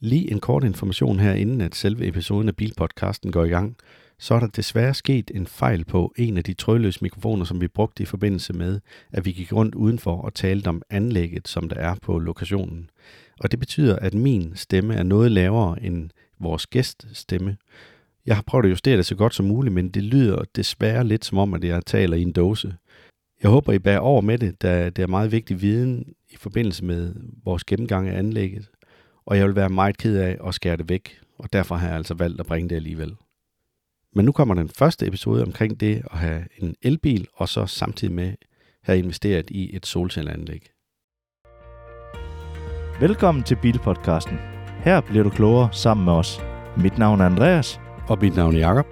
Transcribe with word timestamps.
Lige 0.00 0.30
en 0.30 0.40
kort 0.40 0.64
information 0.64 1.20
her, 1.20 1.32
inden 1.32 1.60
at 1.60 1.74
selve 1.74 2.06
episoden 2.06 2.48
af 2.48 2.56
Bilpodcasten 2.56 3.32
går 3.32 3.44
i 3.44 3.48
gang. 3.48 3.76
Så 4.18 4.34
er 4.34 4.40
der 4.40 4.46
desværre 4.46 4.94
sket 4.94 5.30
en 5.34 5.46
fejl 5.46 5.84
på 5.84 6.14
en 6.16 6.36
af 6.36 6.44
de 6.44 6.54
trådløse 6.54 6.98
mikrofoner, 7.02 7.44
som 7.44 7.60
vi 7.60 7.68
brugte 7.68 8.02
i 8.02 8.06
forbindelse 8.06 8.52
med, 8.52 8.80
at 9.12 9.24
vi 9.24 9.32
gik 9.32 9.52
rundt 9.52 9.74
udenfor 9.74 10.22
og 10.22 10.34
talte 10.34 10.68
om 10.68 10.82
anlægget, 10.90 11.48
som 11.48 11.68
der 11.68 11.76
er 11.76 11.94
på 12.02 12.18
lokationen. 12.18 12.90
Og 13.40 13.50
det 13.50 13.58
betyder, 13.58 13.96
at 13.96 14.14
min 14.14 14.52
stemme 14.54 14.94
er 14.94 15.02
noget 15.02 15.32
lavere 15.32 15.82
end 15.82 16.10
vores 16.40 16.66
gæststemme. 16.66 17.56
Jeg 18.26 18.34
har 18.36 18.42
prøvet 18.46 18.64
at 18.64 18.70
justere 18.70 18.96
det 18.96 19.06
så 19.06 19.14
godt 19.14 19.34
som 19.34 19.46
muligt, 19.46 19.74
men 19.74 19.88
det 19.88 20.02
lyder 20.02 20.44
desværre 20.56 21.04
lidt 21.04 21.24
som 21.24 21.38
om, 21.38 21.54
at 21.54 21.64
jeg 21.64 21.86
taler 21.86 22.16
i 22.16 22.22
en 22.22 22.32
dåse. 22.32 22.74
Jeg 23.42 23.50
håber, 23.50 23.72
I 23.72 23.78
bærer 23.78 23.98
over 23.98 24.20
med 24.20 24.38
det, 24.38 24.62
da 24.62 24.90
det 24.90 25.02
er 25.02 25.06
meget 25.06 25.32
vigtig 25.32 25.62
viden 25.62 26.04
i 26.30 26.36
forbindelse 26.36 26.84
med 26.84 27.14
vores 27.44 27.64
gennemgang 27.64 28.08
af 28.08 28.18
anlægget. 28.18 28.68
Og 29.26 29.38
jeg 29.38 29.46
vil 29.46 29.56
være 29.56 29.68
meget 29.68 29.98
ked 29.98 30.16
af 30.16 30.38
at 30.46 30.54
skære 30.54 30.76
det 30.76 30.88
væk, 30.88 31.20
og 31.38 31.52
derfor 31.52 31.74
har 31.74 31.86
jeg 31.86 31.96
altså 31.96 32.14
valgt 32.14 32.40
at 32.40 32.46
bringe 32.46 32.68
det 32.68 32.76
alligevel. 32.76 33.16
Men 34.14 34.24
nu 34.24 34.32
kommer 34.32 34.54
den 34.54 34.68
første 34.68 35.06
episode 35.06 35.42
omkring 35.42 35.80
det 35.80 36.02
at 36.12 36.18
have 36.18 36.44
en 36.58 36.74
elbil, 36.82 37.26
og 37.34 37.48
så 37.48 37.66
samtidig 37.66 38.14
med 38.14 38.32
have 38.82 38.98
investeret 38.98 39.50
i 39.50 39.76
et 39.76 39.86
solcelleanlæg. 39.86 40.70
Velkommen 43.00 43.44
til 43.44 43.56
Bilpodcasten. 43.62 44.38
Her 44.84 45.00
bliver 45.00 45.24
du 45.24 45.30
klogere 45.30 45.68
sammen 45.72 46.04
med 46.04 46.12
os. 46.12 46.40
Mit 46.76 46.98
navn 46.98 47.20
er 47.20 47.26
Andreas. 47.26 47.80
Og 48.08 48.18
mit 48.20 48.36
navn 48.36 48.54
er 48.54 48.58
Jakob. 48.58 48.86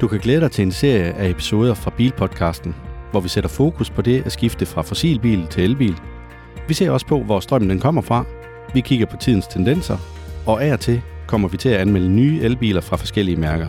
Du 0.00 0.08
kan 0.08 0.20
glæde 0.20 0.40
dig 0.40 0.50
til 0.50 0.62
en 0.62 0.72
serie 0.72 1.12
af 1.12 1.28
episoder 1.30 1.74
fra 1.74 1.92
Bilpodcasten, 1.96 2.74
hvor 3.10 3.20
vi 3.20 3.28
sætter 3.28 3.50
fokus 3.50 3.90
på 3.90 4.02
det 4.02 4.26
at 4.26 4.32
skifte 4.32 4.66
fra 4.66 4.82
fossilbil 4.82 5.46
til 5.46 5.64
elbil. 5.64 5.96
Vi 6.68 6.74
ser 6.74 6.90
også 6.90 7.06
på, 7.06 7.22
hvor 7.22 7.40
strømmen 7.40 7.70
den 7.70 7.80
kommer 7.80 8.02
fra. 8.02 8.24
Vi 8.74 8.80
kigger 8.80 9.06
på 9.06 9.16
tidens 9.16 9.46
tendenser, 9.46 9.98
og 10.46 10.64
af 10.64 10.72
og 10.72 10.80
til 10.80 11.02
kommer 11.26 11.48
vi 11.48 11.56
til 11.56 11.68
at 11.68 11.80
anmelde 11.80 12.08
nye 12.08 12.40
elbiler 12.42 12.80
fra 12.80 12.96
forskellige 12.96 13.36
mærker. 13.36 13.68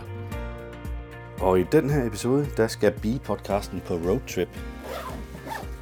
Og 1.40 1.60
i 1.60 1.64
den 1.72 1.90
her 1.90 2.06
episode, 2.06 2.46
der 2.56 2.68
skal 2.68 2.92
Bilpodcasten 3.02 3.82
på 3.86 3.94
roadtrip. 3.94 4.48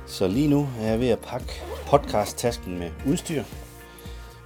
Så 0.06 0.28
lige 0.28 0.48
nu 0.48 0.68
er 0.80 0.90
jeg 0.90 1.00
ved 1.00 1.08
at 1.08 1.18
pakke 1.18 1.62
podcast-tasken 1.86 2.78
med 2.78 2.90
udstyr. 3.06 3.42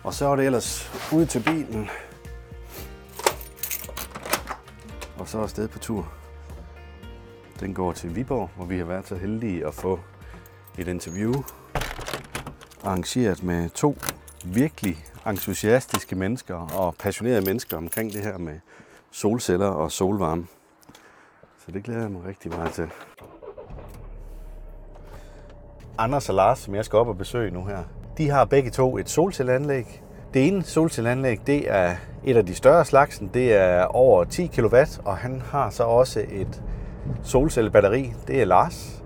Og 0.02 0.14
så 0.14 0.26
er 0.28 0.36
det 0.36 0.46
ellers 0.46 0.90
ud 1.12 1.26
til 1.26 1.40
bilen. 1.40 1.88
Og 5.18 5.28
så 5.28 5.38
er 5.38 5.42
afsted 5.42 5.68
på 5.68 5.78
tur. 5.78 6.12
Den 7.60 7.74
går 7.74 7.92
til 7.92 8.16
Viborg, 8.16 8.50
hvor 8.56 8.64
vi 8.64 8.78
har 8.78 8.84
været 8.84 9.08
så 9.08 9.16
heldige 9.16 9.66
at 9.66 9.74
få 9.74 10.00
et 10.78 10.88
interview 10.88 11.32
arrangeret 12.84 13.42
med 13.42 13.70
to 13.70 13.96
virkelig 14.44 14.96
entusiastiske 15.26 16.16
mennesker 16.16 16.54
og 16.54 16.94
passionerede 16.94 17.44
mennesker 17.44 17.76
omkring 17.76 18.12
det 18.12 18.22
her 18.22 18.38
med 18.38 18.54
solceller 19.10 19.66
og 19.66 19.92
solvarme. 19.92 20.46
Så 21.58 21.72
det 21.72 21.84
glæder 21.84 22.00
jeg 22.00 22.10
mig 22.10 22.24
rigtig 22.24 22.50
meget 22.50 22.72
til. 22.72 22.90
Anders 25.98 26.28
og 26.28 26.34
Lars, 26.34 26.58
som 26.58 26.74
jeg 26.74 26.84
skal 26.84 26.96
op 26.98 27.08
og 27.08 27.18
besøge 27.18 27.50
nu 27.50 27.64
her, 27.64 27.82
de 28.18 28.30
har 28.30 28.44
begge 28.44 28.70
to 28.70 28.98
et 28.98 29.10
solcelleanlæg. 29.10 30.02
Det 30.34 30.48
ene 30.48 30.62
solcelleanlæg, 30.62 31.46
det 31.46 31.70
er 31.70 31.96
et 32.24 32.36
af 32.36 32.46
de 32.46 32.54
større 32.54 32.84
slagsen. 32.84 33.30
Det 33.34 33.52
er 33.52 33.84
over 33.84 34.24
10 34.24 34.46
kW, 34.46 34.76
og 35.04 35.16
han 35.16 35.40
har 35.40 35.70
så 35.70 35.84
også 35.84 36.24
et 36.30 36.62
solcellebatteri. 37.22 38.12
Det 38.26 38.40
er 38.40 38.44
Lars. 38.44 39.02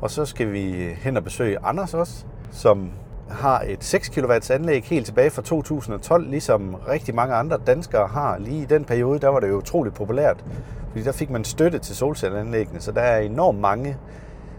Og 0.00 0.10
så 0.10 0.24
skal 0.24 0.52
vi 0.52 0.94
hen 0.94 1.16
og 1.16 1.24
besøge 1.24 1.58
Anders 1.62 1.94
også, 1.94 2.24
som 2.50 2.90
har 3.30 3.64
et 3.66 3.84
6 3.84 4.08
kW 4.08 4.32
anlæg 4.50 4.84
helt 4.84 5.06
tilbage 5.06 5.30
fra 5.30 5.42
2012, 5.42 6.30
ligesom 6.30 6.76
rigtig 6.88 7.14
mange 7.14 7.34
andre 7.34 7.58
danskere 7.66 8.06
har. 8.06 8.38
Lige 8.38 8.62
i 8.62 8.64
den 8.64 8.84
periode, 8.84 9.18
der 9.18 9.28
var 9.28 9.40
det 9.40 9.48
jo 9.48 9.56
utroligt 9.56 9.94
populært, 9.94 10.44
fordi 10.90 11.04
der 11.04 11.12
fik 11.12 11.30
man 11.30 11.44
støtte 11.44 11.78
til 11.78 11.96
solcelleanlæggene, 11.96 12.80
så 12.80 12.92
der 12.92 13.00
er 13.00 13.18
enormt 13.18 13.60
mange 13.60 13.96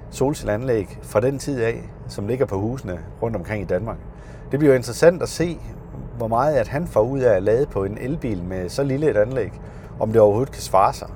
solcelleanlæg 0.09 0.99
fra 1.01 1.19
den 1.19 1.39
tid 1.39 1.61
af, 1.61 1.89
som 2.07 2.27
ligger 2.27 2.45
på 2.45 2.59
husene 2.59 2.99
rundt 3.21 3.35
omkring 3.35 3.61
i 3.61 3.65
Danmark. 3.65 3.97
Det 4.51 4.59
bliver 4.59 4.73
jo 4.73 4.77
interessant 4.77 5.21
at 5.21 5.29
se, 5.29 5.59
hvor 6.17 6.27
meget 6.27 6.55
at 6.55 6.67
han 6.67 6.87
får 6.87 7.01
ud 7.01 7.19
af 7.19 7.35
at 7.35 7.43
lade 7.43 7.65
på 7.65 7.83
en 7.83 7.97
elbil 7.97 8.43
med 8.43 8.69
så 8.69 8.83
lille 8.83 9.09
et 9.09 9.17
anlæg, 9.17 9.51
om 9.99 10.11
det 10.11 10.21
overhovedet 10.21 10.53
kan 10.53 10.61
svare 10.61 10.93
sig, 10.93 11.07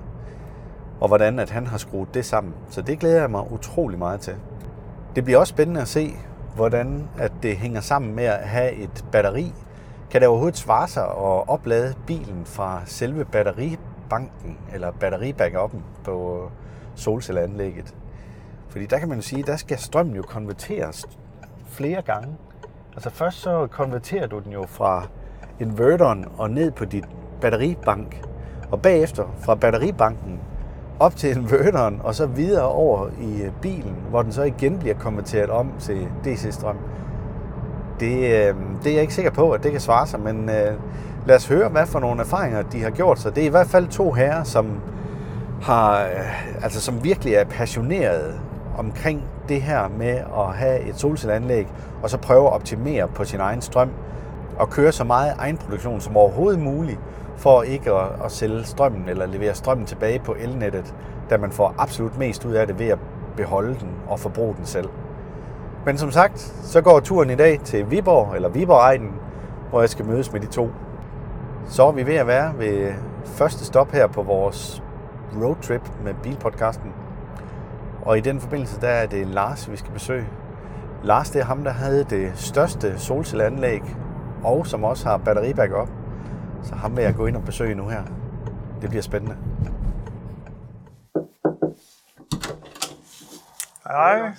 og 1.00 1.08
hvordan 1.08 1.40
at 1.40 1.50
han 1.50 1.68
har 1.68 1.78
skruet 1.78 2.14
det 2.14 2.26
sammen. 2.26 2.54
Så 2.70 2.82
det 2.82 3.00
glæder 3.00 3.20
jeg 3.20 3.32
mig 3.32 3.52
utrolig 3.52 4.00
meget 4.00 4.20
til. 4.20 4.36
Det 5.16 5.24
bliver 5.24 5.40
også 5.40 5.52
spændende 5.52 5.82
at 5.82 5.88
se, 5.88 6.16
hvordan 6.60 7.10
at 7.18 7.32
det 7.44 7.58
hænger 7.58 7.82
sammen 7.82 8.16
med 8.16 8.24
at 8.24 8.48
have 8.48 8.74
et 8.74 9.06
batteri. 9.12 9.54
Kan 10.12 10.22
det 10.22 10.30
overhovedet 10.30 10.58
svare 10.58 10.88
sig 10.88 11.04
at 11.04 11.50
oplade 11.50 11.96
bilen 12.08 12.46
fra 12.46 12.82
selve 12.86 13.26
batteribanken 13.26 14.58
eller 14.74 14.92
batteribackuppen 14.92 15.84
på 16.04 16.50
solcelleanlægget? 16.96 17.96
Fordi 18.70 18.86
der 18.86 19.00
kan 19.00 19.10
man 19.10 19.18
jo 19.18 19.22
sige, 19.22 19.44
der 19.44 19.56
skal 19.56 19.78
strømmen 19.78 20.16
jo 20.16 20.22
konverteres 20.22 21.06
flere 21.68 22.02
gange. 22.02 22.36
Altså 22.94 23.10
først 23.10 23.38
så 23.38 23.68
konverterer 23.68 24.28
du 24.28 24.40
den 24.40 24.52
jo 24.52 24.66
fra 24.68 25.08
inverteren 25.60 26.26
og 26.38 26.52
ned 26.52 26.72
på 26.72 26.86
dit 26.86 27.06
batteribank. 27.42 28.26
Og 28.72 28.82
bagefter 28.82 29.36
fra 29.42 29.56
batteribanken 29.56 30.40
op 31.00 31.16
til 31.16 31.38
inverteren 31.38 32.02
og 32.04 32.16
så 32.16 32.26
videre 32.26 32.68
over 32.68 33.08
i 33.22 33.42
øh, 33.42 33.52
bilen, 33.62 33.96
hvor 34.10 34.22
den 34.22 34.32
så 34.32 34.44
igen 34.44 34.78
bliver 34.78 34.96
konverteret 34.96 35.50
om 35.50 35.72
til 35.80 36.08
DC-strøm. 36.26 36.78
Det, 38.00 38.16
øh, 38.16 38.56
det 38.84 38.90
er 38.90 38.94
jeg 38.94 39.02
ikke 39.02 39.14
sikker 39.14 39.32
på, 39.32 39.52
at 39.52 39.64
det 39.64 39.72
kan 39.72 39.82
svare 39.82 40.08
sig, 40.08 40.20
men 40.20 40.50
øh, 40.50 40.74
lad 41.26 41.36
os 41.36 41.48
høre, 41.48 41.70
hvad 41.70 41.86
for 41.86 42.00
nogle 42.00 42.22
erfaringer 42.22 42.62
de 42.62 42.84
har 42.84 42.90
gjort 42.90 43.20
sig. 43.20 43.36
Det 43.36 43.42
er 43.44 43.48
i 43.48 43.50
hvert 43.50 43.68
fald 43.68 43.88
to 43.88 44.12
herrer, 44.12 44.44
som, 44.44 44.82
har, 45.62 46.04
øh, 46.04 46.64
altså, 46.64 46.82
som 46.82 47.04
virkelig 47.04 47.34
er 47.34 47.44
passionerede 47.44 48.40
omkring 48.78 49.24
det 49.50 49.62
her 49.62 49.88
med 49.98 50.18
at 50.38 50.54
have 50.56 50.82
et 50.82 51.00
solcelleanlæg, 51.00 51.68
og 52.04 52.10
så 52.10 52.18
prøve 52.18 52.48
at 52.48 52.54
optimere 52.54 53.08
på 53.08 53.26
sin 53.26 53.40
egen 53.40 53.62
strøm, 53.62 53.90
og 54.58 54.70
køre 54.70 54.92
så 54.92 55.04
meget 55.04 55.34
egenproduktion 55.38 56.02
som 56.02 56.18
overhovedet 56.18 56.60
muligt, 56.60 57.00
for 57.40 57.62
ikke 57.62 57.92
at, 57.92 58.08
at 58.26 58.32
sælge 58.32 58.64
strømmen 58.64 59.10
eller 59.10 59.26
levere 59.26 59.56
strømmen 59.56 59.86
tilbage 59.86 60.20
på 60.20 60.36
elnettet, 60.40 60.96
da 61.30 61.38
man 61.38 61.52
får 61.52 61.76
absolut 61.78 62.18
mest 62.18 62.46
ud 62.46 62.54
af 62.54 62.68
det 62.68 62.80
ved 62.80 62.88
at 62.88 63.00
beholde 63.38 63.76
den 63.80 63.90
og 64.08 64.20
forbruge 64.20 64.56
den 64.58 64.66
selv. 64.66 64.90
Men 65.86 65.98
som 65.98 66.12
sagt, 66.12 66.40
så 66.64 66.82
går 66.82 67.00
turen 67.00 67.30
i 67.30 67.36
dag 67.36 67.60
til 67.64 67.92
Viborg, 67.92 68.36
eller 68.36 68.50
Viborg 68.50 69.00
hvor 69.70 69.80
jeg 69.80 69.90
skal 69.90 70.06
mødes 70.06 70.32
med 70.32 70.40
de 70.42 70.48
to. 70.48 70.70
Så 71.68 71.88
er 71.88 71.92
vi 71.92 72.06
ved 72.06 72.16
at 72.16 72.28
være 72.28 72.54
ved 72.58 72.94
første 73.26 73.66
stop 73.66 73.92
her 73.92 74.08
på 74.08 74.24
vores 74.24 74.84
roadtrip 75.42 75.82
med 76.04 76.14
bilpodcasten. 76.24 76.94
Og 78.02 78.18
i 78.18 78.22
den 78.22 78.40
forbindelse, 78.40 78.82
der 78.82 78.88
er 78.88 79.06
det 79.06 79.28
Lars, 79.28 79.72
vi 79.72 79.78
skal 79.78 79.92
besøge. 79.92 80.28
Lars, 81.04 81.30
det 81.30 81.42
er 81.42 81.46
ham, 81.46 81.64
der 81.64 81.72
havde 81.72 82.04
det 82.04 82.32
største 82.36 83.00
solcelleanlæg, 83.00 83.82
og 84.44 84.68
som 84.68 84.84
også 84.84 85.08
har 85.08 85.18
batteribackup. 85.18 85.90
Så 86.64 86.76
ham 86.76 86.96
vil 86.98 87.04
jeg 87.04 87.16
gå 87.16 87.26
ind 87.26 87.36
og 87.38 87.44
besøge 87.46 87.76
nu 87.76 87.88
her. 87.88 88.04
Det 88.82 88.90
bliver 88.90 89.02
spændende. 89.02 89.38
Hej. 93.88 94.32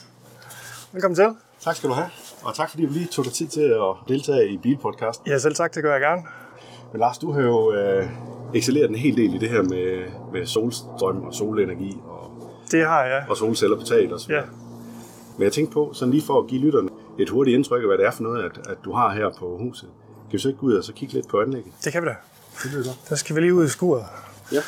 Velkommen 0.92 1.16
til. 1.16 1.26
Tak 1.60 1.76
skal 1.76 1.90
du 1.90 1.94
have. 1.94 2.08
Og 2.44 2.54
tak 2.54 2.70
fordi 2.70 2.86
du 2.86 2.92
lige 2.92 3.06
tog 3.06 3.24
dig 3.24 3.32
tid 3.32 3.46
til 3.48 3.60
at 3.60 4.08
deltage 4.08 4.48
i 4.48 4.58
Bilpodcasten. 4.58 5.26
Ja, 5.30 5.38
selv 5.38 5.54
tak, 5.54 5.74
det 5.74 5.82
gør 5.82 5.92
jeg 5.92 6.00
gerne. 6.00 6.22
Men 6.92 7.00
Lars, 7.00 7.18
du 7.18 7.32
har 7.32 7.40
jo 7.40 7.72
øh, 7.72 8.08
excelleret 8.54 8.88
en 8.90 8.94
hel 8.96 9.16
del 9.16 9.34
i 9.34 9.38
det 9.38 9.48
her 9.50 9.62
med, 9.62 10.10
med 10.32 10.46
solstrøm 10.46 11.22
og 11.22 11.34
solenergi 11.34 12.00
og, 12.04 12.30
Det 12.70 12.86
har 12.86 13.04
jeg. 13.04 13.24
og 13.28 13.36
solceller 13.36 13.76
på 13.76 13.82
taget 13.84 14.12
og 14.12 14.20
så 14.20 14.32
Ja. 14.32 14.40
Men 15.36 15.44
jeg 15.44 15.52
tænkte 15.52 15.72
på, 15.74 15.90
sådan 15.92 16.12
lige 16.12 16.22
for 16.26 16.38
at 16.40 16.46
give 16.46 16.60
lytterne 16.60 16.88
et 17.18 17.28
hurtigt 17.28 17.54
indtryk 17.54 17.82
af, 17.82 17.86
hvad 17.88 17.98
det 17.98 18.06
er 18.06 18.10
for 18.10 18.22
noget, 18.22 18.44
at, 18.44 18.66
at 18.66 18.76
du 18.84 18.92
har 18.92 19.10
her 19.12 19.30
på 19.38 19.56
huset. 19.60 19.88
Kan 20.30 20.32
vi 20.32 20.38
så 20.38 20.48
ikke 20.48 20.60
gå 20.60 20.66
ud 20.66 20.74
og 20.74 20.84
så 20.84 20.92
kigge 20.92 21.14
lidt 21.14 21.28
på 21.28 21.40
anlægget? 21.40 21.72
Det 21.84 21.92
kan 21.92 22.02
vi 22.02 22.08
da. 22.08 22.14
Det 22.62 22.72
lyder 22.72 22.84
godt. 22.84 23.08
Der 23.08 23.16
skal 23.16 23.36
vi 23.36 23.40
lige 23.40 23.54
ud 23.54 23.64
i 23.64 23.68
skuret. 23.68 24.04
Ja. 24.52 24.60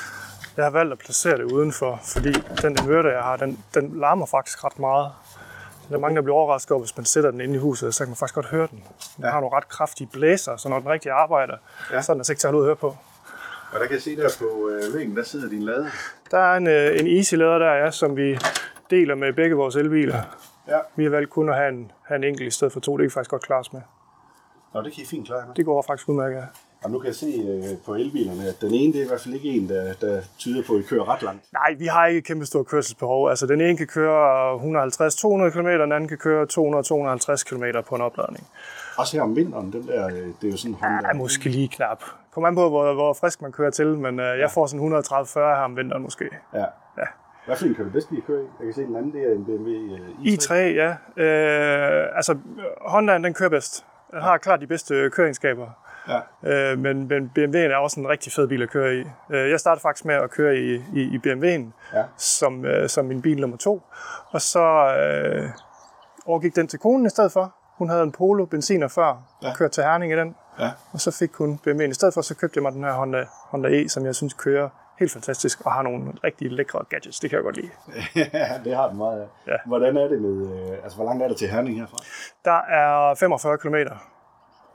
Jeg 0.56 0.64
har 0.64 0.70
valgt 0.70 0.93
at 0.93 0.99
placere 0.99 1.37
det 1.38 1.44
udenfor, 1.44 2.00
fordi 2.05 2.32
den 2.62 2.76
inverter, 2.82 3.11
jeg 3.11 3.23
har, 3.23 3.37
den, 3.37 3.59
den 3.75 3.93
larmer 4.00 4.26
faktisk 4.26 4.64
ret 4.64 4.79
meget. 4.79 5.11
Der 5.88 5.97
er 5.97 6.00
mange, 6.00 6.17
der 6.17 6.23
bliver 6.23 6.37
overrasket 6.37 6.70
over, 6.73 6.81
hvis 6.82 6.97
man 6.97 7.05
sætter 7.06 7.31
den 7.31 7.41
inde 7.41 7.55
i 7.55 7.59
huset, 7.59 7.94
så 7.94 8.05
kan 8.05 8.09
man 8.11 8.17
faktisk 8.17 8.35
godt 8.35 8.47
høre 8.47 8.69
den. 8.70 8.85
Den 9.17 9.25
Ja. 9.25 9.31
har 9.31 9.41
nogle 9.41 9.56
ret 9.56 9.69
kraftige 9.69 10.09
blæser, 10.12 10.56
så 10.56 10.69
når 10.69 10.79
den 10.79 10.88
rigtig 10.88 11.11
arbejder, 11.11 11.56
Ja. 11.93 12.03
så 12.03 12.12
er 12.12 12.14
den 12.14 12.20
altså 12.20 12.32
ikke 12.32 12.41
til 12.41 12.47
at 12.47 12.53
holde 12.53 12.59
ud 12.59 12.64
at 12.64 12.67
høre 12.69 12.76
på. 12.76 12.97
Og 13.73 13.81
der 13.81 13.87
kan 13.87 13.94
jeg 13.94 14.03
se 14.03 14.17
der 14.17 14.29
på 14.38 14.69
øh, 14.69 14.94
væggen, 14.94 15.17
der 15.17 15.23
sidder 15.23 15.49
din 15.49 15.62
lade. 15.62 15.91
Der 16.31 16.38
er 16.38 16.56
en, 16.56 16.67
øh, 16.67 17.00
en 17.00 17.06
easy-lader 17.19 17.59
der, 17.59 17.73
ja, 17.73 17.91
som 17.91 18.17
vi 18.17 18.38
deler 18.91 19.14
med 19.14 19.32
begge 19.32 19.55
vores 19.56 19.76
elbiler. 19.76 20.23
Ja. 20.69 20.79
Vi 20.97 21.03
har 21.05 21.11
valgt 21.11 21.31
kun 21.31 21.49
at 21.49 21.56
have 21.56 21.69
en, 21.69 21.93
have 22.03 22.17
en 22.17 22.25
enkelt 22.25 22.47
i 22.47 22.50
stedet 22.50 22.73
for 22.73 22.81
to. 22.81 22.97
Det 22.97 23.05
kan 23.05 23.11
faktisk 23.11 23.31
godt 23.31 23.43
klare 23.43 23.61
os 23.61 23.73
med. 23.73 23.81
Nå, 24.75 24.83
det 24.83 24.93
kan 24.93 25.03
I 25.03 25.07
fint 25.07 25.27
klare 25.27 25.47
med. 25.47 25.55
Det 25.55 25.65
går 25.65 25.83
faktisk 25.83 26.09
udmærket. 26.09 26.45
Og 26.85 26.91
nu 26.91 26.99
kan 26.99 27.07
jeg 27.07 27.15
se 27.15 27.27
øh, 27.27 27.79
på 27.87 27.95
elbilerne, 27.95 28.49
at 28.49 28.61
den 28.61 28.75
ene 28.75 28.93
det 28.93 29.01
er 29.01 29.05
i 29.05 29.09
hvert 29.09 29.21
fald 29.21 29.35
ikke 29.35 29.49
en, 29.49 29.69
der, 29.69 29.93
der 30.01 30.21
tyder 30.39 30.63
på, 30.67 30.73
at 30.75 30.81
I 30.81 30.83
kører 30.83 31.09
ret 31.09 31.23
langt. 31.23 31.53
Nej, 31.53 31.75
vi 31.79 31.87
har 31.87 32.07
ikke 32.07 32.19
et 32.19 32.25
kæmpe 32.25 32.47
stort 32.47 32.67
kørselsbehov. 32.67 33.29
Altså, 33.31 33.47
den 33.47 33.61
ene 33.61 33.77
kan 33.77 33.87
køre 33.87 34.55
150-200 34.57 35.51
km, 35.51 35.67
den 35.67 35.93
anden 35.93 36.09
kan 36.09 36.19
køre 36.19 36.47
200-250 36.53 37.45
km 37.45 37.65
på 37.89 37.95
en 37.95 38.01
opladning. 38.01 38.47
Også 38.97 39.17
her 39.17 39.23
om 39.23 39.37
vinteren, 39.37 39.73
den 39.73 39.87
der, 39.89 40.07
øh, 40.07 40.13
det 40.13 40.27
er 40.43 40.51
jo 40.51 40.57
sådan 40.57 40.75
Honda. 40.75 41.09
Ja, 41.09 41.13
måske 41.13 41.49
lige 41.49 41.69
knap. 41.69 42.05
Kommer 42.35 42.49
an 42.49 42.55
på, 42.55 42.69
hvor, 42.69 42.95
hvor 42.95 43.13
frisk 43.13 43.43
man 43.43 43.53
kører 43.53 43.71
til, 43.71 43.87
men 43.87 44.21
øh, 44.21 44.39
jeg 44.39 44.51
får 44.51 44.67
sådan 44.67 44.95
130-40 44.95 45.39
her 45.39 45.65
om 45.65 45.77
vinteren 45.77 46.03
måske. 46.03 46.25
Ja. 46.55 46.65
Ja. 46.99 47.07
Hvad 47.47 47.57
for 47.57 47.67
en 47.67 47.75
kan 47.75 47.85
du 47.85 47.91
bedst 47.91 48.11
lide 48.11 48.21
at 48.23 48.27
køre 48.27 48.43
i? 48.43 48.47
Jeg 48.59 48.65
kan 48.67 48.75
se, 48.75 48.83
den 48.83 48.97
anden 48.97 49.13
det 49.13 49.23
er 49.23 49.33
en 49.33 49.45
BMW 49.45 49.69
øh, 49.69 50.01
i3. 50.25 50.43
i3, 50.43 50.55
ja. 50.55 50.89
Øh, 51.17 52.17
altså, 52.17 52.39
Hondaen, 52.81 53.25
den 53.25 53.35
kører 53.35 53.51
bedst. 53.51 53.85
Den 54.12 54.23
har 54.23 54.38
klart 54.38 54.61
de 54.61 54.67
bedste 54.67 55.11
køreegenskaber. 55.12 55.69
Ja. 56.09 56.20
Øh, 56.73 56.79
men, 56.79 57.09
men 57.09 57.32
BMW'en 57.38 57.56
er 57.73 57.76
også 57.76 58.00
en 58.00 58.09
rigtig 58.09 58.32
fed 58.32 58.49
bil 58.49 58.62
at 58.62 58.70
køre 58.70 58.94
i. 58.97 59.05
Øh, 59.31 59.50
jeg 59.50 59.61
startede 59.61 59.82
faktisk 59.82 60.05
med 60.05 60.14
at 60.14 60.31
køre 60.31 60.56
i, 60.56 60.75
i, 60.75 61.00
i 61.00 61.19
BMW'en 61.26 61.97
Ja. 61.99 62.05
som, 62.17 62.64
øh, 62.64 62.88
som 62.88 63.05
min 63.05 63.23
bil 63.23 63.41
nummer 63.41 63.56
to. 63.56 63.82
Og 64.31 64.41
så 64.41 64.61
øh, 64.97 65.49
overgik 66.26 66.56
den 66.56 66.69
til 66.69 66.79
konen 66.79 67.06
i 67.06 67.09
stedet 67.09 67.32
for. 67.32 67.55
Hun 67.79 67.88
havde 67.88 68.03
en 68.03 68.12
Polo 68.12 68.44
benziner 68.44 68.88
før, 68.88 69.23
ja. 69.43 69.55
kørte 69.55 69.75
til 69.75 69.82
Herning 69.85 70.12
i 70.12 70.17
den. 70.17 70.37
Ja. 70.59 70.70
Og 70.93 71.00
så 71.00 71.11
fik 71.11 71.35
hun 71.35 71.61
BMW'en 71.67 71.82
i 71.91 71.94
stedet 71.94 72.14
for, 72.14 72.20
så 72.20 72.35
købte 72.35 72.56
jeg 72.59 72.62
mig 72.62 72.73
den 72.73 72.85
her 72.85 72.93
Honda, 72.93 73.25
Honda 73.50 73.69
E, 73.69 73.88
som 73.88 74.06
jeg 74.06 74.14
synes 74.14 74.35
kører 74.35 74.69
helt 74.99 75.12
fantastisk 75.12 75.61
og 75.67 75.73
har 75.73 75.83
nogle 75.83 76.12
rigtig 76.25 76.53
lækre 76.53 76.85
gadgets. 76.89 77.21
Det 77.21 77.31
kan 77.31 77.37
jeg 77.37 77.44
godt 77.44 77.56
lide. 77.56 77.71
ja, 78.33 78.49
det 78.65 78.77
har 78.77 78.89
den 78.89 78.99
meget 78.99 79.21
af. 79.21 79.27
Ja. 79.47 79.56
Hvordan 79.67 79.97
er 79.97 80.09
det 80.09 80.23
med, 80.23 80.71
øh, 80.73 80.79
altså 80.85 80.97
hvor 80.97 81.05
langt 81.05 81.23
er 81.23 81.29
det 81.29 81.37
til 81.37 81.49
Herning 81.49 81.79
herfra? 81.79 81.97
Der 82.44 82.61
er 82.61 83.15
45 83.15 83.59
km, 83.59 83.75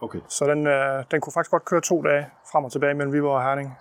Okay. 0.02 0.20
så 0.28 0.46
den, 0.46 0.68
øh, 0.68 1.04
den 1.12 1.22
kunne 1.22 1.34
faktisk 1.34 1.52
godt 1.52 1.66
køre 1.66 1.82
to 1.82 2.02
dage 2.02 2.28
frem 2.52 2.66
og 2.66 2.72
tilbage 2.72 2.94
mellem 2.94 3.14
Viborg 3.14 3.36
og 3.36 3.44
Herning 3.44 3.78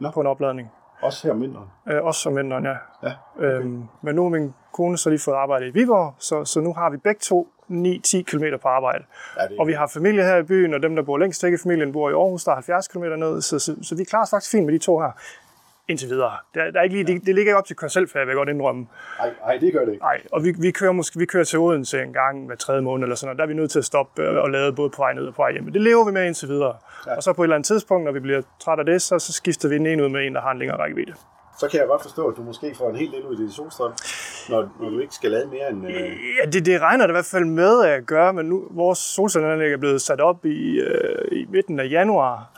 Nå. 0.00 0.10
på 0.10 0.20
en 0.20 0.26
opladning. 0.26 0.72
Også 1.02 1.26
her 1.26 1.34
om 1.34 1.42
vinteren? 1.42 1.68
Øh, 1.88 2.04
også 2.04 2.28
om 2.28 2.36
vinteren, 2.36 2.64
ja. 2.64 2.76
Ja. 3.02 3.12
Okay. 3.36 3.46
Øhm, 3.46 3.84
men 4.02 4.14
nu 4.14 4.22
har 4.22 4.28
min 4.28 4.54
kone 4.72 4.98
så 4.98 5.10
lige 5.10 5.20
fået 5.24 5.34
arbejde 5.34 5.66
i 5.66 5.70
Viborg, 5.70 6.14
så, 6.18 6.44
så 6.44 6.60
nu 6.60 6.74
har 6.74 6.90
vi 6.90 6.96
begge 6.96 7.18
to 7.20 7.48
9-10 7.70 8.22
km 8.22 8.44
på 8.62 8.68
arbejde. 8.68 9.04
Ja, 9.36 9.46
det, 9.48 9.58
Og 9.58 9.66
vi 9.66 9.72
har 9.72 9.86
familie 9.86 10.22
her 10.24 10.36
i 10.36 10.42
byen, 10.42 10.74
og 10.74 10.82
dem, 10.82 10.96
der 10.96 11.02
bor 11.02 11.18
længst 11.18 11.44
væk 11.44 11.52
i 11.52 11.56
familien, 11.62 11.92
bor 11.92 12.10
i 12.10 12.12
Aarhus, 12.12 12.44
der 12.44 12.50
er 12.50 12.54
70 12.54 12.88
km 12.88 13.04
ned, 13.04 13.42
så, 13.42 13.58
så, 13.58 13.76
så 13.82 13.94
vi 13.96 14.04
klarer 14.04 14.22
os 14.22 14.30
faktisk 14.30 14.50
fint 14.52 14.66
med 14.66 14.74
de 14.74 14.78
to 14.78 14.98
her. 14.98 15.10
Indtil 15.88 16.08
videre. 16.08 16.32
Der, 16.54 16.70
der 16.70 16.78
er 16.78 16.82
ikke 16.82 16.94
lige, 16.94 17.06
det, 17.14 17.26
det 17.26 17.34
ligger 17.34 17.50
ikke 17.50 17.58
op 17.58 17.64
til 17.64 17.76
kør 17.76 17.88
selv, 17.88 18.08
vil 18.14 18.26
jeg 18.26 18.34
godt 18.34 18.48
indrømme. 18.48 18.86
ej, 19.20 19.30
ej, 19.46 19.56
det 19.56 19.72
gør 19.72 19.84
det 19.84 19.92
ikke. 19.92 20.04
Nej, 20.04 20.20
og 20.32 20.44
vi, 20.44 20.54
vi 20.58 20.70
kører 20.70 20.92
måske 20.92 21.18
vi 21.18 21.26
kører 21.26 21.44
til 21.44 21.58
Odense 21.58 22.02
en 22.02 22.12
gang 22.12 22.46
hver 22.46 22.56
tredje 22.56 22.80
måned 22.82 23.04
eller 23.04 23.16
sådan 23.16 23.26
noget. 23.26 23.38
Der 23.38 23.44
er 23.44 23.48
vi 23.48 23.54
nødt 23.54 23.70
til 23.70 23.78
at 23.78 23.84
stoppe 23.84 24.22
øh, 24.22 24.42
og 24.42 24.50
lade 24.50 24.72
både 24.72 24.90
på 24.90 25.02
vej 25.02 25.12
ned 25.12 25.26
og 25.26 25.34
på 25.34 25.42
vej 25.42 25.52
hjem. 25.52 25.72
Det 25.72 25.82
lever 25.82 26.04
vi 26.04 26.12
med 26.12 26.26
indtil 26.26 26.48
videre. 26.48 26.74
Ja. 27.06 27.10
Ja. 27.10 27.16
Og 27.16 27.22
så 27.22 27.32
på 27.32 27.42
et 27.42 27.46
eller 27.46 27.56
andet 27.56 27.66
tidspunkt, 27.66 28.04
når 28.04 28.12
vi 28.12 28.20
bliver 28.20 28.42
træt 28.60 28.78
af 28.78 28.86
det, 28.86 29.02
så, 29.02 29.18
så 29.18 29.32
skifter 29.32 29.68
vi 29.68 29.74
den 29.78 29.86
ene 29.86 30.04
ud 30.04 30.08
med 30.08 30.26
en, 30.26 30.34
der 30.34 30.40
har 30.40 30.50
en 30.50 30.58
længere 30.58 30.78
rækkevidde. 30.78 31.14
Så 31.58 31.68
kan 31.68 31.80
jeg 31.80 31.88
godt 31.88 32.02
forstå, 32.02 32.26
at 32.28 32.36
du 32.36 32.42
måske 32.42 32.74
får 32.78 32.90
en 32.90 32.96
hel 32.96 33.12
del 33.12 33.22
ud 33.22 33.38
i 33.38 33.42
din 33.42 33.50
solstrøm, 33.50 33.92
når, 34.48 34.68
når 34.80 34.90
du 34.90 34.98
ikke 34.98 35.14
skal 35.14 35.30
lade 35.30 35.46
mere 35.46 35.70
end... 35.70 35.86
Øh, 35.86 35.94
Ja, 36.42 36.50
det, 36.50 36.66
det 36.66 36.80
regner 36.80 37.06
det 37.06 37.10
i 37.12 37.16
hvert 37.16 37.24
fald 37.24 37.44
med 37.44 37.84
at 37.84 38.06
gøre, 38.06 38.32
men 38.32 38.46
nu, 38.46 38.64
vores 38.70 38.98
solcelleranlæg 38.98 39.72
er 39.72 39.76
blevet 39.76 40.00
sat 40.00 40.20
op 40.20 40.44
i, 40.46 40.80
øh, 40.80 41.38
i 41.38 41.46
midten 41.48 41.80
af 41.80 41.88
januar. 41.90 42.53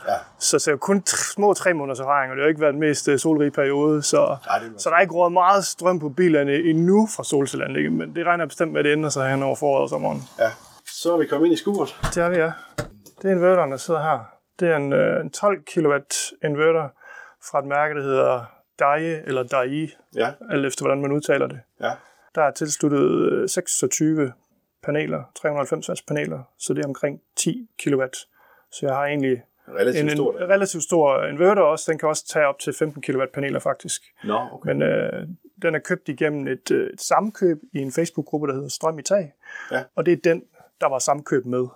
Så 0.47 0.71
jo 0.71 0.77
kun 0.77 1.03
små 1.05 1.53
tre 1.53 1.73
måneders 1.73 1.99
erfaring, 1.99 2.31
og 2.31 2.37
det 2.37 2.43
har 2.43 2.49
ikke 2.49 2.61
været 2.61 2.73
den 2.73 2.79
mest 2.79 3.07
øh, 3.07 3.19
solrige 3.19 3.51
periode, 3.51 4.01
så, 4.01 4.37
Nej, 4.45 4.59
så 4.77 4.89
der 4.89 4.95
er 4.95 4.99
ikke 5.01 5.13
råd 5.13 5.29
meget 5.29 5.65
strøm 5.65 5.99
på 5.99 6.09
bilerne 6.09 6.53
endnu 6.55 7.07
fra 7.15 7.23
solcelleanlægget, 7.23 7.91
men 7.93 8.15
det 8.15 8.25
regner 8.25 8.45
bestemt 8.45 8.71
med, 8.71 8.79
at 8.79 8.85
det 8.85 8.91
ændrer 8.91 9.09
sig 9.09 9.29
hen 9.31 9.43
over 9.43 9.55
foråret 9.55 9.81
og 9.83 9.89
sommeren. 9.89 10.21
ja. 10.39 10.49
Så 10.85 11.13
er 11.13 11.17
vi 11.17 11.25
kommet 11.25 11.45
ind 11.47 11.53
i 11.53 11.57
skuret. 11.57 11.97
Det 12.15 12.17
er 12.23 12.29
vi, 12.29 12.35
ja. 12.35 12.51
Det 13.21 13.25
er 13.31 13.35
inverteren, 13.35 13.71
der 13.71 13.77
sidder 13.77 14.01
her. 14.01 14.19
Det 14.59 14.67
er 14.69 14.75
en, 14.75 14.93
øh, 14.93 15.21
en 15.21 15.29
12 15.31 15.63
kW 15.73 15.93
inverter 16.43 16.89
fra 17.51 17.59
et 17.59 17.65
mærke, 17.65 17.95
der 17.95 18.01
hedder 18.01 18.45
Dai, 18.79 19.03
eller 19.05 19.43
Dai, 19.43 19.89
Ja, 20.15 20.31
alt 20.51 20.65
efter 20.65 20.83
hvordan 20.85 21.01
man 21.01 21.11
udtaler 21.11 21.47
det. 21.47 21.59
ja. 21.81 21.91
Der 22.35 22.41
er 22.43 22.51
tilsluttet 22.51 23.31
øh, 23.31 23.49
26 23.49 24.33
paneler, 24.83 25.23
390 25.41 25.89
watts 25.89 26.01
paneler, 26.01 26.39
så 26.59 26.73
det 26.73 26.83
er 26.83 26.87
omkring 26.87 27.19
10 27.37 27.69
kW. 27.83 28.01
Så 28.71 28.79
jeg 28.85 28.95
har 28.95 29.05
egentlig 29.05 29.41
Relativt 29.67 30.11
en, 30.11 30.17
stort. 30.17 30.35
en 30.35 30.49
relativt 30.49 30.83
stor 30.83 31.23
inverter 31.23 31.61
også. 31.61 31.91
Den 31.91 31.99
kan 31.99 32.09
også 32.09 32.27
tage 32.27 32.47
op 32.47 32.59
til 32.59 32.73
15 32.73 33.01
kW 33.01 33.21
paneler 33.33 33.59
faktisk. 33.59 34.01
Nå, 34.23 34.47
okay. 34.51 34.67
Men 34.67 34.81
øh, 34.81 35.27
den 35.61 35.75
er 35.75 35.79
købt 35.79 36.09
igennem 36.09 36.47
et, 36.47 36.71
øh, 36.71 36.89
et 36.93 37.01
samkøb 37.01 37.61
i 37.73 37.79
en 37.79 37.91
Facebook-gruppe, 37.91 38.47
der 38.47 38.53
hedder 38.53 38.69
Strøm 38.69 38.99
i 38.99 39.03
Tag. 39.03 39.33
Ja. 39.71 39.83
Og 39.95 40.05
det 40.05 40.11
er 40.11 40.17
den, 40.23 40.43
der 40.81 40.89
var 40.89 40.99
samkøb 40.99 41.45
med. 41.45 41.67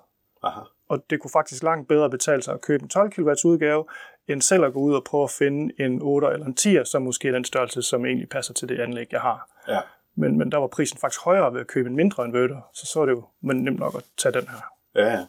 Aha. 0.43 0.61
Og 0.89 1.03
det 1.09 1.19
kunne 1.19 1.31
faktisk 1.31 1.63
langt 1.63 1.87
bedre 1.87 2.09
betale 2.09 2.41
sig 2.41 2.53
at 2.53 2.61
købe 2.61 2.83
en 2.83 2.89
12 2.89 3.11
kW 3.11 3.31
udgave, 3.45 3.85
end 4.27 4.41
selv 4.41 4.63
at 4.63 4.73
gå 4.73 4.79
ud 4.79 4.93
og 4.93 5.03
prøve 5.03 5.23
at 5.23 5.31
finde 5.31 5.73
en 5.79 6.01
8 6.01 6.27
eller 6.27 6.45
en 6.45 6.55
10, 6.55 6.77
som 6.85 7.01
måske 7.01 7.27
er 7.27 7.31
den 7.31 7.45
størrelse, 7.45 7.81
som 7.81 8.05
egentlig 8.05 8.29
passer 8.29 8.53
til 8.53 8.69
det 8.69 8.79
anlæg, 8.79 9.07
jeg 9.11 9.21
har. 9.21 9.49
Ja. 9.67 9.79
Men, 10.15 10.37
men 10.37 10.51
der 10.51 10.57
var 10.57 10.67
prisen 10.67 10.97
faktisk 10.97 11.21
højere 11.21 11.53
ved 11.53 11.59
at 11.59 11.67
købe 11.67 11.89
en 11.89 11.95
mindre 11.95 12.25
inverter, 12.25 12.69
så 12.73 12.85
så 12.85 13.01
er 13.01 13.05
det 13.05 13.11
jo 13.13 13.23
men 13.41 13.63
nemt 13.63 13.79
nok 13.79 13.95
at 13.95 14.03
tage 14.17 14.33
den 14.33 14.47
her. 14.47 14.61
Ja, 14.95 15.25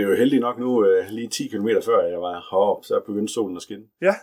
er 0.00 0.08
jo 0.08 0.14
heldigt 0.14 0.40
nok 0.40 0.58
nu, 0.58 0.84
øh, 0.86 1.04
lige 1.08 1.28
10 1.28 1.48
km 1.48 1.68
før 1.84 2.02
jeg 2.06 2.20
var 2.20 2.32
heroppe, 2.50 2.86
så 2.86 3.00
begyndte 3.06 3.32
solen 3.32 3.56
at 3.56 3.62
skinne. 3.62 3.84
Ja, 4.00 4.14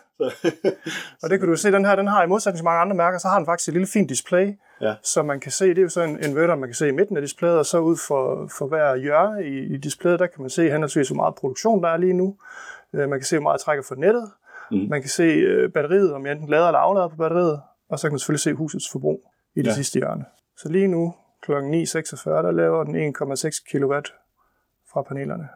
og 1.24 1.30
det 1.30 1.40
kan 1.40 1.50
du 1.50 1.56
se, 1.56 1.72
den 1.72 1.86
her, 1.86 1.96
den 1.96 2.08
har 2.08 2.24
i 2.24 2.28
modsætning 2.28 2.58
til 2.58 2.64
mange 2.64 2.82
andre 2.82 2.96
mærker, 2.96 3.18
så 3.18 3.28
har 3.28 3.38
den 3.40 3.46
faktisk 3.46 3.68
et 3.70 3.74
lille 3.74 3.88
fint 3.88 4.10
display, 4.10 4.54
Ja. 4.82 4.96
så 5.04 5.24
man 5.24 5.40
kan 5.40 5.52
se, 5.52 5.68
det 5.70 5.78
er 5.78 5.82
jo 5.82 5.90
sådan 5.90 6.10
en 6.10 6.24
inverter, 6.30 6.56
man 6.56 6.70
kan 6.70 6.74
se 6.76 6.88
i 6.88 6.92
midten 6.92 7.18
af 7.18 7.22
displayet, 7.22 7.58
og 7.58 7.66
så 7.66 7.80
ud 7.80 7.98
for, 8.08 8.50
for 8.58 8.68
hver 8.68 8.96
hjørne 8.96 9.46
i, 9.48 9.74
i 9.74 9.78
displayet, 9.78 10.20
der 10.20 10.28
kan 10.28 10.42
man 10.42 10.50
se 10.50 10.64
henholdsvis, 10.72 11.08
hvor 11.10 11.16
meget 11.16 11.36
produktion 11.36 11.84
der 11.84 11.90
er 11.90 11.98
lige 11.98 12.14
nu. 12.14 12.36
Øh, 12.94 13.10
Man 13.10 13.20
kan 13.20 13.26
se, 13.26 13.36
hvor 13.36 13.44
meget 13.44 13.62
trækker 13.62 13.84
for 13.88 13.96
nettet. 13.96 14.32
Mm. 14.72 14.78
Man 14.90 15.02
kan 15.02 15.10
se 15.10 15.24
øh, 15.24 15.72
batteriet, 15.72 16.14
om 16.14 16.26
jeg 16.26 16.32
enten 16.32 16.50
lader 16.50 16.68
eller 16.68 16.80
aflader 16.80 17.08
på 17.08 17.16
batteriet, 17.16 17.62
og 17.90 18.00
så 18.00 18.08
kan 18.08 18.14
man 18.14 18.20
selvfølgelig 18.20 18.40
se 18.40 18.54
husets 18.54 18.92
forbrug 18.92 19.32
i 19.56 19.60
det 19.62 19.68
ja. 19.68 19.74
sidste 19.74 20.00
hjørne. 20.00 20.26
Så 20.58 20.70
lige 20.70 20.88
nu, 20.88 21.14
kl. 21.44 21.52
9.46, 21.52 22.30
der 22.30 22.52
laver 22.52 22.84
den 22.84 23.14
1,6 23.16 23.64
kW 23.72 23.94
fra 24.94 25.02
panelerne. 25.02 25.48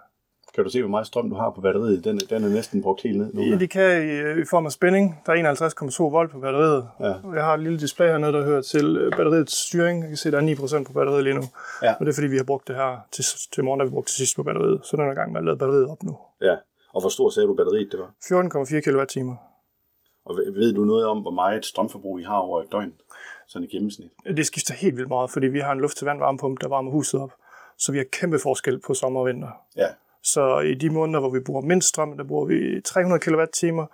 kan 0.56 0.64
du 0.64 0.70
se, 0.70 0.82
hvor 0.82 0.90
meget 0.90 1.08
strøm 1.08 1.30
du 1.30 1.36
har 1.36 1.50
på 1.50 1.62
batteriet? 1.62 2.04
Den, 2.04 2.18
den 2.18 2.44
er 2.44 2.50
næsten 2.50 2.82
brugt 2.82 3.02
helt 3.02 3.18
ned 3.18 3.34
nu. 3.34 3.42
Ja, 3.42 3.56
de 3.58 3.68
kan 3.68 4.04
i, 4.10 4.42
i 4.42 4.46
form 4.50 4.66
af 4.66 4.72
spænding. 4.72 5.22
Der 5.26 5.34
er 5.34 5.54
51,2 5.90 6.04
volt 6.04 6.32
på 6.32 6.40
batteriet. 6.40 6.88
Ja. 7.00 7.14
Jeg 7.34 7.44
har 7.44 7.54
et 7.54 7.60
lille 7.60 7.80
display 7.80 8.08
hernede, 8.08 8.34
der 8.34 8.44
hører 8.46 8.62
til 8.62 8.98
øh, 8.98 9.12
batteriets 9.12 9.54
styring. 9.68 10.00
Jeg 10.02 10.08
kan 10.10 10.18
se, 10.18 10.32
der 10.32 10.38
er 10.38 10.56
9% 10.82 10.84
på 10.88 10.94
batteriet 10.94 11.24
lige 11.24 11.34
nu. 11.36 11.44
Ja. 11.82 11.94
Og 12.00 12.06
det 12.06 12.12
er 12.12 12.16
fordi, 12.16 12.28
vi 12.28 12.38
har 12.38 12.44
brugt 12.44 12.68
det 12.68 12.76
her 12.76 12.98
til, 13.12 13.24
til 13.54 13.64
morgen, 13.64 13.80
der 13.80 13.86
vi 13.86 13.92
brugt 13.92 14.08
til 14.08 14.16
sidst 14.18 14.36
på 14.36 14.44
batteriet. 14.44 14.80
Så 14.86 14.98
den 14.98 15.10
er 15.10 15.14
gang 15.14 15.32
med 15.32 15.40
at 15.42 15.46
lade 15.46 15.58
batteriet 15.58 15.88
op 15.88 16.04
nu. 16.04 16.18
ja. 16.42 16.56
Og 16.96 17.02
hvor 17.02 17.10
stor 17.10 17.30
sagde 17.30 17.48
du 17.48 17.54
batteriet 17.56 17.92
det 17.92 18.00
var? 18.00 18.10
14,4 18.24 18.80
kWh. 18.82 19.36
Og 20.26 20.36
ved- 20.36 20.74
du 20.74 20.84
noget 20.84 21.06
om, 21.06 21.18
hvor 21.22 21.32
meget 21.32 21.66
strømforbrug 21.66 22.20
I 22.20 22.24
har 22.24 22.36
over 22.38 22.62
et 22.62 22.72
døgn? 22.72 22.94
Sådan 23.48 23.68
i 23.68 23.76
gennemsnit. 23.76 24.12
Det 24.38 24.46
skifter 24.46 24.74
helt 24.74 24.98
vildt 24.98 25.10
meget, 25.10 25.30
fordi 25.32 25.48
vi 25.48 25.60
har 25.60 25.72
en 25.72 25.80
luft-til-vand 25.80 26.20
varmepumpe, 26.20 26.60
der 26.64 26.68
varmer 26.70 26.92
huset 26.92 27.20
op. 27.22 27.32
Så 27.78 27.92
vi 27.92 27.98
har 27.98 28.06
kæmpe 28.12 28.40
forskel 28.40 28.80
på 28.88 28.94
sommer 28.94 29.20
og 29.20 29.26
vinter. 29.28 29.50
Ja. 29.78 29.88
Så 30.24 30.60
i 30.60 30.74
de 30.74 30.90
måneder, 30.90 31.20
hvor 31.20 31.30
vi 31.30 31.40
bruger 31.40 31.62
mindst 31.62 31.88
strøm, 31.88 32.18
der 32.18 32.24
bruger 32.24 32.46
vi 32.46 32.82
300 32.82 33.20
kWh 33.20 33.86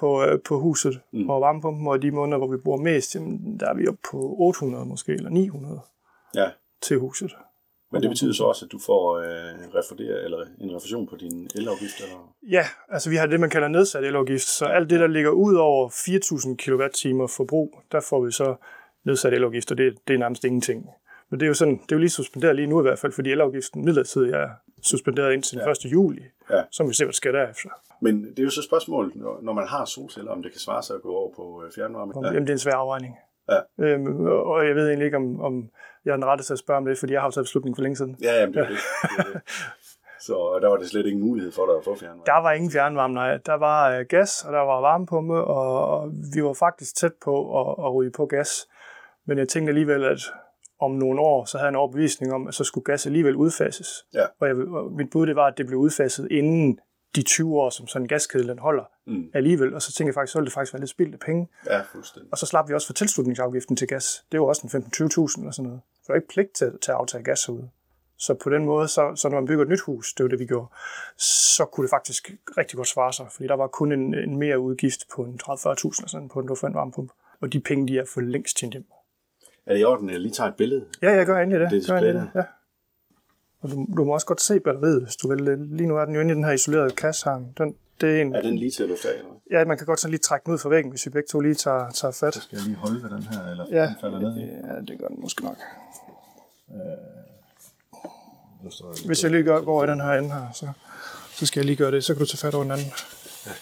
på, 0.00 0.24
øh, 0.24 0.38
på 0.48 0.58
huset 0.58 1.00
Mm. 1.12 1.30
og 1.30 1.40
varmepumpen, 1.40 1.86
og 1.88 1.96
i 1.96 2.00
de 2.00 2.10
måneder, 2.10 2.38
hvor 2.38 2.46
vi 2.50 2.56
bruger 2.56 2.78
mest, 2.78 3.14
jamen, 3.14 3.60
der 3.60 3.68
er 3.70 3.74
vi 3.74 3.88
oppe 3.88 4.00
på 4.10 4.36
800 4.38 4.84
måske, 4.86 5.12
eller 5.12 5.30
900 5.30 5.80
Ja. 6.34 6.50
til 6.82 6.98
huset. 6.98 7.32
Men 7.92 8.02
det 8.02 8.10
betyder 8.10 8.32
så 8.32 8.44
også, 8.44 8.64
at 8.64 8.72
du 8.72 8.78
får 8.86 9.18
øh, 9.18 9.24
refundere, 9.74 10.24
eller 10.24 10.38
en 10.60 10.76
refusion 10.76 11.06
på 11.06 11.16
din 11.16 11.48
elafgift? 11.54 12.00
Eller? 12.02 12.34
Ja, 12.50 12.64
altså 12.88 13.10
vi 13.10 13.16
har 13.16 13.26
det, 13.26 13.40
man 13.40 13.50
kalder 13.50 13.68
nedsat 13.68 14.04
elafgift, 14.04 14.44
så 14.44 14.64
alt 14.64 14.90
det, 14.90 15.00
der 15.00 15.06
ligger 15.06 15.30
ud 15.30 15.54
over 15.54 15.88
4.000 15.88 16.56
kWh 16.56 17.28
forbrug, 17.28 17.80
der 17.92 18.00
får 18.00 18.24
vi 18.24 18.32
så 18.32 18.54
nedsat 19.04 19.32
elafgift, 19.32 19.70
og 19.70 19.78
det, 19.78 19.94
det 20.08 20.14
er 20.14 20.18
nærmest 20.18 20.44
ingenting. 20.44 20.86
Men 21.34 21.40
det 21.40 21.46
er 21.46 21.48
jo 21.48 21.54
sådan, 21.54 21.74
det 21.74 21.92
er 21.92 21.96
jo 21.96 21.98
lige 21.98 22.10
suspenderet 22.10 22.56
lige 22.56 22.66
nu 22.66 22.80
i 22.80 22.82
hvert 22.82 22.98
fald, 22.98 23.12
fordi 23.12 23.32
elafgiften 23.32 23.84
midlertidigt 23.84 24.34
er 24.34 24.48
suspenderet 24.82 25.32
indtil 25.32 25.58
den 25.58 25.66
Ja. 25.66 25.70
1. 25.70 25.92
juli. 25.92 26.22
Ja. 26.50 26.62
Så 26.70 26.82
må 26.82 26.88
vi 26.88 26.94
se, 26.94 27.04
hvad 27.04 27.12
der 27.12 27.16
sker 27.16 27.32
derefter. 27.32 27.68
Men 28.00 28.24
det 28.24 28.38
er 28.38 28.42
jo 28.42 28.50
så 28.50 28.62
spørgsmålet, 28.62 29.16
når, 29.16 29.52
man 29.52 29.66
har 29.68 29.84
solceller, 29.84 30.30
om 30.32 30.42
det 30.42 30.52
kan 30.52 30.60
svare 30.60 30.82
sig 30.82 30.96
at 30.96 31.02
gå 31.02 31.14
over 31.14 31.30
på 31.36 31.62
øh, 31.66 31.72
fjernvarme. 31.74 32.12
Ja. 32.16 32.26
Jamen, 32.26 32.42
det 32.42 32.48
er 32.48 32.54
en 32.54 32.58
svær 32.58 32.72
afvejning. 32.72 33.16
Ja. 33.50 33.84
Øhm, 33.84 34.26
og 34.26 34.66
jeg 34.66 34.74
ved 34.74 34.88
egentlig 34.88 35.04
ikke, 35.04 35.16
om, 35.16 35.40
om 35.40 35.70
jeg 36.04 36.10
er 36.12 36.16
den 36.16 36.24
rette 36.24 36.44
til 36.44 36.52
at 36.52 36.58
spørge 36.58 36.78
om 36.78 36.84
det, 36.84 36.98
fordi 36.98 37.12
jeg 37.12 37.20
har 37.22 37.30
taget 37.30 37.44
beslutningen 37.44 37.76
for 37.76 37.82
længe 37.82 37.96
siden. 37.96 38.16
Ja, 38.22 38.40
jamen, 38.40 38.54
det 38.54 38.62
er 38.62 38.68
det. 38.68 38.78
det, 39.02 39.18
er 39.18 39.32
det. 39.32 39.40
Så 40.26 40.34
og 40.34 40.60
der 40.60 40.68
var 40.68 40.76
det 40.76 40.88
slet 40.90 41.06
ingen 41.06 41.24
mulighed 41.26 41.52
for 41.52 41.66
dig 41.66 41.74
at 41.76 41.84
få 41.84 41.94
fjernvarme. 41.94 42.22
Der 42.26 42.42
var 42.42 42.52
ingen 42.52 42.70
fjernvarme, 42.70 43.14
nej. 43.14 43.36
Der 43.36 43.54
var 43.54 43.90
øh, 43.90 44.04
gas, 44.08 44.44
og 44.46 44.52
der 44.52 44.60
var 44.60 44.80
varmepumpe, 44.80 45.34
og, 45.34 45.88
og 45.88 46.12
vi 46.34 46.44
var 46.44 46.52
faktisk 46.52 46.96
tæt 46.96 47.12
på 47.24 47.34
at, 47.60 47.86
at 47.86 47.94
ryge 47.94 48.10
på 48.10 48.26
gas. 48.26 48.68
Men 49.26 49.38
jeg 49.38 49.48
tænkte 49.48 49.70
alligevel, 49.70 50.04
at 50.04 50.20
om 50.80 50.90
nogle 50.90 51.20
år, 51.20 51.44
så 51.44 51.58
havde 51.58 51.66
jeg 51.66 51.72
en 51.72 51.76
overbevisning 51.76 52.32
om, 52.32 52.48
at 52.48 52.54
så 52.54 52.64
skulle 52.64 52.84
gas 52.84 53.06
alligevel 53.06 53.36
udfases. 53.36 53.88
Ja. 54.14 54.24
Og, 54.40 54.48
jeg, 54.48 54.56
og 54.56 54.92
mit 54.92 55.10
bud 55.10 55.26
det 55.26 55.36
var, 55.36 55.46
at 55.46 55.58
det 55.58 55.66
blev 55.66 55.78
udfaset 55.78 56.28
inden 56.30 56.78
de 57.16 57.22
20 57.22 57.54
år, 57.60 57.70
som 57.70 57.86
sådan 57.86 58.04
en 58.04 58.08
gaskedel 58.08 58.48
den 58.48 58.58
holder 58.58 58.84
Mm. 59.06 59.30
alligevel. 59.34 59.74
Og 59.74 59.82
så 59.82 59.92
tænkte 59.92 60.08
jeg 60.08 60.14
faktisk, 60.14 60.32
så 60.32 60.38
ville 60.38 60.46
det 60.46 60.52
faktisk 60.52 60.72
være 60.74 60.80
lidt 60.80 60.90
spildt 60.90 61.14
af 61.14 61.20
penge. 61.20 61.48
Ja, 61.66 61.80
fuldstændig. 61.92 62.32
Og 62.32 62.38
så 62.38 62.46
slap 62.46 62.68
vi 62.68 62.74
også 62.74 62.86
for 62.86 62.94
tilslutningsafgiften 62.94 63.76
til 63.76 63.88
gas. 63.88 64.24
Det 64.32 64.40
var 64.40 64.46
også 64.46 64.62
en 64.64 64.82
15-20.000 64.82 65.40
eller 65.40 65.50
sådan 65.50 65.64
noget. 65.68 65.80
Så 66.02 66.12
er 66.12 66.16
ikke 66.16 66.28
pligt 66.28 66.54
til, 66.54 66.72
til 66.82 66.90
at 66.90 66.96
aftage 66.96 67.24
gas 67.24 67.46
herude. 67.46 67.68
Så 68.18 68.34
på 68.34 68.50
den 68.50 68.64
måde, 68.64 68.88
så, 68.88 69.12
så 69.16 69.28
når 69.28 69.40
man 69.40 69.46
bygger 69.46 69.62
et 69.64 69.68
nyt 69.70 69.80
hus, 69.80 70.14
det 70.14 70.24
var 70.24 70.28
det, 70.30 70.38
vi 70.38 70.46
gjorde, 70.46 70.66
så 71.18 71.64
kunne 71.64 71.84
det 71.84 71.90
faktisk 71.90 72.30
rigtig 72.58 72.76
godt 72.76 72.88
svare 72.88 73.12
sig, 73.12 73.26
fordi 73.30 73.48
der 73.48 73.54
var 73.54 73.66
kun 73.66 73.92
en, 73.92 74.14
en 74.14 74.36
mere 74.36 74.58
udgift 74.58 75.00
på 75.14 75.22
en 75.22 75.40
30-40.000 75.42 76.06
sådan 76.06 76.28
på 76.28 76.40
en 76.40 76.46
luftvandt 76.46 76.76
varmepumpe. 76.76 77.14
Og 77.40 77.52
de 77.52 77.60
penge, 77.60 77.88
de 77.88 77.98
er 77.98 78.04
for 78.14 78.20
længst 78.20 78.56
tjent 78.56 78.72
hjem. 78.74 78.86
Er 79.66 79.72
det 79.72 79.80
i 79.80 79.84
orden, 79.84 80.08
at 80.08 80.12
jeg 80.12 80.20
lige 80.20 80.32
tager 80.32 80.50
et 80.50 80.56
billede? 80.56 80.84
Ja, 81.02 81.12
jeg 81.12 81.26
gør 81.26 81.38
endelig 81.38 81.60
det. 81.60 81.70
det 81.70 81.86
gør 81.86 82.00
det, 82.00 82.30
ja. 82.34 82.42
Og 83.60 83.70
du, 83.70 83.86
du 83.96 84.04
må 84.04 84.12
også 84.12 84.26
godt 84.26 84.40
se 84.40 84.60
batteriet, 84.60 85.02
hvis 85.02 85.16
du 85.16 85.28
vil. 85.28 85.58
Lige 85.58 85.86
nu 85.86 85.96
er 85.96 86.04
den 86.04 86.14
jo 86.14 86.20
inde 86.20 86.32
i 86.32 86.34
den 86.34 86.44
her 86.44 86.52
isolerede 86.52 86.90
kasse 86.90 87.30
her. 87.30 87.40
Den, 87.58 87.74
det 88.00 88.16
er, 88.16 88.22
en, 88.22 88.34
er 88.34 88.42
den 88.42 88.58
lige 88.58 88.70
til 88.70 88.82
at 88.82 88.88
løfte 88.88 89.08
af? 89.08 89.14
Ja, 89.50 89.64
man 89.64 89.78
kan 89.78 89.86
godt 89.86 90.00
sådan 90.00 90.10
lige 90.10 90.20
trække 90.20 90.44
den 90.44 90.54
ud 90.54 90.58
fra 90.58 90.68
væggen, 90.68 90.90
hvis 90.90 91.06
vi 91.06 91.10
begge 91.10 91.26
to 91.26 91.40
lige 91.40 91.54
tager, 91.54 91.90
tager 91.90 92.12
fat. 92.12 92.34
Så 92.34 92.40
skal 92.40 92.56
jeg 92.56 92.66
lige 92.66 92.76
holde 92.76 93.02
ved 93.02 93.10
den 93.10 93.22
her, 93.22 93.50
eller 93.50 93.66
ja, 93.70 93.86
den 93.86 93.94
falder 94.00 94.18
ned? 94.18 94.34
Ja, 94.36 94.80
det 94.88 94.98
gør 94.98 95.08
den 95.08 95.20
måske 95.20 95.44
nok. 95.44 95.56
Øh, 96.70 96.80
jeg 98.64 99.06
hvis 99.06 99.22
jeg 99.22 99.30
lige 99.30 99.42
gør, 99.42 99.60
går 99.60 99.84
i 99.84 99.86
den 99.86 100.00
her 100.00 100.12
ende 100.12 100.30
her, 100.30 100.52
så, 100.54 100.68
så 101.30 101.46
skal 101.46 101.60
jeg 101.60 101.66
lige 101.66 101.76
gøre 101.76 101.90
det. 101.90 102.04
Så 102.04 102.14
kan 102.14 102.20
du 102.20 102.26
tage 102.26 102.38
fat 102.38 102.54
over 102.54 102.64
den 102.64 102.72
anden. 102.72 102.86
Ja. 103.46 103.52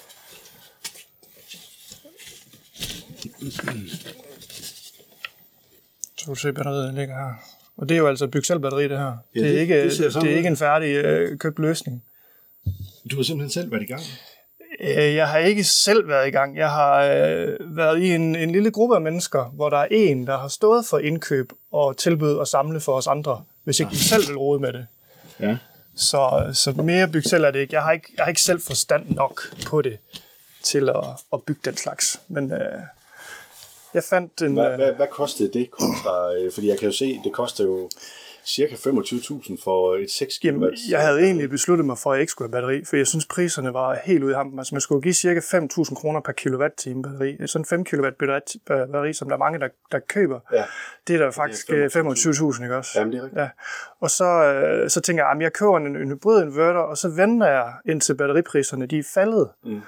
2C-batteriet 6.22 6.94
ligger 6.94 7.14
her. 7.14 7.34
Og 7.76 7.88
det 7.88 7.94
er 7.94 7.98
jo 7.98 8.08
altså 8.08 8.26
bygge 8.26 8.46
selv 8.46 8.58
batteri, 8.60 8.88
det 8.88 8.98
her. 8.98 9.04
Ja, 9.34 9.40
det, 9.40 9.44
det, 9.44 9.56
er 9.56 9.60
ikke, 9.60 9.84
det, 9.84 9.98
det 9.98 10.32
er 10.32 10.36
ikke 10.36 10.48
en 10.48 10.56
færdig 10.56 10.88
øh, 10.88 11.38
købt 11.38 11.58
løsning. 11.58 12.02
Du 13.10 13.16
har 13.16 13.22
simpelthen 13.22 13.50
selv 13.50 13.72
været 13.72 13.82
i 13.82 13.86
gang? 13.86 14.02
Øh, 14.80 15.14
jeg 15.14 15.28
har 15.28 15.38
ikke 15.38 15.64
selv 15.64 16.08
været 16.08 16.28
i 16.28 16.30
gang. 16.30 16.56
Jeg 16.56 16.70
har 16.70 17.02
øh, 17.02 17.76
været 17.76 17.98
i 18.02 18.14
en, 18.14 18.36
en 18.36 18.50
lille 18.50 18.70
gruppe 18.70 18.94
af 18.94 19.00
mennesker, 19.00 19.44
hvor 19.44 19.70
der 19.70 19.76
er 19.76 19.88
en, 19.90 20.26
der 20.26 20.38
har 20.38 20.48
stået 20.48 20.86
for 20.90 20.98
indkøb 20.98 21.52
og 21.72 21.96
tilbud 21.96 22.34
og 22.34 22.48
samle 22.48 22.80
for 22.80 22.92
os 22.92 23.06
andre, 23.06 23.44
hvis 23.64 23.80
ikke 23.80 23.90
vi 23.90 23.96
ah. 23.96 24.00
selv 24.00 24.28
vil 24.28 24.36
rode 24.36 24.60
med 24.60 24.72
det. 24.72 24.86
Ja. 25.40 25.56
Så, 25.94 26.50
så 26.52 26.72
mere 26.72 27.08
bygge 27.08 27.28
selv 27.28 27.44
er 27.44 27.50
det 27.50 27.58
ikke. 27.58 27.74
Jeg 27.74 27.82
har 27.82 27.92
ikke, 27.92 28.08
jeg 28.16 28.24
har 28.24 28.28
ikke 28.28 28.42
selv 28.42 28.60
forstand 28.60 29.08
nok 29.08 29.42
på 29.66 29.82
det 29.82 29.98
til 30.62 30.88
at, 30.88 31.04
at 31.32 31.42
bygge 31.42 31.60
den 31.64 31.76
slags. 31.76 32.20
Men 32.28 32.52
øh, 32.52 32.58
jeg 33.94 34.02
fandt 34.04 34.42
en... 34.42 34.54
Hvad, 34.54 34.70
øh, 34.70 34.76
hvad, 34.76 34.92
hvad 34.92 35.06
kostede 35.06 35.52
det 35.52 35.70
kontra? 35.70 36.34
øh, 36.34 36.52
Fordi 36.52 36.68
jeg 36.68 36.78
kan 36.78 36.88
jo 36.88 36.92
se, 36.92 37.20
det 37.24 37.32
koster 37.32 37.64
jo 37.64 37.88
cirka 38.46 38.74
25.000 38.74 39.64
for 39.64 39.94
et 39.96 40.10
6 40.10 40.38
kW. 40.38 40.46
Jamen, 40.46 40.70
jeg 40.90 41.00
havde 41.00 41.20
egentlig 41.20 41.50
besluttet 41.50 41.86
mig 41.86 41.98
for, 41.98 42.10
at 42.12 42.16
jeg 42.16 42.20
ikke 42.20 42.30
skulle 42.30 42.48
have 42.48 42.52
batteri, 42.52 42.84
for 42.84 42.96
jeg 42.96 43.06
synes, 43.06 43.26
priserne 43.26 43.74
var 43.74 43.98
helt 44.04 44.22
ude 44.24 44.32
i 44.32 44.34
hampen. 44.34 44.58
Altså, 44.58 44.74
man 44.74 44.80
skulle 44.80 45.02
give 45.02 45.14
cirka 45.14 45.40
5.000 45.40 45.94
kroner 45.94 46.20
per 46.20 46.32
kilowatt-time 46.32 47.02
batteri. 47.02 47.46
Sådan 47.46 47.60
en 47.60 47.66
5 47.66 47.84
kW 47.84 48.06
batteri, 48.66 49.12
som 49.12 49.28
der 49.28 49.34
er 49.34 49.38
mange, 49.38 49.58
der, 49.58 49.68
der 49.92 49.98
køber, 50.08 50.40
Ja. 50.52 50.64
det 51.08 51.14
er 51.14 51.18
der 51.18 51.30
faktisk 51.30 51.70
øh, 51.72 51.84
25.000, 51.86 52.62
ikke 52.62 52.76
også? 52.76 52.90
Jamen, 52.98 53.12
det 53.12 53.18
er 53.18 53.22
rigtigt. 53.24 53.40
Ja. 53.42 53.48
Og 54.00 54.10
så, 54.10 54.24
øh, 54.24 54.90
så 54.90 55.00
tænker 55.00 55.22
jeg, 55.24 55.30
at 55.36 55.42
jeg 55.42 55.52
køber 55.52 55.76
en, 55.76 55.96
en 55.96 56.08
hybrid 56.10 56.42
inverter, 56.42 56.80
og 56.80 56.96
så 56.98 57.08
venter 57.08 57.46
jeg 57.46 57.72
indtil 57.86 58.14
batteripriserne 58.14 58.86
de 58.86 58.98
er 58.98 59.02
faldet. 59.14 59.48
Mm. 59.64 59.80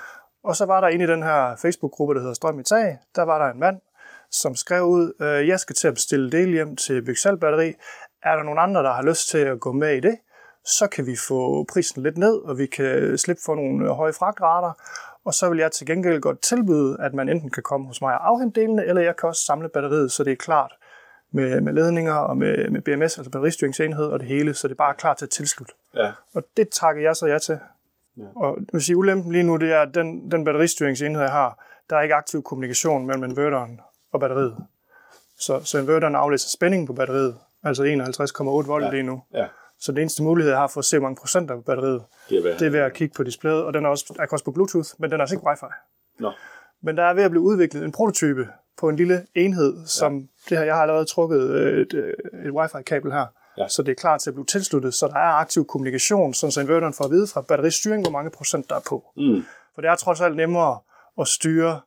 Og 0.44 0.56
så 0.56 0.64
var 0.66 0.80
der 0.80 0.88
inde 0.88 1.04
i 1.04 1.08
den 1.08 1.23
her 1.23 1.56
Facebook-gruppe, 1.62 2.14
der 2.14 2.20
hedder 2.20 2.34
Strøm 2.34 2.61
i 2.61 2.62
tag, 2.62 2.99
der 3.16 3.23
var 3.23 3.44
der 3.46 3.52
en 3.52 3.61
mand, 3.61 3.76
som 4.41 4.57
skrev 4.57 4.83
ud, 4.83 5.12
øh, 5.21 5.49
jeg 5.49 5.61
skal 5.61 5.76
til 5.76 5.88
at 5.88 5.95
bestille 5.95 6.31
del 6.31 6.50
hjem 6.50 6.76
til 6.76 7.05
Bygsal 7.05 7.38
batteri. 7.38 7.73
Er 8.23 8.37
der 8.37 8.43
nogen 8.43 8.59
andre, 8.59 8.83
der 8.83 8.93
har 8.93 9.03
lyst 9.03 9.29
til 9.29 9.38
at 9.38 9.61
gå 9.61 9.73
med 9.73 9.97
i 9.97 10.00
det, 10.00 10.17
så 10.64 10.87
kan 10.87 11.07
vi 11.07 11.17
få 11.29 11.64
prisen 11.73 12.03
lidt 12.03 12.19
ned, 12.19 12.37
og 12.37 12.59
vi 12.59 12.67
kan 12.67 13.19
slippe 13.19 13.43
for 13.45 13.55
nogle 13.55 13.85
øh, 13.85 13.91
høje 13.91 14.12
fragtrater. 14.12 14.73
Og 15.25 15.35
så 15.35 15.49
vil 15.49 15.59
jeg 15.59 15.73
til 15.73 15.87
gengæld 15.87 16.21
godt 16.21 16.43
tilbyde, 16.43 16.97
at 17.00 17.14
man 17.14 17.29
enten 17.29 17.50
kan 17.50 17.62
komme 17.62 17.87
hos 17.87 18.00
mig 18.00 18.14
og 18.14 18.29
afhente 18.29 18.61
delene, 18.61 18.85
eller 18.85 19.03
jeg 19.03 19.17
kan 19.17 19.29
også 19.29 19.45
samle 19.45 19.69
batteriet, 19.69 20.12
så 20.12 20.25
det 20.25 20.33
er 20.33 20.37
klart 20.37 20.73
med, 21.33 21.61
med 21.61 21.73
ledninger 21.73 22.14
og 22.14 22.37
med, 22.37 22.71
med 22.71 22.81
BMS, 22.81 23.19
altså 23.19 23.31
batteristyringsenhed 23.31 24.05
og 24.05 24.21
det 24.21 24.29
hele, 24.29 24.55
så 24.55 24.69
det 24.69 24.75
er 24.75 24.76
bare 24.76 24.95
klar 24.95 25.14
til 25.14 25.25
at 25.25 25.31
tilslutte. 25.31 25.75
Ja. 25.95 26.12
Og 26.35 26.43
det 26.57 26.69
takker 26.69 27.03
jeg 27.03 27.17
så 27.17 27.26
ja 27.26 27.38
til. 27.38 27.59
Ja. 28.17 28.23
Og 28.37 28.57
jeg 28.59 28.67
vil 28.73 28.83
sige, 28.83 28.97
ulempen 28.97 29.33
lige 29.33 29.45
nu, 29.45 29.57
det 29.57 29.73
er, 29.73 29.81
at 29.81 29.95
den, 29.95 30.31
den 30.31 30.45
batteristyringsenhed, 30.45 31.23
jeg 31.23 31.33
har, 31.33 31.64
der 31.91 31.97
er 31.97 32.03
ikke 32.03 32.14
aktiv 32.14 32.43
kommunikation 32.43 33.07
mellem 33.07 33.25
inverteren 33.25 33.81
og 34.14 34.21
batteriet. 34.21 34.56
Så, 35.38 35.61
så 35.64 35.78
inverteren 35.78 36.14
aflæser 36.14 36.49
spændingen 36.49 36.87
på 36.87 36.92
batteriet, 36.92 37.37
altså 37.64 37.83
51,8 37.85 38.44
volt 38.44 38.85
Ja. 38.85 38.90
lige 38.90 39.02
nu. 39.02 39.23
Ja. 39.35 39.47
Så 39.80 39.92
det 39.92 40.00
eneste 40.00 40.23
mulighed, 40.23 40.50
jeg 40.52 40.61
har 40.61 40.66
for 40.66 40.78
at 40.78 40.85
se, 40.85 40.99
hvor 40.99 41.06
mange 41.09 41.16
procent 41.21 41.49
der 41.49 41.54
er 41.54 41.59
på 41.59 41.62
batteriet, 41.62 42.02
Det 42.30 42.47
er 42.47 42.59
det 42.59 42.66
er 42.66 42.71
ved 42.71 42.80
at 42.80 42.92
kigge 42.92 43.14
på 43.16 43.23
displayet, 43.23 43.62
og 43.64 43.75
den 43.75 43.85
er 43.85 43.88
også, 43.88 44.14
er 44.18 44.26
også 44.33 44.44
på 44.44 44.50
Bluetooth, 44.50 44.88
men 44.99 45.11
den 45.11 45.21
er 45.21 45.23
altså 45.23 45.37
ikke 45.37 45.47
wifi. 45.47 45.66
Nå. 46.18 46.33
Men 46.83 46.97
der 46.97 47.02
er 47.04 47.14
ved 47.14 47.23
at 47.23 47.30
blive 47.30 47.42
udviklet 47.42 47.85
en 47.85 47.92
prototype 47.92 48.49
på 48.78 48.88
en 48.88 48.97
lille 48.97 49.26
enhed, 49.35 49.87
som 49.87 50.16
ja. 50.18 50.26
det 50.49 50.59
her, 50.59 50.64
jeg 50.64 50.75
har 50.75 50.83
allerede 50.83 51.04
trukket 51.04 51.50
øh, 51.50 51.80
et, 51.80 51.94
øh, 51.94 52.14
et 52.47 52.52
wifi-kabel 52.52 53.12
her, 53.12 53.26
Ja. 53.59 53.68
så 53.68 53.83
det 53.83 53.90
er 53.90 53.94
klar 53.94 54.18
til 54.18 54.30
at 54.30 54.35
blive 54.35 54.47
tilsluttet, 54.47 54.94
så 54.94 55.06
der 55.09 55.14
er 55.14 55.33
aktiv 55.33 55.66
kommunikation, 55.66 56.35
sådan 56.35 56.52
så 56.52 56.61
inverteren 56.61 56.94
får 56.94 57.04
at 57.04 57.11
vide 57.11 57.26
fra 57.26 57.40
batteristyring, 57.40 58.02
hvor 58.02 58.11
mange 58.11 58.30
procent 58.30 58.68
der 58.71 58.76
er 58.76 58.80
på. 58.88 59.04
Mm. 59.16 59.44
For 59.75 59.80
det 59.83 59.88
er 59.90 59.94
trods 59.97 60.21
alt 60.21 60.37
nemmere 60.37 60.78
at 61.21 61.28
styre 61.28 61.80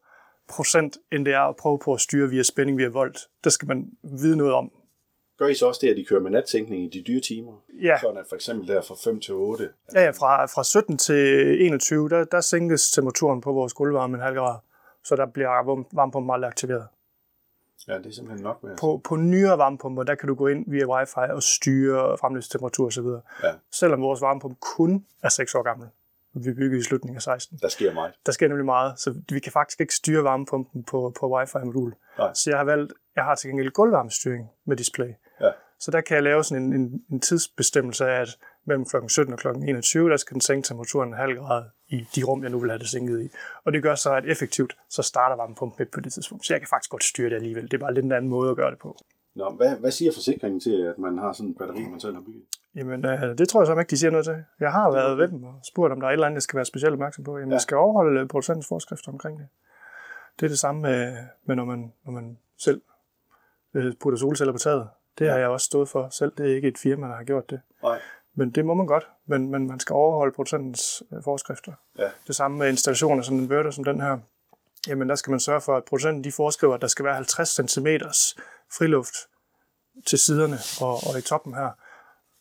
procent, 0.48 0.98
end 1.12 1.26
det 1.26 1.34
er 1.34 1.40
at 1.40 1.56
prøve 1.56 1.80
på 1.80 1.94
at 1.94 2.02
styre 2.02 2.30
via 2.30 2.44
spænding 2.44 2.78
via 2.78 2.88
volt. 2.88 3.20
Det 3.44 3.52
skal 3.54 3.68
man 3.68 3.92
vide 4.04 4.38
noget 4.38 4.54
om. 4.54 4.72
Gør 5.38 5.48
I 5.48 5.54
så 5.56 5.68
også 5.68 5.80
det, 5.84 5.92
at 5.92 5.98
I 5.98 6.04
kører 6.04 6.22
med 6.22 6.32
nattænkning 6.32 6.84
i 6.84 7.00
de 7.00 7.04
dyre 7.08 7.22
timer? 7.22 7.54
Ja, 7.82 7.98
Sådan 8.02 8.18
at 8.18 8.26
for 8.30 8.36
eksempel 8.36 8.68
der 8.68 8.82
fra 8.82 8.96
5 9.04 9.20
til 9.22 9.34
8. 9.34 9.70
ja, 9.94 10.02
ja 10.04 10.10
fra, 10.10 10.46
fra 10.46 10.64
17 10.64 10.98
til 10.98 11.62
21, 11.66 12.10
der, 12.10 12.24
der 12.24 12.42
sænkes 12.42 12.92
temperaturen 12.92 13.42
på 13.42 13.52
vores 13.54 13.74
gulvvarme 13.74 14.16
en 14.18 14.22
halv 14.24 14.36
grad, 14.36 14.60
så 15.04 15.16
der 15.16 15.26
bliver 15.26 15.50
varm- 15.50 15.90
varmepumpen 15.94 16.34
aldrig 16.34 16.48
aktiveret. 16.48 16.88
Ja, 17.88 17.98
det 17.98 18.06
er 18.06 18.12
simpelthen 18.12 18.44
nok 18.44 18.64
med. 18.64 18.78
På, 18.78 19.02
på 19.04 19.16
nyere 19.16 19.58
varmepumper, 19.58 20.04
der 20.04 20.16
kan 20.16 20.28
du 20.28 20.36
gå 20.36 20.48
ind 20.48 20.66
via 20.68 20.86
wifi 20.86 21.32
og 21.34 21.44
styre 21.44 22.18
fremløbstemperatur 22.18 22.86
osv. 22.88 23.06
Ja, 23.44 23.54
Selvom 23.72 24.02
vores 24.02 24.22
varmepumpe 24.22 24.58
kun 24.62 25.06
er 25.24 25.30
6 25.30 25.56
år 25.56 25.64
gammel. 25.64 25.88
Vi 26.44 26.54
byggede 26.54 26.80
i 26.80 26.84
slutningen 26.84 27.16
af 27.16 27.22
16. 27.22 27.58
der 27.62 27.68
sker 27.68 27.94
meget. 27.94 28.14
Der 28.26 28.32
sker 28.32 28.48
nemlig 28.48 28.66
meget, 28.66 29.00
så 29.00 29.14
vi 29.30 29.40
kan 29.40 29.52
faktisk 29.52 29.82
ikke 29.82 29.96
styre 29.96 30.24
varmepumpen 30.24 30.84
på, 30.84 31.14
på 31.20 31.38
wifi-modul. 31.38 31.94
Nej. 32.18 32.34
Så 32.34 32.50
jeg 32.50 32.60
har 32.60 32.64
valgt, 32.64 32.94
jeg 33.16 33.24
har 33.24 33.36
til 33.36 33.50
gengæld 33.50 33.72
gulvvarmestyring 33.72 34.50
med 34.66 34.78
display. 34.78 35.10
Ja. 35.42 35.52
Så 35.80 35.92
der 35.92 36.02
kan 36.02 36.16
jeg 36.16 36.24
lave 36.24 36.44
sådan 36.44 36.64
en, 36.64 36.74
en, 36.74 37.02
en 37.12 37.20
tidsbestemmelse 37.20 38.06
af, 38.06 38.22
at 38.22 38.30
mellem 38.66 38.86
kl. 38.86 38.96
17 39.08 39.34
og 39.34 39.40
kl. 39.40 39.48
21, 39.48 40.10
der 40.10 40.18
skal 40.18 40.34
den 40.34 40.42
sænke 40.42 40.68
temperaturen 40.68 41.10
en 41.10 41.16
halv 41.16 41.38
grad 41.38 41.64
i 41.88 42.08
de 42.16 42.24
rum, 42.24 42.44
jeg 42.44 42.52
nu 42.52 42.60
vil 42.60 42.70
have 42.70 42.80
det 42.80 42.90
sænket 42.90 43.22
i. 43.22 43.30
Og 43.66 43.74
det 43.74 43.84
gør 43.84 43.96
så, 43.96 44.14
at 44.14 44.26
effektivt, 44.26 44.78
så 44.90 45.02
starter 45.02 45.36
varmepumpen 45.36 45.76
midt 45.80 45.92
på 45.92 46.00
det 46.00 46.14
tidspunkt. 46.14 46.46
Så 46.46 46.54
jeg 46.54 46.62
kan 46.62 46.68
faktisk 46.68 46.92
godt 46.92 47.04
styre 47.04 47.30
det 47.30 47.36
alligevel. 47.36 47.64
Det 47.64 47.74
er 47.74 47.78
bare 47.78 47.94
lidt 47.94 48.06
en 48.06 48.12
anden 48.12 48.30
måde 48.30 48.50
at 48.50 48.56
gøre 48.56 48.72
det 48.72 48.80
på. 48.80 48.98
Nå, 49.36 49.50
hvad, 49.50 49.76
hvad 49.76 49.92
siger 49.92 50.12
forsikringen 50.12 50.60
til, 50.60 50.82
at 50.82 50.98
man 50.98 51.18
har 51.18 51.34
sådan 51.34 51.50
en 51.50 51.56
batteri, 51.56 51.88
man 51.88 52.00
selv 52.00 52.14
har 52.14 52.22
bygget? 52.22 52.44
Jamen, 52.78 53.06
øh, 53.06 53.38
det 53.38 53.50
tror 53.50 53.60
jeg 53.62 53.68
så 53.68 53.80
ikke, 53.80 53.90
de 53.90 53.98
siger 53.98 54.12
noget 54.12 54.26
til. 54.26 54.44
Jeg 54.60 54.72
har 54.72 54.92
været 54.92 55.18
ved 55.18 55.28
dem 55.28 55.44
og 55.44 55.60
spurgt, 55.64 55.92
om 55.94 56.00
der 56.00 56.08
er 56.08 56.12
et 56.12 56.14
eller 56.14 56.26
andet, 56.26 56.36
jeg 56.36 56.42
skal 56.42 56.58
være 56.58 56.66
specielt 56.66 56.94
opmærksom 56.94 57.24
på. 57.24 57.38
Jamen, 57.38 57.50
Ja. 57.52 57.56
jeg 57.56 57.62
skal 57.62 57.78
overholde 57.78 58.22
øh, 58.22 58.28
producentens 58.28 58.68
forskrifter 58.68 59.12
omkring 59.12 59.40
det. 59.40 59.48
Det 60.40 60.46
er 60.46 60.50
det 60.50 60.60
samme 60.60 60.82
med, 60.82 61.18
med 61.46 61.56
når, 61.56 61.66
man, 61.66 61.94
når 62.06 62.12
man 62.12 62.38
selv 62.58 62.82
øh, 63.74 63.94
putter 64.02 64.20
solceller 64.20 64.52
på 64.52 64.58
taget. 64.58 64.90
Det 65.20 65.30
har 65.30 65.38
jeg 65.38 65.48
også 65.48 65.66
stået 65.66 65.90
for 65.90 66.08
selv. 66.12 66.32
Det 66.38 66.52
er 66.52 66.56
ikke 66.56 66.68
et 66.68 66.78
firma, 66.78 67.08
der 67.08 67.16
har 67.16 67.24
gjort 67.24 67.50
det. 67.50 67.62
Nej. 67.84 68.00
Men 68.36 68.52
det 68.52 68.66
må 68.66 68.74
man 68.74 68.86
godt. 68.86 69.08
Men, 69.26 69.52
men 69.52 69.68
man 69.68 69.80
skal 69.80 69.94
overholde 69.94 70.34
producentens 70.36 71.04
øh, 71.14 71.24
forskrifter. 71.24 71.74
Ja. 72.00 72.10
Det 72.28 72.36
samme 72.36 72.58
med 72.58 72.70
installationer 72.70 73.24
som 73.24 73.36
en 73.36 73.42
inverter 73.44 73.72
som 73.72 73.84
den 73.84 74.02
her. 74.02 74.18
Jamen, 74.88 75.10
der 75.10 75.16
skal 75.16 75.32
man 75.32 75.40
sørge 75.40 75.62
for, 75.62 75.78
at 75.78 75.84
producenten 75.84 76.24
de 76.24 76.32
foreskriver, 76.32 76.74
at 76.76 76.82
der 76.82 76.88
skal 76.88 77.06
være 77.06 77.16
50 77.16 77.50
cm 77.72 77.88
friluft 78.78 79.16
til 80.08 80.20
siderne 80.20 80.58
og, 80.82 80.94
og 80.94 81.20
i 81.20 81.22
toppen 81.22 81.54
her. 81.54 81.70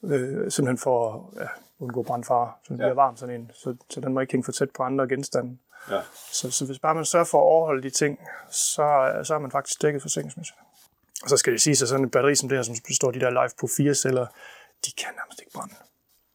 Øh, 0.07 0.51
simpelthen 0.51 0.79
for 0.79 0.99
at 1.37 1.43
ja, 1.43 1.49
undgå 1.81 2.03
brandfare, 2.03 2.53
så 2.63 2.69
den 2.69 2.77
Ja. 2.81 2.85
bliver 2.85 2.95
varm 2.95 3.17
sådan 3.17 3.35
en, 3.41 3.51
så, 3.55 3.77
så 3.91 4.01
den 4.01 4.15
må 4.15 4.21
ikke 4.21 4.33
hænge 4.33 4.45
for 4.45 4.53
tæt 4.53 4.71
på 4.71 4.83
andre 4.83 5.09
genstande. 5.09 5.59
Ja. 5.91 6.01
Så, 6.33 6.51
så 6.51 6.67
hvis 6.67 6.79
bare 6.79 6.95
man 6.95 7.05
sørger 7.05 7.25
for 7.25 7.39
at 7.39 7.43
overholde 7.43 7.83
de 7.83 7.91
ting, 7.91 8.19
så, 8.51 9.21
så 9.25 9.35
er 9.35 9.39
man 9.39 9.51
faktisk 9.51 9.83
dækket 9.83 10.03
forsikringsmæssigt. 10.03 10.59
Og 11.23 11.29
så 11.29 11.37
skal 11.37 11.53
det 11.53 11.61
sige, 11.61 11.73
at 11.73 11.89
sådan 11.89 12.05
et 12.05 12.11
batteri 12.11 12.35
som 12.35 12.49
det 12.49 12.59
her, 12.59 12.63
som 12.63 12.75
består 12.87 13.09
af 13.09 13.15
de 13.15 13.21
der 13.21 13.43
Life 13.43 13.55
på 13.61 13.67
fire 13.77 13.95
celler, 13.95 14.27
de 14.87 14.91
kan 14.99 15.09
nærmest 15.17 15.41
ikke 15.41 15.53
brænde. 15.55 15.75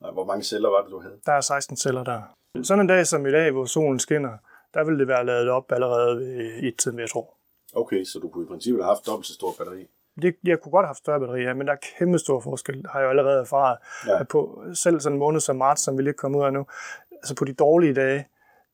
Nej, 0.02 0.12
hvor 0.12 0.26
mange 0.26 0.44
celler 0.44 0.70
var 0.70 0.82
det, 0.82 0.92
du 0.92 1.00
havde? 1.00 1.18
Der 1.26 1.32
er 1.32 1.42
16 1.42 1.78
celler 1.78 2.04
der. 2.04 2.22
Sådan 2.64 2.82
en 2.82 2.88
dag 2.88 3.08
som 3.08 3.26
i 3.26 3.32
dag, 3.32 3.52
hvor 3.52 3.66
solen 3.66 4.00
skinner, 4.00 4.38
der 4.74 4.84
vil 4.84 5.00
det 5.00 5.08
være 5.08 5.26
lavet 5.26 5.50
op 5.50 5.72
allerede 5.72 6.18
ved 6.20 6.64
et 6.64 6.78
tiden, 6.78 6.98
vil 6.98 7.04
jeg 7.04 7.10
tro. 7.10 7.34
Okay, 7.76 8.04
så 8.04 8.20
du 8.20 8.30
kunne 8.30 8.44
i 8.46 8.48
princippet 8.48 8.84
have 8.84 8.96
haft 8.96 9.06
dobbelt 9.06 9.28
så 9.28 9.34
stor 9.34 9.54
batteri. 9.58 9.88
Det, 10.22 10.36
jeg 10.44 10.60
kunne 10.60 10.72
godt 10.72 10.84
have 10.84 10.90
haft 10.90 10.98
større 10.98 11.20
batterier, 11.20 11.54
men 11.54 11.68
der 11.68 11.74
er 11.74 11.78
kæmpe 11.98 12.20
stor 12.20 12.40
forskel, 12.40 12.86
har 12.90 13.00
jeg 13.00 13.06
jo 13.06 13.10
allerede 13.10 13.40
erfaret. 13.40 13.78
Ja. 14.08 14.24
På 14.24 14.64
selv 14.74 15.00
sådan 15.00 15.16
en 15.16 15.20
måned 15.20 15.40
som 15.40 15.56
marts, 15.56 15.82
som 15.82 15.98
vi 15.98 16.04
lige 16.04 16.10
er 16.12 16.18
kommet 16.18 16.40
ud 16.40 16.46
af 16.46 16.54
nu, 16.54 16.66
altså 17.12 17.36
på 17.36 17.46
de 17.46 17.54
dårlige 17.54 17.94
dage, 17.94 18.28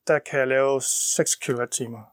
der 0.06 0.18
kan 0.18 0.38
jeg 0.38 0.48
lave 0.48 0.80
6 0.80 1.34
kWh. 1.34 1.60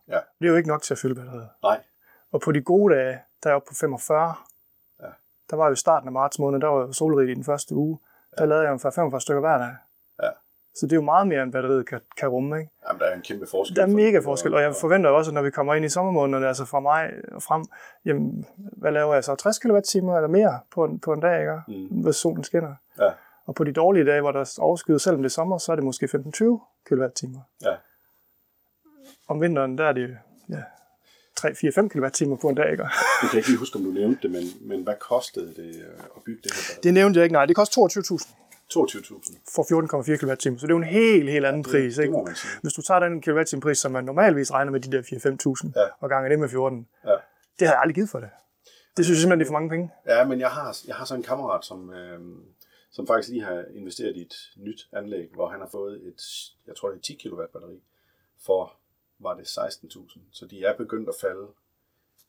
Ja. 0.07 0.19
Det 0.39 0.45
er 0.45 0.49
jo 0.49 0.55
ikke 0.55 0.69
nok 0.69 0.81
til 0.81 0.93
at 0.93 0.97
fylde 0.97 1.15
batteriet. 1.15 1.49
Nej. 1.63 1.83
Og 2.31 2.41
på 2.41 2.51
de 2.51 2.61
gode 2.61 2.95
dage, 2.95 3.19
der 3.43 3.49
er 3.49 3.49
jeg 3.49 3.55
oppe 3.55 3.67
på 3.67 3.75
45. 3.79 4.33
Ja. 4.99 5.05
Der 5.49 5.55
var 5.55 5.65
jo 5.67 5.73
i 5.73 5.75
starten 5.75 6.07
af 6.07 6.13
marts 6.13 6.39
måned, 6.39 6.59
der 6.59 6.67
var 6.67 6.81
jo 6.81 6.91
solrigt 6.91 7.31
i 7.31 7.33
den 7.33 7.43
første 7.43 7.75
uge. 7.75 7.99
Der 8.37 8.45
lavede 8.45 8.65
jeg 8.65 8.71
jo 8.71 8.91
45 8.91 9.21
stykker 9.21 9.39
hver 9.39 9.57
dag. 9.57 9.75
Så 10.75 10.85
det 10.85 10.91
er 10.91 10.95
jo 10.95 11.01
meget 11.01 11.27
mere, 11.27 11.43
end 11.43 11.51
batteriet 11.51 11.87
kan, 11.89 11.99
kan 12.17 12.29
rumme. 12.29 12.59
Ikke? 12.59 12.71
Jamen, 12.87 12.99
der 12.99 13.05
er 13.05 13.15
en 13.15 13.21
kæmpe 13.21 13.47
forskel. 13.51 13.75
Der 13.75 13.81
er 13.81 13.87
mega 13.87 14.19
forskel, 14.19 14.53
og 14.53 14.61
jeg 14.61 14.75
forventer 14.81 15.09
også, 15.09 15.31
at 15.31 15.35
når 15.35 15.41
vi 15.41 15.51
kommer 15.51 15.73
ind 15.75 15.85
i 15.85 15.89
sommermånederne, 15.89 16.47
altså 16.47 16.65
fra 16.65 16.79
maj 16.79 17.13
og 17.31 17.43
frem, 17.43 17.65
jamen, 18.05 18.45
hvad 18.55 18.91
laver 18.91 19.13
jeg 19.13 19.23
så? 19.23 19.35
60 19.35 19.59
kWh 19.59 19.75
eller 19.95 20.27
mere 20.27 20.59
på 20.71 20.85
en, 20.85 20.99
på 20.99 21.13
en 21.13 21.19
dag, 21.19 21.39
ikke? 21.39 21.53
Mm. 21.67 22.01
hvis 22.01 22.15
solen 22.15 22.43
skinner. 22.43 22.75
Ja. 22.99 23.11
Og 23.45 23.55
på 23.55 23.63
de 23.63 23.71
dårlige 23.71 24.05
dage, 24.05 24.21
hvor 24.21 24.31
der 24.31 24.39
er 24.39 24.57
overskyet, 24.59 25.01
selvom 25.01 25.21
det 25.21 25.29
er 25.29 25.33
sommer, 25.33 25.57
så 25.57 25.71
er 25.71 25.75
det 25.75 25.85
måske 25.85 26.05
15-20 26.05 26.09
kWh. 26.89 27.35
Ja. 27.61 27.75
Om 29.27 29.41
vinteren, 29.41 29.77
der 29.77 29.85
er 29.85 29.93
det 29.93 30.17
ja, 30.49 30.61
3-4-5 31.39 31.87
kWh 31.87 32.39
på 32.39 32.49
en 32.49 32.55
dag, 32.55 32.71
ikke? 32.71 32.83
Jeg 33.21 33.29
kan 33.29 33.37
ikke 33.37 33.49
lige 33.49 33.59
huske, 33.59 33.75
om 33.75 33.83
du 33.83 33.91
nævnte 33.91 34.21
det, 34.21 34.31
men, 34.31 34.43
men 34.61 34.83
hvad 34.83 34.95
kostede 34.99 35.47
det 35.47 35.75
øh, 35.75 35.99
at 36.15 36.23
bygge 36.25 36.41
det 36.43 36.51
her? 36.53 36.81
Det 36.83 36.93
nævnte 36.93 37.17
jeg 37.17 37.23
ikke, 37.23 37.33
nej. 37.33 37.45
Det 37.45 37.55
koster 37.55 37.81
22.000 37.81 38.44
22.000. 38.73 39.37
for 39.55 39.63
14,4 39.63 40.17
kWh, 40.17 40.57
så 40.59 40.67
det 40.67 40.71
er 40.71 40.75
jo 40.75 40.77
en 40.77 40.83
helt, 40.83 41.29
helt 41.31 41.45
anden 41.45 41.63
pris. 41.63 41.95
det 41.95 42.01
ikke? 42.03 42.11
må 42.13 42.23
man 42.25 42.35
sige. 42.35 42.51
Hvis 42.61 42.73
du 42.73 42.81
tager 42.81 42.99
den 42.99 43.21
kWh-pris, 43.21 43.77
som 43.77 43.91
man 43.91 44.03
normalvis 44.05 44.51
regner 44.51 44.71
med 44.71 44.79
de 44.79 44.91
der 44.91 45.01
4-5.000, 45.01 45.71
Ja. 45.75 45.87
og 45.99 46.09
ganger 46.09 46.29
det 46.29 46.39
med 46.39 46.49
14, 46.49 46.87
Ja. 47.05 47.15
det 47.59 47.67
har 47.67 47.73
jeg 47.75 47.81
aldrig 47.81 47.95
givet 47.95 48.09
for 48.09 48.19
det. 48.19 48.29
Det 48.97 49.05
synes 49.05 49.17
jeg 49.17 49.21
simpelthen, 49.21 49.39
det 49.39 49.45
er 49.45 49.49
for 49.49 49.53
mange 49.59 49.69
penge. 49.69 49.91
Ja, 50.07 50.25
men 50.25 50.39
jeg 50.39 50.49
har, 50.49 50.77
jeg 50.87 50.95
har 50.95 51.05
så 51.05 51.15
en 51.15 51.23
kammerat, 51.23 51.65
som, 51.65 51.93
øh, 51.93 52.19
som 52.91 53.07
faktisk 53.07 53.29
lige 53.29 53.43
har 53.43 53.63
investeret 53.73 54.15
i 54.15 54.21
et 54.21 54.33
nyt 54.57 54.87
anlæg, 54.93 55.29
hvor 55.33 55.47
han 55.49 55.59
har 55.59 55.67
fået 55.71 55.93
et, 56.07 56.21
jeg 56.67 56.75
tror 56.75 56.89
det 56.89 56.97
er 56.97 57.01
10 57.01 57.19
kW 57.29 57.41
batteri, 57.53 57.83
for 58.45 58.73
var 59.19 59.33
det 59.35 59.47
16.000. 59.47 60.19
Så 60.31 60.45
de 60.45 60.63
er 60.65 60.77
begyndt 60.77 61.09
at 61.09 61.15
falde. 61.21 61.47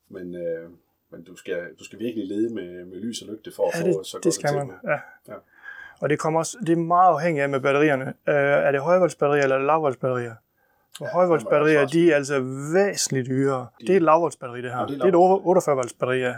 Men, 0.09 0.35
øh, 0.35 0.71
men 1.11 1.25
du, 1.25 1.37
skal, 1.37 1.75
du 1.79 1.85
skal 1.85 1.99
virkelig 1.99 2.27
lede 2.29 2.55
med, 2.55 2.85
med 2.85 2.97
lys 2.99 3.23
og 3.23 3.29
lygte 3.29 3.53
for 3.57 3.69
at 3.69 3.75
Ja, 3.75 3.83
få 3.83 3.99
det, 3.99 4.07
så 4.07 4.17
godt 4.17 4.25
det 4.25 4.29
et 4.31 4.35
skal 4.35 4.55
man. 4.55 4.67
tilbud. 4.69 4.91
Ja. 4.91 4.99
Ja. 5.33 5.39
Og 6.01 6.09
det, 6.11 6.19
kommer 6.19 6.41
også, 6.41 6.57
det 6.67 6.73
er 6.73 6.77
meget 6.77 7.09
afhængigt 7.13 7.43
af 7.43 7.49
med 7.49 7.61
batterierne. 7.61 8.05
Uh, 8.05 8.35
er 8.35 8.73
det 8.73 8.81
højvoltsbatterier 8.81 9.43
eller 9.43 9.59
lavvoltsbatterier? 9.59 10.35
Og 11.01 11.07
Ja, 11.07 11.13
højvoltsbatterier, 11.13 11.81
det 11.81 11.89
må 11.89 12.01
de 12.01 12.13
er 12.13 12.17
altså 12.17 12.41
væsentligt 12.75 13.27
dyrere. 13.27 13.67
Det 13.81 13.91
er 13.91 13.97
et 13.97 14.03
lavvoltsbatteri, 14.03 14.63
det 14.63 14.71
her. 14.71 14.79
Ja, 14.79 14.87
det 14.87 14.91
det 14.91 15.01
er 15.01 15.05
er, 15.05 15.37
et 15.37 15.41
48 15.45 15.77
volts 15.77 15.93
batteri, 15.93 16.19
ja. 16.19 16.35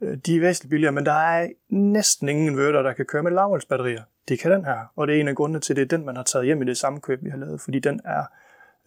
Øh, 0.00 0.16
De 0.26 0.36
er 0.36 0.40
væsentligt 0.40 0.70
billigere, 0.70 0.92
men 0.92 1.06
der 1.06 1.12
er 1.12 1.48
næsten 1.68 2.28
ingen 2.28 2.46
inverter, 2.46 2.82
der 2.82 2.92
kan 2.92 3.04
køre 3.06 3.22
med 3.22 3.32
lavvoltsbatterier. 3.32 4.02
Det 4.28 4.40
kan 4.40 4.50
den 4.50 4.64
her, 4.64 4.92
og 4.96 5.06
det 5.06 5.16
er 5.16 5.20
en 5.20 5.28
af 5.28 5.34
grundene 5.34 5.60
til, 5.60 5.72
at 5.72 5.76
det 5.76 5.82
er 5.82 5.96
den, 5.96 6.06
man 6.06 6.16
har 6.16 6.22
taget 6.22 6.46
hjem 6.46 6.62
i 6.62 6.64
det 6.64 6.76
samme 6.76 7.00
køb, 7.00 7.24
vi 7.24 7.30
har 7.30 7.38
lavet, 7.38 7.60
fordi 7.60 7.78
den 7.78 8.00
er 8.04 8.24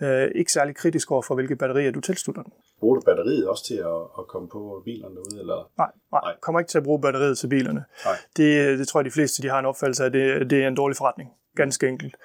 øh, 0.02 0.32
ikke 0.36 0.52
særlig 0.52 0.76
kritisk 0.76 1.12
over 1.12 1.22
for, 1.22 1.36
hvilke 1.36 1.56
batterier 1.56 1.92
du 1.92 2.02
tilslutter 2.02 2.44
den. 2.44 2.54
Bruger 2.82 2.96
du 2.96 3.02
batteriet 3.06 3.48
også 3.48 3.64
til 3.66 3.76
at, 3.76 4.02
at 4.20 4.28
komme 4.28 4.48
på 4.50 4.82
bilerne 4.86 5.16
derude? 5.16 5.40
Eller? 5.40 5.70
Nej, 5.78 5.92
nej, 6.12 6.22
Nej. 6.24 6.34
kommer 6.42 6.60
ikke 6.60 6.70
til 6.70 6.78
at 6.78 6.84
bruge 6.84 7.02
batteriet 7.02 7.38
til 7.38 7.48
bilerne. 7.48 7.84
Nej. 8.06 8.16
Det, 8.38 8.80
det 8.80 8.88
tror 8.88 9.00
jeg, 9.00 9.06
de 9.06 9.12
fleste 9.12 9.42
de 9.44 9.50
har 9.50 9.60
en 9.60 9.66
opfattelse 9.66 10.04
af, 10.06 10.12
det, 10.12 10.50
det 10.50 10.64
er 10.64 10.68
en 10.68 10.76
dårlig 10.76 10.98
forretning. 10.98 11.30
Ganske 11.56 11.88
enkelt. 11.88 12.16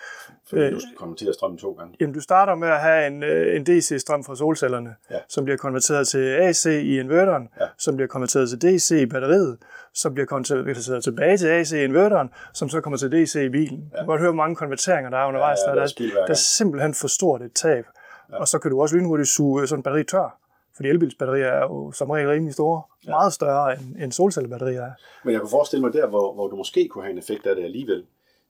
Fordi 0.49 0.63
Øh, 0.63 0.73
du 0.73 0.81
skal 0.81 0.95
komme 0.97 1.17
til 1.17 1.27
at 1.29 1.35
strømme 1.35 1.59
to 1.59 1.73
gange. 1.73 1.97
Jamen, 2.01 2.15
du 2.15 2.21
starter 2.21 2.55
med 2.55 2.69
at 2.69 2.81
have 2.81 3.07
en, 3.07 3.23
øh, 3.23 3.57
en 3.57 3.65
DC-strøm 3.67 4.25
fra 4.25 4.37
solcellerne, 4.37 4.95
Ja. 5.11 5.19
som 5.29 5.45
bliver 5.45 5.57
konverteret 5.57 6.09
til 6.09 6.19
AC 6.19 6.67
i 6.67 6.99
inverteren, 7.01 7.49
Ja. 7.61 7.67
som 7.79 7.97
bliver 7.97 8.09
konverteret 8.09 8.49
til 8.49 8.63
DC 8.63 8.91
i 8.91 9.07
batteriet, 9.07 9.59
som 9.95 10.15
bliver 10.15 10.27
konverteret 10.27 11.05
tilbage 11.05 11.37
til 11.37 11.47
AC 11.47 11.73
i 11.73 11.85
inverteren, 11.85 12.29
som 12.55 12.69
så 12.69 12.81
kommer 12.81 12.97
til 12.97 13.13
DC 13.13 13.35
i 13.37 13.49
bilen. 13.49 13.79
Ja. 13.93 13.97
Du 13.97 14.03
kan 14.03 14.07
godt 14.07 14.21
høre, 14.21 14.31
hvor 14.31 14.37
mange 14.43 14.57
konverteringer 14.57 15.11
der 15.11 15.19
er 15.19 15.27
undervejs. 15.29 15.59
Ja, 15.67 15.71
ja, 15.71 15.81
der, 15.81 15.87
der 15.99 16.21
er 16.21 16.25
der, 16.27 16.31
er 16.31 16.35
simpelthen 16.35 16.95
for 16.95 17.09
stort 17.09 17.43
et 17.43 17.53
tab. 17.55 17.85
Ja. 18.33 18.37
Og 18.41 18.49
så 18.49 18.59
kan 18.59 18.71
du 18.71 18.81
også 18.81 18.97
lynhurtigt 18.97 19.29
suge 19.29 19.67
sådan 19.67 19.79
en 19.79 19.83
batteri 19.83 20.05
tør. 20.05 20.39
Fordi 20.77 20.89
elbilsbatterier 20.89 21.47
er 21.47 21.61
jo 21.63 21.93
som 21.93 22.11
regel 22.11 22.29
rimelig 22.29 22.55
store. 22.55 22.83
Ja. 23.07 23.11
Meget 23.11 23.33
større 23.33 23.73
end, 23.73 23.97
end 24.03 24.13
solcellebatterier 24.13 24.83
er. 24.83 24.93
Men 25.25 25.33
jeg 25.33 25.41
kunne 25.41 25.51
forestille 25.51 25.85
mig 25.85 25.93
der, 25.93 26.07
hvor, 26.07 26.35
hvor 26.35 26.49
du 26.49 26.57
måske 26.57 26.89
kunne 26.89 27.05
have 27.05 27.13
en 27.13 27.19
effekt 27.19 27.47
af 27.47 27.57
det 27.57 27.65
alligevel, 27.65 28.05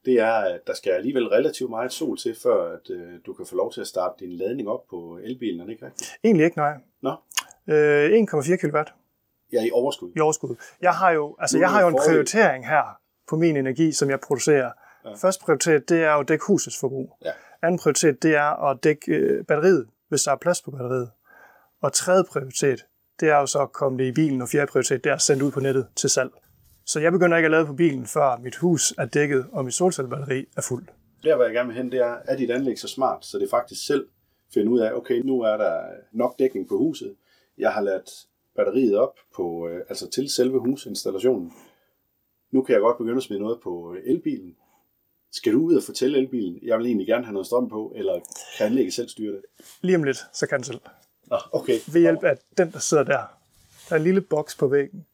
det 0.04 0.14
er, 0.20 0.32
at 0.32 0.60
der 0.66 0.74
skal 0.74 0.90
alligevel 0.92 1.28
relativt 1.28 1.70
meget 1.70 1.92
sol 1.92 2.16
til, 2.18 2.36
før 2.42 2.72
at, 2.72 2.90
øh, 2.90 3.08
du 3.26 3.32
kan 3.32 3.46
få 3.46 3.56
lov 3.56 3.72
til 3.72 3.80
at 3.80 3.86
starte 3.86 4.24
din 4.24 4.32
ladning 4.32 4.68
op 4.68 4.86
på 4.90 5.18
elbilen, 5.24 5.60
er 5.60 5.64
det 5.64 5.72
ikke 5.72 5.86
rigtigt? 5.86 6.10
Egentlig 6.24 6.44
ikke, 6.44 6.56
nej. 6.58 6.74
Nå, 7.02 7.14
Øh, 7.68 8.10
1,4 8.10 8.56
kW 8.56 8.76
er 8.76 9.62
i 9.66 9.70
overskud. 9.72 10.12
i 10.16 10.20
overskud. 10.20 10.56
Jeg 10.82 10.92
har 10.92 11.10
jo, 11.10 11.36
altså, 11.38 11.58
jeg 11.58 11.70
har 11.70 11.80
jo 11.82 11.88
en 11.88 11.98
prioritering 12.06 12.66
her 12.68 12.98
på 13.28 13.36
min 13.36 13.56
energi, 13.56 13.92
som 13.92 14.10
jeg 14.10 14.20
producerer. 14.20 14.70
Ja. 15.04 15.10
Første 15.14 15.44
prioritet, 15.44 15.88
det 15.88 16.02
er 16.02 16.12
jo 16.12 16.20
at 16.20 16.28
dække 16.28 16.44
husets 16.46 16.80
forbrug. 16.80 17.16
Ja. 17.24 17.30
Anden 17.62 17.78
prioritet, 17.78 18.22
det 18.22 18.36
er 18.36 18.70
at 18.70 18.84
dække 18.84 19.12
øh, 19.12 19.44
batteriet, 19.44 19.86
hvis 20.08 20.22
der 20.22 20.32
er 20.32 20.36
plads 20.36 20.62
på 20.62 20.70
batteriet. 20.70 21.10
Og 21.86 21.92
tredje 21.92 22.24
prioritet, 22.24 22.86
det 23.20 23.28
er 23.28 23.36
jo 23.36 23.46
så 23.46 23.62
at 23.62 23.72
komme 23.72 23.98
det 23.98 24.04
i 24.04 24.12
bilen, 24.12 24.42
og 24.42 24.48
fjerde 24.48 24.70
prioritet, 24.72 25.04
det 25.04 25.10
er 25.10 25.14
at 25.14 25.22
sende 25.22 25.44
ud 25.44 25.50
på 25.50 25.60
nettet 25.60 25.86
til 25.96 26.10
salg. 26.10 26.30
Så 26.86 27.00
jeg 27.00 27.12
begynder 27.12 27.36
ikke 27.36 27.46
at 27.46 27.50
lade 27.50 27.66
på 27.66 27.72
bilen, 27.74 28.06
før 28.06 28.38
mit 28.42 28.56
hus 28.56 28.94
er 28.98 29.04
dækket, 29.04 29.46
og 29.52 29.64
mit 29.64 29.74
solcellebatteri 29.74 30.44
er 30.56 30.62
fuldt. 30.68 30.90
Der, 31.22 31.36
hvor 31.36 31.44
jeg 31.44 31.54
gerne 31.54 31.68
vil 31.68 31.76
hen, 31.76 31.92
det 31.92 32.00
er, 32.00 32.16
er 32.24 32.36
dit 32.36 32.50
anlæg 32.50 32.78
så 32.78 32.88
smart, 32.88 33.26
så 33.26 33.38
det 33.38 33.50
faktisk 33.50 33.86
selv 33.86 34.08
finder 34.54 34.72
ud 34.72 34.78
af, 34.78 34.92
okay, 34.92 35.20
nu 35.20 35.40
er 35.40 35.56
der 35.56 35.80
nok 36.12 36.38
dækning 36.38 36.68
på 36.68 36.78
huset. 36.78 37.14
Jeg 37.58 37.72
har 37.72 37.80
ladt 37.80 38.10
batteriet 38.56 38.96
op 38.96 39.14
på, 39.36 39.68
øh, 39.68 39.80
altså 39.88 40.10
til 40.10 40.30
selve 40.30 40.58
husinstallationen. 40.58 41.52
Nu 42.50 42.62
kan 42.62 42.72
jeg 42.72 42.80
godt 42.80 42.98
begynde 42.98 43.16
at 43.16 43.22
smide 43.22 43.40
noget 43.40 43.60
på 43.62 43.96
elbilen. 44.04 44.56
Skal 45.32 45.52
du 45.52 45.60
ud 45.60 45.76
og 45.76 45.82
fortælle 45.82 46.18
elbilen, 46.18 46.58
jeg 46.62 46.78
vil 46.78 46.86
egentlig 46.86 47.06
gerne 47.06 47.24
have 47.24 47.32
noget 47.32 47.46
strøm 47.46 47.68
på, 47.68 47.92
eller 47.96 48.20
kan 48.58 48.66
anlægget 48.66 48.94
selv 48.94 49.08
styre 49.08 49.32
det? 49.32 49.42
Lige 49.82 49.96
om 49.96 50.04
lidt, 50.04 50.18
så 50.32 50.46
kan 50.46 50.64
selv. 50.64 50.80
Nå, 51.26 51.38
okay. 51.52 51.80
Ved 51.86 52.00
hjælp 52.00 52.24
af 52.24 52.38
den, 52.58 52.72
der 52.72 52.78
sidder 52.78 53.02
der. 53.02 53.22
Der 53.88 53.94
er 53.94 53.96
en 53.96 54.04
lille 54.04 54.20
boks 54.20 54.56
på 54.56 54.68
væggen. 54.68 55.06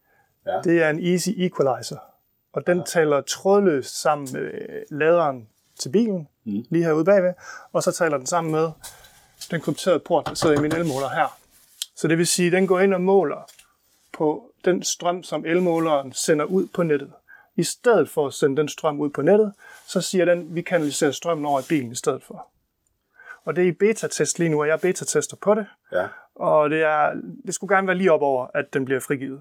Ja. 0.46 0.60
Det 0.64 0.82
er 0.82 0.90
en 0.90 1.06
Easy 1.06 1.28
Equalizer. 1.36 1.98
Og 2.52 2.66
den 2.66 2.78
ja. 2.78 2.84
taler 2.84 3.20
trådløst 3.20 4.00
sammen 4.00 4.28
med 4.32 4.50
laderen 4.90 5.48
til 5.78 5.88
bilen, 5.88 6.28
mm. 6.44 6.64
lige 6.70 6.84
herude 6.84 7.04
bagved. 7.04 7.34
Og 7.72 7.82
så 7.82 7.92
taler 7.92 8.16
den 8.16 8.26
sammen 8.26 8.52
med 8.52 8.70
den 9.50 9.60
krypterede 9.60 9.98
port, 9.98 10.26
der 10.26 10.34
sidder 10.34 10.58
i 10.58 10.60
min 10.60 10.74
elmåler 10.74 11.08
her. 11.08 11.38
Så 11.96 12.08
det 12.08 12.18
vil 12.18 12.26
sige, 12.26 12.46
at 12.46 12.52
den 12.52 12.66
går 12.66 12.80
ind 12.80 12.94
og 12.94 13.00
måler 13.00 13.50
på 14.12 14.50
den 14.64 14.82
strøm, 14.82 15.22
som 15.22 15.46
elmåleren 15.46 16.12
sender 16.12 16.44
ud 16.44 16.66
på 16.74 16.82
nettet. 16.82 17.12
I 17.56 17.62
stedet 17.62 18.10
for 18.10 18.26
at 18.26 18.34
sende 18.34 18.56
den 18.56 18.68
strøm 18.68 19.00
ud 19.00 19.10
på 19.10 19.22
nettet, 19.22 19.52
så 19.86 20.00
siger 20.00 20.24
den, 20.24 20.38
at 20.38 20.54
vi 20.54 20.62
kanaliserer 20.62 21.10
strømmen 21.10 21.46
over 21.46 21.60
i 21.60 21.64
bilen 21.68 21.92
i 21.92 21.94
stedet 21.94 22.24
for. 22.24 22.46
Og 23.44 23.56
det 23.56 23.64
er 23.64 23.68
i 23.68 23.72
beta-test 23.72 24.38
lige 24.38 24.48
nu, 24.48 24.60
og 24.60 24.66
jeg 24.66 24.72
er 24.72 24.78
beta-tester 24.78 25.36
på 25.36 25.54
det. 25.54 25.66
Ja. 25.92 26.06
Og 26.34 26.70
det, 26.70 26.82
er, 26.82 27.12
det 27.46 27.54
skulle 27.54 27.76
gerne 27.76 27.86
være 27.86 27.96
lige 27.96 28.12
op 28.12 28.22
over, 28.22 28.46
at 28.54 28.74
den 28.74 28.84
bliver 28.84 29.00
frigivet. 29.00 29.40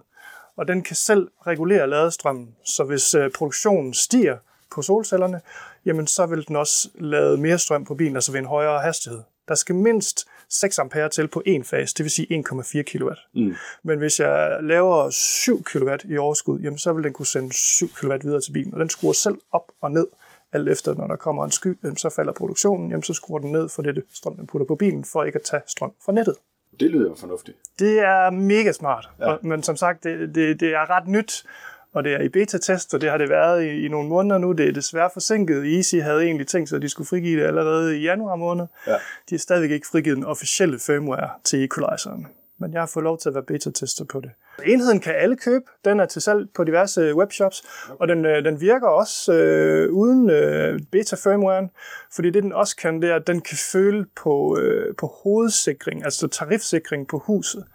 Og 0.55 0.67
den 0.67 0.83
kan 0.83 0.95
selv 0.95 1.29
regulere 1.47 1.89
ladestrømmen, 1.89 2.55
så 2.65 2.83
hvis 2.83 3.15
øh, 3.15 3.31
produktionen 3.31 3.93
stiger 3.93 4.37
på 4.71 4.81
solcellerne, 4.81 5.41
jamen 5.85 6.07
så 6.07 6.25
vil 6.25 6.47
den 6.47 6.55
også 6.55 6.89
lade 6.95 7.37
mere 7.37 7.57
strøm 7.57 7.85
på 7.85 7.95
bilen, 7.95 8.15
altså 8.15 8.31
ved 8.31 8.39
en 8.39 8.45
højere 8.45 8.81
hastighed. 8.81 9.21
Der 9.47 9.55
skal 9.55 9.75
mindst 9.75 10.27
6 10.49 10.79
ampere 10.79 11.09
til 11.09 11.27
på 11.27 11.41
en 11.45 11.63
fase, 11.63 11.93
det 11.97 12.03
vil 12.03 12.11
sige 12.11 12.43
1,4 12.49 12.81
kW. 12.81 13.09
Mm. 13.33 13.55
Men 13.83 13.99
hvis 13.99 14.19
jeg 14.19 14.57
laver 14.61 15.09
7 15.09 15.63
kW 15.63 15.89
i 16.03 16.17
overskud, 16.17 16.59
jamen 16.59 16.77
så 16.77 16.93
vil 16.93 17.03
den 17.03 17.13
kunne 17.13 17.25
sende 17.25 17.53
7 17.53 17.89
kW 17.89 18.13
videre 18.21 18.41
til 18.41 18.51
bilen, 18.51 18.73
og 18.73 18.79
den 18.79 18.89
skruer 18.89 19.13
selv 19.13 19.37
op 19.51 19.71
og 19.81 19.91
ned, 19.91 20.07
alt 20.53 20.69
efter 20.69 20.93
når 20.93 21.07
der 21.07 21.15
kommer 21.15 21.45
en 21.45 21.51
sky, 21.51 21.77
så 21.97 22.09
falder 22.15 22.33
produktionen, 22.33 22.89
jamen 22.89 23.03
så 23.03 23.13
skruer 23.13 23.39
den 23.39 23.51
ned 23.51 23.69
for 23.69 23.81
det 23.81 24.03
strøm, 24.13 24.35
den 24.35 24.47
putter 24.47 24.67
på 24.67 24.75
bilen, 24.75 25.05
for 25.05 25.23
ikke 25.23 25.35
at 25.35 25.43
tage 25.43 25.61
strøm 25.67 25.93
fra 26.05 26.11
nettet. 26.11 26.35
Det 26.79 26.91
lyder 26.91 27.09
jo 27.09 27.15
fornuftigt. 27.15 27.57
Det 27.79 27.99
er 27.99 28.29
mega 28.29 28.71
smart, 28.71 29.09
ja. 29.19 29.31
og, 29.31 29.39
men 29.41 29.63
som 29.63 29.75
sagt, 29.75 30.03
det, 30.03 30.35
det, 30.35 30.59
det 30.59 30.73
er 30.73 30.89
ret 30.89 31.07
nyt, 31.07 31.45
og 31.93 32.03
det 32.03 32.13
er 32.13 32.19
i 32.19 32.29
beta-test, 32.29 32.93
og 32.93 33.01
det 33.01 33.09
har 33.09 33.17
det 33.17 33.29
været 33.29 33.63
i, 33.63 33.85
i 33.85 33.87
nogle 33.87 34.09
måneder 34.09 34.37
nu. 34.37 34.51
Det 34.51 34.67
er 34.67 34.71
desværre 34.71 35.09
forsinket. 35.13 35.75
Easy 35.75 35.95
havde 35.95 36.23
egentlig 36.23 36.47
tænkt 36.47 36.69
sig, 36.69 36.75
at 36.75 36.81
de 36.81 36.89
skulle 36.89 37.07
frigive 37.07 37.41
det 37.41 37.47
allerede 37.47 37.99
i 37.99 38.01
januar 38.01 38.35
måned. 38.35 38.65
Ja. 38.87 38.91
De 39.29 39.35
har 39.35 39.37
stadigvæk 39.37 39.71
ikke 39.71 39.87
frigivet 39.87 40.17
den 40.17 40.25
officielle 40.25 40.79
firmware 40.79 41.29
til 41.43 41.63
equalizeren. 41.63 42.27
Men 42.61 42.73
jeg 42.73 42.81
har 42.81 42.85
fået 42.85 43.03
lov 43.03 43.17
til 43.17 43.29
at 43.29 43.35
være 43.35 43.43
beta-tester 43.43 44.05
på 44.05 44.19
det. 44.19 44.31
Enheden 44.65 44.99
kan 44.99 45.15
alle 45.15 45.37
købe. 45.37 45.65
Den 45.85 45.99
er 45.99 46.05
til 46.05 46.21
salg 46.21 46.49
på 46.55 46.63
diverse 46.63 47.15
webshops, 47.15 47.63
og 47.99 48.07
den, 48.07 48.25
øh, 48.25 48.45
den 48.45 48.61
virker 48.61 48.87
også 48.87 49.33
øh, 49.33 49.93
uden 49.93 50.29
øh, 50.29 50.79
beta-firmwaren, 50.91 51.69
fordi 52.15 52.29
det 52.29 52.43
den 52.43 52.53
også 52.53 52.75
kan, 52.75 53.01
det 53.01 53.09
er, 53.09 53.15
at 53.15 53.27
den 53.27 53.41
kan 53.41 53.57
føle 53.71 54.05
på, 54.15 54.57
øh, 54.57 54.95
på 54.95 55.07
hovedsikring, 55.23 56.03
altså 56.03 56.27
tarifsikring 56.27 57.07
på 57.07 57.17
huset. 57.17 57.65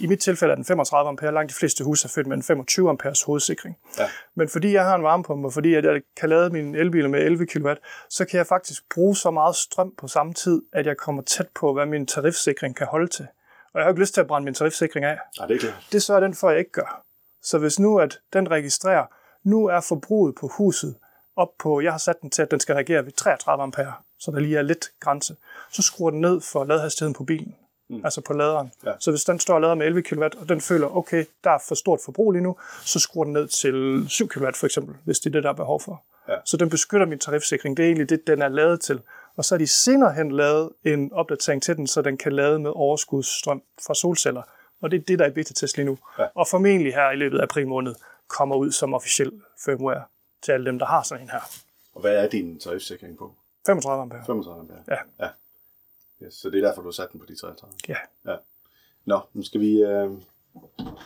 I 0.00 0.06
mit 0.06 0.18
tilfælde 0.18 0.52
er 0.52 0.54
den 0.54 0.64
35 0.64 1.08
ampere. 1.08 1.34
Langt 1.34 1.50
de 1.50 1.54
fleste 1.54 1.84
huse 1.84 2.06
er 2.06 2.08
født 2.08 2.26
med 2.26 2.36
en 2.36 2.42
25 2.42 2.88
amperes 2.88 3.22
hovedsikring. 3.22 3.76
Ja. 3.98 4.08
Men 4.34 4.48
fordi 4.48 4.72
jeg 4.72 4.84
har 4.84 4.94
en 4.94 5.02
varmepumpe, 5.02 5.48
og 5.48 5.52
fordi 5.52 5.74
jeg 5.74 6.00
kan 6.16 6.28
lade 6.28 6.50
mine 6.50 6.78
elbiler 6.78 7.08
med 7.08 7.20
11 7.20 7.46
kW, 7.46 7.68
så 8.10 8.24
kan 8.24 8.38
jeg 8.38 8.46
faktisk 8.46 8.82
bruge 8.94 9.16
så 9.16 9.30
meget 9.30 9.56
strøm 9.56 9.94
på 9.98 10.08
samme 10.08 10.34
tid, 10.34 10.62
at 10.72 10.86
jeg 10.86 10.96
kommer 10.96 11.22
tæt 11.22 11.48
på, 11.54 11.72
hvad 11.72 11.86
min 11.86 12.06
tarifsikring 12.06 12.76
kan 12.76 12.86
holde 12.86 13.06
til. 13.06 13.26
Og 13.74 13.80
jeg 13.80 13.84
har 13.84 13.90
ikke 13.90 14.00
lyst 14.00 14.14
til 14.14 14.20
at 14.20 14.26
brænde 14.26 14.44
min 14.44 14.54
tarifsikring 14.54 15.04
af. 15.04 15.18
Nej, 15.38 15.46
det 15.46 15.54
er 15.54 15.58
klart. 15.58 15.86
Det 15.92 16.02
sørger 16.02 16.20
den 16.20 16.34
for, 16.34 16.48
at 16.48 16.52
jeg 16.52 16.58
ikke 16.58 16.72
gør. 16.72 17.02
Så 17.42 17.58
hvis 17.58 17.78
nu 17.78 17.98
at 17.98 18.18
den 18.32 18.50
registrerer, 18.50 19.06
nu 19.44 19.66
er 19.66 19.80
forbruget 19.80 20.34
på 20.40 20.48
huset 20.48 20.94
op 21.36 21.48
på, 21.58 21.80
jeg 21.80 21.92
har 21.92 21.98
sat 21.98 22.16
den 22.22 22.30
til, 22.30 22.42
at 22.42 22.50
den 22.50 22.60
skal 22.60 22.74
reagere 22.74 23.04
ved 23.04 23.12
33 23.12 23.62
ampere, 23.62 23.92
så 24.18 24.30
der 24.30 24.40
lige 24.40 24.58
er 24.58 24.62
lidt 24.62 24.90
grænse, 25.00 25.36
så 25.70 25.82
skruer 25.82 26.10
den 26.10 26.20
ned 26.20 26.40
for 26.40 26.64
ladhastigheden 26.64 27.14
på 27.14 27.24
bilen. 27.24 27.56
Mm. 27.90 28.00
Altså 28.04 28.20
på 28.20 28.32
laderen. 28.32 28.72
Ja. 28.86 28.92
Så 29.00 29.10
hvis 29.10 29.24
den 29.24 29.40
står 29.40 29.54
og 29.54 29.60
lader 29.60 29.74
med 29.74 29.86
11 29.86 30.02
kW, 30.02 30.24
og 30.24 30.48
den 30.48 30.60
føler, 30.60 30.96
okay, 30.96 31.24
der 31.44 31.50
er 31.50 31.58
for 31.68 31.74
stort 31.74 32.00
forbrug 32.04 32.32
lige 32.32 32.42
nu, 32.42 32.56
så 32.80 32.98
skruer 32.98 33.24
den 33.24 33.32
ned 33.32 33.48
til 33.48 34.06
7 34.08 34.28
kW 34.28 34.46
for 34.54 34.66
eksempel, 34.66 34.94
hvis 35.04 35.18
det 35.18 35.26
er 35.26 35.32
det, 35.32 35.42
der 35.42 35.50
er 35.50 35.54
behov 35.54 35.80
for. 35.80 36.04
Ja. 36.28 36.34
Så 36.44 36.56
den 36.56 36.70
beskytter 36.70 37.06
min 37.06 37.18
tarifsikring. 37.18 37.76
Det 37.76 37.82
er 37.82 37.86
egentlig 37.86 38.10
det, 38.10 38.26
den 38.26 38.42
er 38.42 38.48
lavet 38.48 38.80
til. 38.80 39.00
Og 39.36 39.44
så 39.44 39.54
har 39.54 39.58
de 39.58 39.66
senere 39.66 40.12
hen 40.14 40.32
lavet 40.32 40.70
en 40.84 41.12
opdatering 41.12 41.62
til 41.62 41.76
den, 41.76 41.86
så 41.86 42.02
den 42.02 42.16
kan 42.16 42.32
lade 42.32 42.58
med 42.58 42.70
overskudsstrøm 42.74 43.62
fra 43.86 43.94
solceller. 43.94 44.42
Og 44.82 44.90
det 44.90 45.00
er 45.00 45.04
det, 45.08 45.18
der 45.18 45.24
er 45.24 45.28
i 45.30 45.32
beta-test 45.32 45.76
lige 45.76 45.86
nu. 45.86 45.98
Ja. 46.18 46.26
Og 46.34 46.46
formentlig 46.48 46.94
her 46.94 47.10
i 47.10 47.16
løbet 47.16 47.38
af 47.38 47.42
april 47.42 47.68
måned 47.68 47.94
kommer 48.28 48.56
ud 48.56 48.72
som 48.72 48.94
officiel 48.94 49.32
firmware 49.64 50.02
til 50.42 50.52
alle 50.52 50.66
dem, 50.66 50.78
der 50.78 50.86
har 50.86 51.02
sådan 51.02 51.22
en 51.24 51.30
her. 51.30 51.40
Og 51.94 52.00
hvad 52.00 52.16
er 52.16 52.28
din 52.28 52.58
tarifsikring 52.60 53.18
på? 53.18 53.34
35 53.66 54.02
ampere. 54.02 54.22
35 54.26 54.60
ampere? 54.60 54.78
Ja. 54.88 55.24
ja. 55.24 55.28
Yes, 56.26 56.34
så 56.34 56.50
det 56.50 56.64
er 56.64 56.68
derfor, 56.68 56.82
du 56.82 56.88
har 56.88 56.92
sat 56.92 57.12
den 57.12 57.20
på 57.20 57.26
de 57.26 57.36
33? 57.36 57.74
Ja. 57.88 57.96
ja. 58.32 58.36
Nå, 59.04 59.20
nu 59.32 59.42
skal 59.42 59.60
vi 59.60 59.82
øh, 59.82 60.10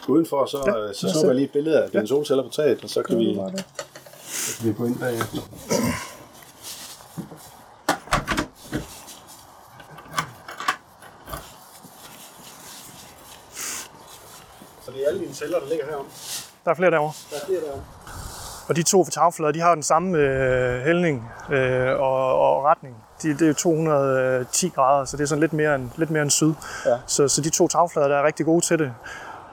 gå 0.06 0.12
udenfor, 0.12 0.46
så, 0.46 0.58
Ja, 0.66 0.86
ja, 0.86 0.92
så 0.92 1.08
snupper 1.08 1.28
jeg 1.28 1.34
lige 1.34 1.44
et 1.46 1.52
billede 1.52 1.82
af 1.82 1.90
dine 1.90 2.00
Ja. 2.00 2.06
solceller 2.06 2.42
på 2.44 2.50
taget, 2.50 2.82
og 2.84 2.90
så 2.90 3.02
kan, 3.02 3.18
vi, 3.18 3.34
Bare 3.36 3.50
det. 3.50 3.64
så 4.22 4.58
kan 4.60 4.68
vi 4.68 4.74
gå 4.74 4.84
ind 4.84 4.98
bagefter. 4.98 5.40
Så 14.84 14.90
det 14.92 15.02
er 15.04 15.08
alle 15.08 15.20
dine 15.20 15.27
celler, 15.38 15.58
der 15.58 15.68
ligger 15.68 15.86
herom? 15.90 16.06
Der 16.64 16.70
er 16.70 16.74
flere 16.74 16.90
derovre. 16.90 17.12
Der 17.30 17.36
er 17.42 17.46
flere 17.46 17.60
derom. 17.60 17.80
Og 18.68 18.76
de 18.76 18.82
to 18.82 19.04
tagflader, 19.04 19.52
de 19.52 19.60
har 19.60 19.74
den 19.74 19.82
samme 19.82 20.18
øh, 20.18 20.80
hældning 20.82 21.30
øh, 21.50 22.00
og, 22.00 22.38
og 22.56 22.64
retning. 22.64 22.96
De, 23.22 23.28
det 23.28 23.42
er 23.42 23.46
jo 23.48 23.54
210 23.54 24.68
grader, 24.68 25.04
så 25.04 25.16
det 25.16 25.22
er 25.22 25.26
sådan 25.26 25.40
lidt 25.40 25.52
mere 25.52 25.74
end, 25.74 25.90
lidt 25.96 26.10
mere 26.10 26.22
end 26.22 26.30
syd. 26.30 26.52
Ja. 26.86 26.96
Så, 27.06 27.28
så 27.28 27.40
de 27.42 27.50
to 27.50 27.68
tagflader, 27.68 28.08
der 28.08 28.16
er 28.16 28.22
rigtig 28.26 28.46
gode 28.46 28.64
til 28.64 28.78
det. 28.78 28.92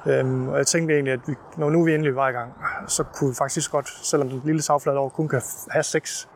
Øhm, 0.06 0.48
og 0.50 0.58
jeg 0.58 0.68
tænkte 0.68 0.94
egentlig, 0.94 1.14
at 1.14 1.20
vi, 1.28 1.36
når 1.58 1.70
nu 1.70 1.84
vi 1.84 1.94
endelig 1.94 2.16
var 2.16 2.30
i 2.30 2.32
gang, 2.32 2.54
så 2.88 3.04
kunne 3.04 3.30
vi 3.30 3.36
faktisk 3.36 3.72
godt, 3.72 3.90
selvom 4.04 4.30
den 4.30 4.42
lille 4.46 4.62
tagflade 4.62 4.98
over 4.98 5.10
kun 5.10 5.28
kan 5.28 5.42
have 5.70 5.84
seks 5.84 6.28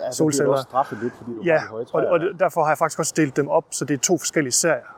Ja, 0.00 0.10
solceller. 0.12 0.62
straffet 0.62 0.98
lidt, 1.02 1.12
fordi 1.18 1.30
du 1.30 1.42
Ja, 1.44 1.60
og, 1.92 2.04
og 2.04 2.20
det- 2.20 2.36
derfor 2.38 2.62
har 2.62 2.70
jeg 2.70 2.78
faktisk 2.78 2.98
også 2.98 3.12
delt 3.16 3.36
dem 3.36 3.48
op, 3.48 3.64
så 3.70 3.84
det 3.84 3.94
er 3.94 3.98
to 3.98 4.18
forskellige 4.18 4.52
serier 4.52 4.96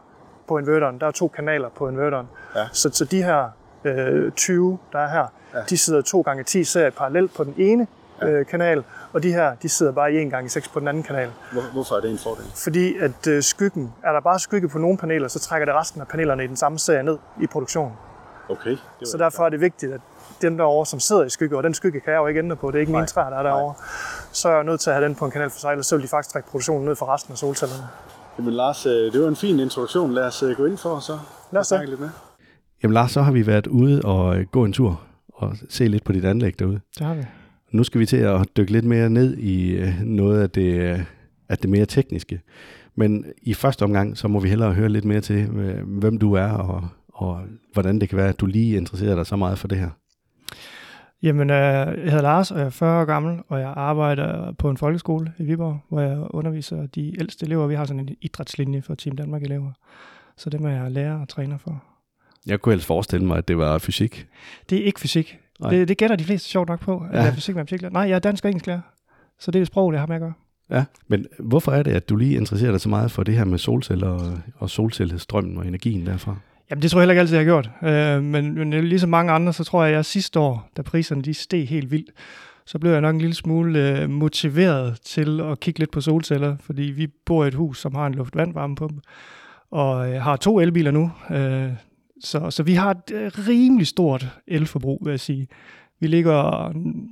på 0.49 0.59
inverteren. 0.59 1.01
Der 1.01 1.07
er 1.07 1.11
to 1.11 1.29
kanaler 1.29 1.69
på 1.69 1.89
inverteren. 1.89 2.27
Ja. 2.57 2.69
Så, 2.73 2.91
så 2.93 3.05
de 3.05 3.23
her 3.23 3.49
øh, 3.85 4.33
20, 4.33 4.79
der 4.93 4.99
er 4.99 5.09
her, 5.09 5.27
ja. 5.55 5.61
de 5.71 5.79
sidder 5.79 6.03
2 6.03 6.21
gange 6.21 6.43
10 6.45 6.65
serier 6.65 6.91
parallelt 6.91 7.35
på 7.35 7.45
den 7.45 7.55
ene 7.57 7.87
ja. 8.23 8.27
øh, 8.27 8.47
kanal, 8.47 8.85
og 9.13 9.23
de 9.23 9.33
her, 9.33 9.55
de 9.55 9.69
sidder 9.69 9.93
bare 9.93 10.13
i 10.13 10.17
1 10.17 10.31
gange 10.31 10.49
6 10.51 10.69
på 10.69 10.81
den 10.81 10.89
anden 10.89 11.03
kanal. 11.03 11.31
Hvor, 11.53 11.63
hvorfor 11.73 11.95
er 11.95 12.01
det 12.01 12.11
en 12.11 12.19
fordel? 12.19 12.45
Fordi 12.55 12.97
at 12.99 13.27
øh, 13.27 13.43
skyggen, 13.43 13.93
er 14.03 14.13
der 14.13 14.21
bare 14.21 14.39
skygge 14.39 14.69
på 14.69 14.79
nogle 14.79 14.99
paneler, 14.99 15.29
så 15.29 15.39
trækker 15.39 15.67
det 15.67 15.75
resten 15.75 16.01
af 16.01 16.09
panelerne 16.09 16.45
i 16.45 16.47
den 16.47 16.57
samme 16.57 16.79
serie 16.79 17.03
ned 17.03 17.19
i 17.41 17.47
produktionen. 17.47 17.93
Okay. 18.49 18.77
Det 19.01 19.09
Så 19.09 19.19
derfor 19.19 19.45
er 19.45 19.49
det 19.49 19.61
vigtigt, 19.61 19.93
at 19.93 20.01
den 20.43 20.59
derovre, 20.59 20.87
som 20.87 21.01
sidder 21.01 21.25
i 21.25 21.29
skygge, 21.29 21.57
og 21.57 21.63
den 21.63 21.75
skygge 21.75 22.01
kan 22.01 22.13
jeg 22.13 22.19
jo 22.19 22.27
ikke 22.27 22.39
ændre 22.39 22.57
på, 22.57 22.71
det 22.71 22.75
er 22.75 22.81
ikke 22.81 22.93
Nej. 22.93 23.01
mine 23.01 23.07
træer, 23.07 23.31
der 23.31 23.37
er 23.37 23.43
derovre, 23.43 23.75
så 24.33 24.49
er 24.49 24.55
jeg 24.55 24.65
nødt 24.65 24.81
til 24.81 24.91
at 24.91 24.97
have 24.97 25.05
den 25.05 25.15
på 25.15 25.25
en 25.25 25.31
kanal 25.31 25.51
for 25.51 25.59
sig, 25.59 25.71
ellers 25.71 25.87
så 25.87 25.97
vil 25.97 26.03
de 26.03 26.09
faktisk 26.09 26.33
trække 26.33 26.49
produktionen 26.49 26.85
ned 26.85 26.97
for 26.97 27.15
resten 27.15 27.33
af 27.33 27.39
solcellerne. 27.39 27.83
Jamen 28.39 28.53
Lars, 28.53 28.87
øh, 28.87 29.13
det 29.13 29.23
var 29.23 29.29
en 29.29 29.37
fin 29.37 29.61
introduktion. 29.61 30.13
Lad 30.13 30.25
os 30.25 30.43
øh, 30.43 30.57
gå 30.57 30.67
ind 30.67 30.79
for 30.79 30.99
så. 30.99 31.19
Lad 31.51 31.61
os 31.61 31.67
snakke 31.67 31.91
lidt 31.91 32.01
med. 32.01 32.11
Jamen 32.83 32.95
Lars, 32.95 33.11
så 33.11 33.23
har 33.23 33.33
vi 33.33 33.47
været 33.47 33.67
ude 33.67 34.03
og 34.05 34.39
øh, 34.39 34.47
gå 34.47 34.65
en 34.65 34.73
tur 34.73 35.01
og 35.29 35.57
se 35.69 35.89
lidt 35.89 36.05
på 36.05 36.13
dit 36.13 36.25
anlæg 36.25 36.59
derude. 36.59 36.81
Det 36.99 37.07
har 37.07 37.15
vi. 37.15 37.23
Nu 37.73 37.85
skal 37.85 38.01
vi 38.01 38.07
til 38.07 38.17
at 38.17 38.49
dykke 38.57 38.73
lidt 38.73 38.85
mere 38.85 39.11
ned 39.11 39.37
i 39.37 39.71
øh, 39.71 40.01
noget 40.03 40.43
af 40.43 40.51
det, 40.51 40.75
øh, 40.75 41.01
af 41.49 41.59
det 41.59 41.71
mere 41.71 41.87
tekniske. 41.87 42.41
Men 42.95 43.25
i 43.43 43.55
første 43.55 43.83
omgang, 43.83 44.19
så 44.19 44.29
må 44.29 44.41
vi 44.41 44.49
hellere 44.49 44.73
høre 44.73 44.89
lidt 44.89 45.05
mere 45.05 45.21
til, 45.21 45.47
hvem 45.85 46.19
du 46.19 46.33
er, 46.33 46.49
og, 46.49 46.89
og 47.09 47.41
hvordan 47.73 48.01
det 48.01 48.09
kan 48.09 48.19
være, 48.19 48.29
at 48.29 48.41
du 48.41 48.47
lige 48.47 48.77
interesserer 48.77 49.15
dig 49.15 49.27
så 49.27 49.37
meget 49.37 49.59
for 49.59 49.69
det 49.69 49.79
her. 49.79 49.91
Jamen, 51.23 51.51
jeg 51.51 51.95
hedder 52.05 52.23
Lars, 52.23 52.51
og 52.51 52.59
jeg 52.59 52.67
er 52.67 52.71
40 52.71 53.01
år 53.01 53.05
gammel, 53.05 53.39
og 53.49 53.61
jeg 53.61 53.73
arbejder 53.77 54.53
på 54.53 54.71
en 54.71 54.77
folkeskole 54.77 55.33
i 55.39 55.43
Viborg, 55.43 55.79
hvor 55.89 56.01
jeg 56.01 56.19
underviser 56.31 56.87
de 56.87 57.21
ældste 57.21 57.47
elever. 57.47 57.67
Vi 57.67 57.75
har 57.75 57.85
sådan 57.85 58.01
en 58.01 58.17
idrætslinje 58.21 58.83
for 58.83 58.95
Team 58.95 59.17
Danmark-elever. 59.17 59.73
Så 60.37 60.51
det 60.51 60.61
må 60.61 60.69
jeg 60.69 60.91
lære 60.91 61.21
og 61.21 61.29
træner 61.29 61.59
for. 61.59 61.90
Jeg 62.47 62.61
kunne 62.61 62.73
ellers 62.73 62.87
forestille 62.87 63.27
mig, 63.27 63.39
at 63.39 63.49
det 63.49 63.59
var 63.59 63.79
fysik. 63.79 64.27
Det 64.71 64.79
er 64.79 64.85
ikke 64.85 65.01
fysik. 65.01 65.39
Nej. 65.61 65.71
Det, 65.71 65.89
det 65.89 65.97
gætter 65.99 66.17
de 66.17 66.25
fleste 66.25 66.49
sjovt 66.49 66.69
nok 66.69 66.81
på, 66.81 66.99
at 67.11 67.17
Ja. 67.17 67.21
jeg 67.23 67.29
er 67.31 67.35
fysik 67.35 67.55
med 67.57 67.67
fysik. 67.67 67.83
Nej, 67.93 68.03
jeg 68.03 68.15
er 68.15 68.19
dansk 68.19 68.45
og 68.45 68.51
engelsklærer. 68.51 68.81
Så 69.39 69.51
det 69.51 69.61
er 69.61 69.65
sprog, 69.65 69.93
det 69.93 70.01
har 70.01 70.07
med 70.07 70.17
at 70.17 70.21
gøre. 70.21 70.33
Ja, 70.71 70.85
men 71.09 71.27
hvorfor 71.39 71.73
er 71.73 71.83
det, 71.83 71.91
at 71.93 72.09
du 72.09 72.17
lige 72.17 72.37
interesserer 72.37 72.71
dig 72.71 72.81
så 72.81 72.89
meget 72.89 73.11
for 73.11 73.23
det 73.23 73.35
her 73.35 73.45
med 73.45 73.59
solceller 73.59 74.09
og, 74.09 74.39
og 74.59 74.71
solcellestrømmen 74.71 75.59
og 75.59 75.67
energien 75.67 76.07
derfra? 76.07 76.37
Jamen, 76.71 76.83
det 76.83 76.91
tror 76.91 77.01
jeg 77.01 77.03
heller 77.03 77.13
ikke 77.13 77.21
altid, 77.21 77.37
jeg 77.37 77.47
har 77.47 77.53
gjort. 77.53 77.71
Øh, 77.83 78.23
men, 78.23 78.55
men 78.55 78.71
ligesom 78.89 79.11
mange 79.11 79.33
andre, 79.33 79.53
så 79.53 79.65
tror 79.65 79.83
jeg, 79.83 79.91
at 79.91 79.97
jeg 79.97 80.05
sidste 80.05 80.39
år, 80.41 80.71
da 80.77 80.83
priserne 80.83 81.23
de 81.23 81.35
steg 81.35 81.69
helt 81.69 81.91
vildt, 81.91 82.11
så 82.67 82.79
blev 82.79 82.93
jeg 82.93 83.01
nok 83.01 83.15
en 83.15 83.21
lille 83.21 83.35
smule 83.35 84.01
øh, 84.01 84.11
motiveret 84.11 85.01
til 85.05 85.41
at 85.41 85.61
kigge 85.61 85.79
lidt 85.81 85.91
på 85.91 86.01
solceller, 86.01 86.57
fordi 86.61 86.83
vi 86.83 87.07
bor 87.27 87.45
i 87.45 87.49
et 87.49 87.55
hus, 87.55 87.81
som 87.81 87.95
har 87.95 88.07
en 88.07 88.15
luft-vand-varmepumpe, 88.15 89.01
og 89.71 90.13
øh, 90.13 90.23
har 90.23 90.37
to 90.37 90.61
elbiler 90.61 90.91
nu. 90.91 91.11
Øh, 91.31 91.69
så, 92.21 92.51
så 92.51 92.63
vi 92.63 92.75
har 92.75 92.91
et 92.91 93.11
øh, 93.13 93.33
rimelig 93.49 93.87
stort 93.87 94.27
elforbrug, 94.47 94.99
vil 95.05 95.11
jeg 95.11 95.21
sige. 95.21 95.49
Vi 96.01 96.07
ligger 96.07 96.35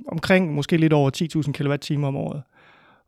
omkring 0.07 0.53
måske 0.53 0.77
lidt 0.77 0.93
over 0.93 1.11
10.000 1.37 1.51
kWh 1.51 2.07
om 2.07 2.15
året. 2.15 2.41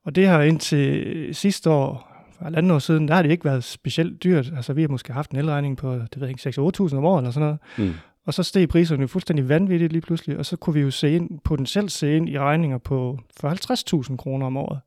Og 0.04 0.16
det 0.16 0.28
har 0.28 0.42
indtil 0.42 1.30
sidste 1.36 1.70
år, 1.70 2.12
for 2.38 2.44
halvanden 2.44 2.72
år 2.72 2.80
siden, 2.80 3.08
der 3.08 3.14
har 3.14 3.22
det 3.22 3.32
ikke 3.32 3.46
været 3.46 3.64
specielt 3.64 4.24
dyrt. 4.24 4.52
Altså, 4.56 4.74
vi 4.74 4.82
har 4.82 4.90
måske 4.90 5.14
haft 5.14 5.32
en 5.32 5.38
elregning 5.38 5.78
på, 5.78 5.94
det 5.94 6.20
ved 6.20 6.28
jeg 6.28 6.46
ikke, 6.46 6.62
6-8.000 6.62 6.96
om 6.96 7.06
året 7.06 7.22
eller 7.22 7.32
sådan 7.32 7.58
noget. 7.78 7.90
Mm. 7.92 7.98
Og 8.26 8.34
så 8.34 8.44
steg 8.44 8.70
priserne 8.70 9.08
fuldstændig 9.08 9.50
vanvittigt 9.50 9.92
lige 9.92 10.02
pludselig, 10.02 10.38
og 10.38 10.46
så 10.46 10.56
kunne 10.56 10.74
vi 10.74 10.80
jo 10.80 10.92
se 10.92 11.16
ind, 11.16 11.40
potentielt 11.44 11.92
se 11.92 12.18
ind 12.18 12.30
i 12.30 12.40
regninger 12.40 12.78
på 12.78 13.20
40-50.000 13.46 14.16
kroner 14.16 14.46
om 14.46 14.58
året. 14.58 14.80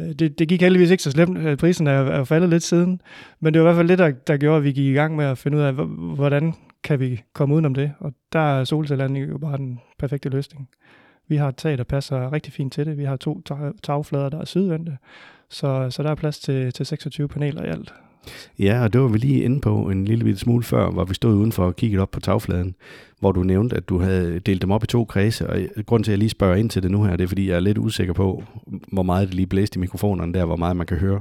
Øh, 0.00 0.12
det, 0.12 0.38
det 0.38 0.48
gik 0.48 0.60
heldigvis 0.60 0.90
ikke 0.90 1.02
så 1.02 1.10
slemt. 1.10 1.38
Øh, 1.38 1.56
prisen 1.56 1.86
er, 1.86 1.92
er 1.92 2.24
faldet 2.24 2.50
lidt 2.50 2.62
siden, 2.62 3.00
men 3.40 3.54
det 3.54 3.62
var 3.62 3.68
i 3.68 3.72
hvert 3.72 3.80
fald 3.80 3.88
det, 3.88 3.98
der, 3.98 4.10
der 4.10 4.36
gjorde, 4.36 4.56
at 4.56 4.64
vi 4.64 4.72
gik 4.72 4.86
i 4.86 4.92
gang 4.92 5.16
med 5.16 5.24
at 5.24 5.38
finde 5.38 5.58
ud 5.58 5.62
af, 5.62 5.72
hvordan 6.14 6.54
kan 6.84 7.00
vi 7.00 7.22
komme 7.32 7.54
udenom 7.54 7.74
det. 7.74 7.92
Og 7.98 8.14
der 8.32 8.38
er 8.38 8.64
solcellerne 8.64 9.18
jo 9.18 9.38
bare 9.38 9.56
den 9.56 9.80
perfekte 9.98 10.28
løsning. 10.28 10.68
Vi 11.28 11.36
har 11.36 11.48
et 11.48 11.56
tag, 11.56 11.78
der 11.78 11.84
passer 11.84 12.32
rigtig 12.32 12.52
fint 12.52 12.72
til 12.72 12.86
det. 12.86 12.98
Vi 12.98 13.04
har 13.04 13.16
to 13.16 13.42
tagflader, 13.82 14.28
der 14.28 14.40
er 14.40 14.44
sydvendte, 14.44 14.98
så, 15.48 15.90
så 15.90 16.02
der 16.02 16.10
er 16.10 16.14
plads 16.14 16.38
til, 16.38 16.72
til 16.72 16.86
26 16.86 17.28
paneler 17.28 17.64
i 17.64 17.68
alt. 17.68 17.94
Ja, 18.58 18.82
og 18.82 18.92
det 18.92 19.00
var 19.00 19.08
vi 19.08 19.18
lige 19.18 19.42
inde 19.42 19.60
på 19.60 19.90
en 19.90 20.04
lille 20.04 20.24
bitte 20.24 20.40
smule 20.40 20.62
før, 20.62 20.90
hvor 20.90 21.04
vi 21.04 21.14
stod 21.14 21.34
udenfor 21.34 21.64
og 21.64 21.76
kiggede 21.76 22.02
op 22.02 22.10
på 22.10 22.20
tagfladen, 22.20 22.74
hvor 23.20 23.32
du 23.32 23.42
nævnte, 23.42 23.76
at 23.76 23.88
du 23.88 23.98
havde 23.98 24.40
delt 24.40 24.62
dem 24.62 24.70
op 24.70 24.84
i 24.84 24.86
to 24.86 25.04
kredse, 25.04 25.50
og 25.50 25.60
grund 25.86 26.04
til, 26.04 26.10
at 26.10 26.12
jeg 26.12 26.18
lige 26.18 26.28
spørger 26.28 26.56
ind 26.56 26.70
til 26.70 26.82
det 26.82 26.90
nu 26.90 27.04
her, 27.04 27.16
det 27.16 27.24
er, 27.24 27.28
fordi 27.28 27.48
jeg 27.48 27.56
er 27.56 27.60
lidt 27.60 27.78
usikker 27.78 28.12
på, 28.12 28.44
hvor 28.92 29.02
meget 29.02 29.28
det 29.28 29.34
lige 29.34 29.46
blæste 29.46 29.76
i 29.76 29.80
mikrofonerne 29.80 30.34
der, 30.34 30.44
hvor 30.44 30.56
meget 30.56 30.76
man 30.76 30.86
kan 30.86 30.96
høre. 30.96 31.20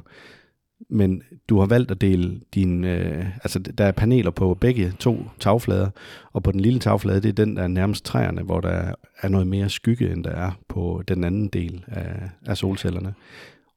Men 0.89 1.21
du 1.49 1.59
har 1.59 1.65
valgt 1.65 1.91
at 1.91 2.01
dele 2.01 2.39
din, 2.55 2.83
øh, 2.83 3.25
altså 3.43 3.59
der 3.59 3.85
er 3.85 3.91
paneler 3.91 4.31
på 4.31 4.53
begge 4.53 4.93
to 4.99 5.25
tagflader, 5.39 5.89
og 6.33 6.43
på 6.43 6.51
den 6.51 6.59
lille 6.59 6.79
tagflade, 6.79 7.21
det 7.21 7.29
er 7.29 7.45
den, 7.45 7.55
der 7.55 7.63
er 7.63 7.67
nærmest 7.67 8.05
træerne, 8.05 8.41
hvor 8.41 8.61
der 8.61 8.93
er 9.21 9.29
noget 9.29 9.47
mere 9.47 9.69
skygge, 9.69 10.11
end 10.11 10.23
der 10.23 10.31
er 10.31 10.51
på 10.67 11.03
den 11.07 11.23
anden 11.23 11.47
del 11.47 11.83
af, 11.87 12.29
af 12.45 12.57
solcellerne. 12.57 13.13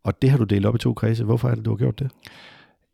Og 0.04 0.22
det 0.22 0.30
har 0.30 0.38
du 0.38 0.44
delt 0.44 0.66
op 0.66 0.74
i 0.74 0.78
to 0.78 0.94
kredse. 0.94 1.24
Hvorfor 1.24 1.48
er 1.48 1.54
det, 1.54 1.64
du 1.64 1.70
har 1.70 1.76
gjort 1.76 1.98
det? 1.98 2.10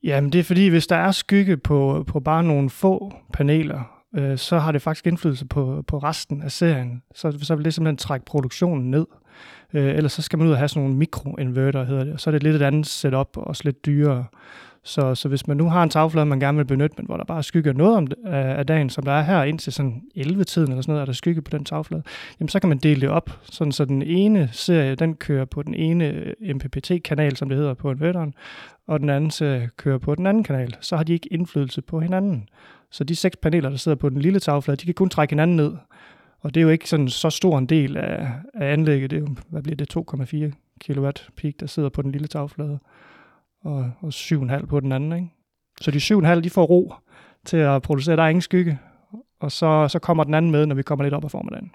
Jamen 0.03 0.33
det 0.33 0.39
er 0.39 0.45
fordi, 0.45 0.69
hvis 0.69 0.87
der 0.87 0.97
er 0.97 1.11
skygge 1.11 1.57
på, 1.57 2.05
på 2.07 2.21
bare 2.21 2.45
nogle 2.45 2.71
få 2.71 3.13
paneler, 3.33 4.05
øh, 4.17 4.39
så 4.39 4.59
har 4.59 4.73
det 4.73 4.83
faktisk 4.83 5.07
indflydelse 5.07 5.47
på, 5.47 5.85
på 5.87 5.99
resten 5.99 6.43
af 6.43 6.53
serien. 6.53 7.03
Så, 7.15 7.39
så 7.43 7.55
vil 7.55 7.65
det 7.65 7.75
simpelthen 7.75 7.97
trække 7.97 8.27
produktionen 8.27 8.91
ned. 8.91 9.07
Øh, 9.75 9.97
ellers 9.97 10.13
så 10.13 10.23
skal 10.23 10.39
man 10.39 10.47
ud 10.47 10.53
og 10.53 10.59
have 10.59 10.69
sådan 10.69 10.83
nogle 10.83 10.97
mikroinverter, 10.97 11.85
hedder 11.85 12.05
det. 12.05 12.13
Og 12.13 12.21
så 12.21 12.31
er 12.31 12.33
det 12.33 12.43
lidt 12.43 12.57
et 12.57 12.63
andet 12.63 12.87
setup, 12.87 13.37
og 13.37 13.47
også 13.47 13.63
lidt 13.65 13.87
dyrere. 13.87 14.25
Så, 14.89 15.15
så 15.15 15.29
hvis 15.29 15.47
man 15.47 15.57
nu 15.57 15.69
har 15.69 15.83
en 15.83 15.91
tagflade, 15.91 16.27
man 16.27 16.41
gerne 16.41 16.57
vil 16.59 16.65
benytte, 16.65 16.95
men 16.99 17.07
hvor 17.07 17.17
der 17.17 17.25
bare 17.25 17.43
skygger 17.43 17.73
noget 17.73 17.97
om 17.97 18.07
det, 18.07 18.19
af, 18.25 18.59
af 18.59 18.67
dagen, 18.67 18.91
som 18.91 19.05
der 19.05 19.13
er 19.13 19.23
her 19.23 19.43
indtil 19.43 19.73
sådan 19.73 20.03
11-tiden 20.17 20.71
eller 20.71 20.83
sådan 20.83 20.93
noget, 20.93 21.01
er 21.01 21.05
der 21.05 21.13
skygge 21.13 21.43
på 21.43 21.51
den 21.51 21.65
tagflade, 21.65 22.03
jamen 22.41 22.49
så 22.49 22.61
kan 22.61 22.69
man 22.69 22.79
dele 22.79 23.01
det 23.01 23.09
op, 23.09 23.31
sådan 23.43 23.73
så 23.73 23.85
den 23.85 24.03
ene 24.03 24.49
serie, 24.53 24.95
den 24.95 25.15
kører 25.15 25.45
på 25.45 25.63
den 25.63 25.75
ene 25.75 26.05
øh, 26.05 26.55
MPPT-kanal, 26.55 27.37
som 27.37 27.49
det 27.49 27.59
hedder 27.59 27.75
på 27.75 27.91
inverteren, 27.91 28.35
og 28.87 29.01
den 29.01 29.11
anden 29.11 29.31
serie 29.31 29.71
kører 29.77 29.99
på 29.99 30.15
den 30.15 30.27
anden 30.27 30.45
kanal. 30.45 30.77
Så 30.81 30.97
har 30.97 31.05
de 31.05 31.13
ikke 31.13 31.33
indflydelse 31.33 31.83
på 31.83 32.01
hinanden. 32.01 32.49
Så 32.91 33.05
de 33.05 33.17
seks 33.17 33.37
paneler, 33.37 33.71
der 33.71 33.77
sidder 33.77 33.97
på 33.97 34.09
den 34.09 34.21
lille 34.21 34.41
tagflade, 34.41 34.77
de 34.77 34.85
kan 34.85 34.95
kun 34.95 35.09
trække 35.09 35.33
hinanden 35.33 35.57
ned. 35.57 35.73
Og 36.41 36.55
det 36.55 36.61
er 36.61 36.65
jo 36.65 36.71
ikke 36.71 36.89
sådan 36.89 37.09
så 37.09 37.31
stor 37.31 37.59
en 37.59 37.67
del 37.67 37.97
af, 37.97 38.29
af 38.55 38.73
anlægget. 38.73 39.11
Det 39.11 39.17
er 39.17 39.21
jo, 39.21 39.29
hvad 39.49 39.63
bliver 39.63 39.77
det, 39.77 39.97
2,4 39.97 40.95
kW 40.95 41.11
peak, 41.37 41.55
der 41.61 41.67
sidder 41.67 41.89
på 41.89 42.03
den 42.03 42.13
lille 42.13 42.29
tagflade, 42.29 42.79
og, 43.69 43.91
og 44.01 44.09
7,5 44.09 44.67
på 44.67 44.81
den 44.81 44.93
anden. 44.93 45.13
Ikke? 45.13 45.29
Så 45.81 45.91
de 45.91 45.99
7,5, 45.99 46.41
de 46.41 46.51
får 46.51 46.65
ro 46.65 46.95
til 47.45 47.57
at 47.57 47.83
producere. 47.83 48.17
Der 48.17 48.23
er 48.23 48.29
ingen 48.29 48.43
skygge. 48.43 48.79
Og 49.41 49.53
så, 49.53 49.89
så 49.89 49.99
kommer 49.99 50.25
den 50.25 50.35
anden 50.35 50.51
med, 50.51 50.67
når 50.67 50.75
vi 50.75 50.83
kommer 50.83 51.05
lidt 51.05 51.15
op 51.15 51.25
af 51.25 51.31
formiddagen. 51.31 51.71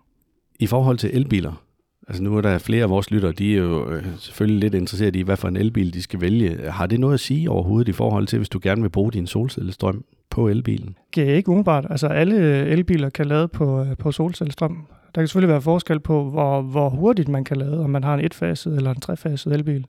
I 0.60 0.67
forhold 0.67 0.97
til 0.97 1.10
elbiler, 1.13 1.63
altså 2.08 2.23
nu 2.23 2.38
er 2.38 2.41
der 2.41 2.58
flere 2.58 2.84
af 2.84 2.89
vores 2.89 3.12
lyttere, 3.12 3.32
de 3.32 3.53
er 3.53 3.58
jo 3.58 3.89
øh, 3.91 4.06
selvfølgelig 4.17 4.60
lidt 4.60 4.73
interesseret 4.73 5.15
i, 5.15 5.21
hvad 5.21 5.38
for 5.38 5.47
en 5.47 5.58
elbil 5.58 5.93
de 5.93 6.01
skal 6.01 6.21
vælge. 6.21 6.71
Har 6.71 6.86
det 6.86 6.99
noget 6.99 7.13
at 7.13 7.19
sige 7.19 7.49
overhovedet 7.49 7.88
i 7.88 7.91
forhold 7.91 8.27
til, 8.27 8.39
hvis 8.39 8.49
du 8.49 8.60
gerne 8.63 8.82
vil 8.82 8.89
bruge 8.89 9.12
din 9.12 9.27
solcellestrøm 9.27 10.06
på 10.29 10.47
elbilen? 10.47 10.97
Det 11.15 11.29
er 11.29 11.36
ikke 11.36 11.49
umiddelbart. 11.49 11.86
Altså 11.89 12.08
alle 12.08 12.38
elbiler 12.65 13.10
kan 13.10 13.25
lade 13.25 13.47
på, 13.47 13.82
øh, 13.82 13.97
på 13.97 14.12
solcellestrøm. 14.12 14.88
Der 15.15 15.21
kan 15.21 15.27
selvfølgelig 15.27 15.51
være 15.51 15.62
forskel 15.62 15.99
på, 15.99 16.29
hvor, 16.29 16.62
hvor 16.62 16.89
hurtigt 16.89 17.29
man 17.29 17.43
kan 17.43 17.58
lade, 17.58 17.84
om 17.84 17.89
man 17.89 18.03
har 18.03 18.13
en 18.13 18.25
etfaset 18.25 18.75
eller 18.75 18.91
en 18.91 18.99
trefaset 18.99 19.53
elbil. 19.53 19.86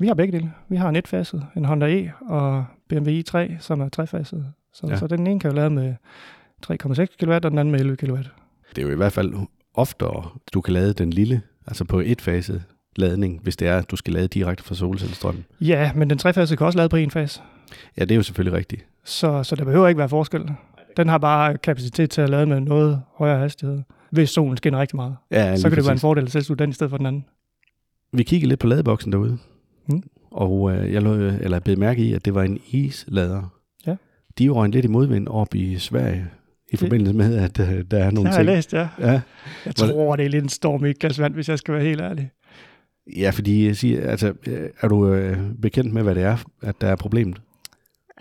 Vi 0.00 0.06
har 0.06 0.14
begge 0.14 0.32
dele. 0.32 0.52
Vi 0.68 0.76
har 0.76 0.88
en 0.88 0.96
etfaset, 0.96 1.46
en 1.56 1.64
Honda 1.64 1.86
E 1.86 2.12
og 2.28 2.64
BMW 2.88 3.10
i3, 3.20 3.58
som 3.60 3.80
er 3.80 3.88
trefaset. 3.88 4.46
Så, 4.72 4.86
Ja. 4.88 4.96
så 4.96 5.06
den 5.06 5.26
ene 5.26 5.40
kan 5.40 5.50
jo 5.50 5.56
lade 5.56 5.70
med 5.70 5.94
3,6 6.66 7.16
kW, 7.20 7.32
og 7.32 7.42
den 7.42 7.58
anden 7.58 7.72
med 7.72 7.80
11 7.80 7.96
kW. 7.96 8.16
Det 8.76 8.78
er 8.78 8.82
jo 8.82 8.90
i 8.92 8.96
hvert 8.96 9.12
fald 9.12 9.34
oftere, 9.74 10.28
du 10.54 10.60
kan 10.60 10.74
lade 10.74 10.92
den 10.92 11.10
lille, 11.10 11.42
altså 11.66 11.84
på 11.84 12.00
et 12.00 12.20
fase 12.20 12.62
ladning, 12.96 13.40
hvis 13.42 13.56
det 13.56 13.68
er, 13.68 13.78
at 13.78 13.90
du 13.90 13.96
skal 13.96 14.12
lade 14.12 14.28
direkte 14.28 14.64
fra 14.64 14.74
solcellestrømmen. 14.74 15.44
Ja, 15.60 15.92
men 15.94 16.10
den 16.10 16.18
trefasede 16.18 16.56
kan 16.56 16.66
også 16.66 16.76
lade 16.76 16.88
på 16.88 16.96
en 16.96 17.10
fase. 17.10 17.40
Ja, 17.96 18.02
det 18.02 18.10
er 18.10 18.16
jo 18.16 18.22
selvfølgelig 18.22 18.58
rigtigt. 18.58 18.86
Så, 19.04 19.42
så 19.42 19.56
der 19.56 19.64
behøver 19.64 19.88
ikke 19.88 19.98
være 19.98 20.08
forskel. 20.08 20.50
Den 20.96 21.08
har 21.08 21.18
bare 21.18 21.58
kapacitet 21.58 22.10
til 22.10 22.20
at 22.20 22.30
lade 22.30 22.46
med 22.46 22.60
noget 22.60 23.02
højere 23.16 23.38
hastighed. 23.38 23.82
Hvis 24.10 24.30
solen 24.30 24.56
skinner 24.56 24.80
rigtig 24.80 24.96
meget. 24.96 25.16
Ja, 25.30 25.56
så 25.56 25.68
kan 25.68 25.76
det 25.76 25.84
være 25.84 25.92
en 25.92 25.94
præcis. 25.94 26.00
fordel 26.00 26.24
at 26.24 26.30
selv 26.32 26.58
den 26.58 26.70
i 26.70 26.72
stedet 26.72 26.90
for 26.90 26.96
den 26.96 27.06
anden. 27.06 27.24
Vi 28.12 28.22
kiggede 28.22 28.48
lidt 28.48 28.60
på 28.60 28.66
ladeboksen 28.66 29.12
derude, 29.12 29.38
Mm. 29.86 30.02
og 30.30 30.72
øh, 30.72 30.92
jeg 30.92 31.02
lå, 31.02 31.14
eller 31.14 31.60
blev 31.60 31.78
mærke 31.78 32.02
i, 32.02 32.12
at 32.12 32.24
det 32.24 32.34
var 32.34 32.42
en 32.42 32.58
islader. 32.70 33.52
Ja. 33.86 33.96
De 34.38 34.44
jo 34.44 34.54
røgnet 34.54 34.74
lidt 34.74 34.84
i 34.84 34.88
modvind 34.88 35.28
op 35.28 35.54
i 35.54 35.78
Sverige, 35.78 36.26
i 36.72 36.76
forbindelse 36.76 37.14
med, 37.14 37.36
at 37.36 37.60
øh, 37.60 37.84
der 37.90 37.98
er 37.98 38.04
Det 38.04 38.14
nogle 38.14 38.30
har 38.30 38.36
jeg 38.38 38.46
ting. 38.46 38.56
læst, 38.56 38.72
ja. 38.72 38.88
Ja, 39.00 39.20
Jeg 39.66 39.74
tror, 39.74 40.16
det 40.16 40.24
er 40.24 40.28
lidt 40.30 40.42
en 40.42 40.48
storm 40.48 40.84
i 40.84 40.90
et 40.90 40.98
glas 40.98 41.20
vand, 41.20 41.34
hvis 41.34 41.48
jeg 41.48 41.58
skal 41.58 41.74
være 41.74 41.84
helt 41.84 42.00
ærlig. 42.00 42.30
ja, 43.16 43.30
fordi 43.30 43.66
jeg 43.66 43.76
siger, 43.76 44.10
altså, 44.10 44.32
øh, 44.46 44.68
er 44.80 44.88
du 44.88 45.12
øh, 45.14 45.38
bekendt 45.62 45.92
med, 45.92 46.02
hvad 46.02 46.14
det 46.14 46.22
er, 46.22 46.36
at 46.62 46.80
der 46.80 46.86
er 46.88 46.96
problemet? 46.96 47.40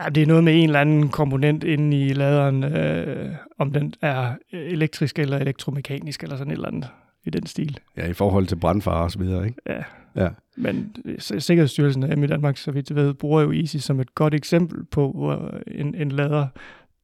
Ja, 0.04 0.10
det 0.10 0.24
er 0.24 0.28
noget 0.28 0.44
med 0.44 0.56
en 0.56 0.64
eller 0.64 0.80
anden 0.82 1.10
komponent 1.10 1.64
inde 1.64 2.06
i 2.08 2.14
laderen, 2.14 2.64
øh, 2.64 3.32
om 3.60 3.72
den 3.74 3.94
er 4.02 4.34
elektrisk 4.54 5.20
eller 5.20 5.38
elektromekanisk 5.38 6.24
eller 6.24 6.38
sådan 6.38 6.52
et 6.52 6.56
eller 6.56 6.68
andet 6.68 6.88
i 7.26 7.30
den 7.30 7.46
stil. 7.46 7.80
Ja, 7.98 8.08
i 8.08 8.14
forhold 8.14 8.48
til 8.48 8.56
brandfare 8.56 9.04
og 9.04 9.12
så 9.12 9.20
videre, 9.20 9.46
ikke? 9.46 9.58
Ja. 9.70 9.82
Ja. 10.16 10.28
Men 10.58 10.96
S- 11.20 11.44
Sikkerhedsstyrelsen 11.44 12.04
af 12.04 12.18
i 12.18 12.28
Danmark, 12.28 12.58
så 12.58 12.72
vidt 12.72 12.90
jeg 12.90 12.96
ved, 12.96 13.14
bruger 13.14 13.42
jo 13.42 13.52
Easy 13.52 13.78
som 13.78 14.00
et 14.00 14.16
godt 14.16 14.34
eksempel 14.34 14.86
på 14.86 15.12
hvor 15.12 15.54
en, 15.68 15.96
en 15.96 16.12
lader, 16.12 16.48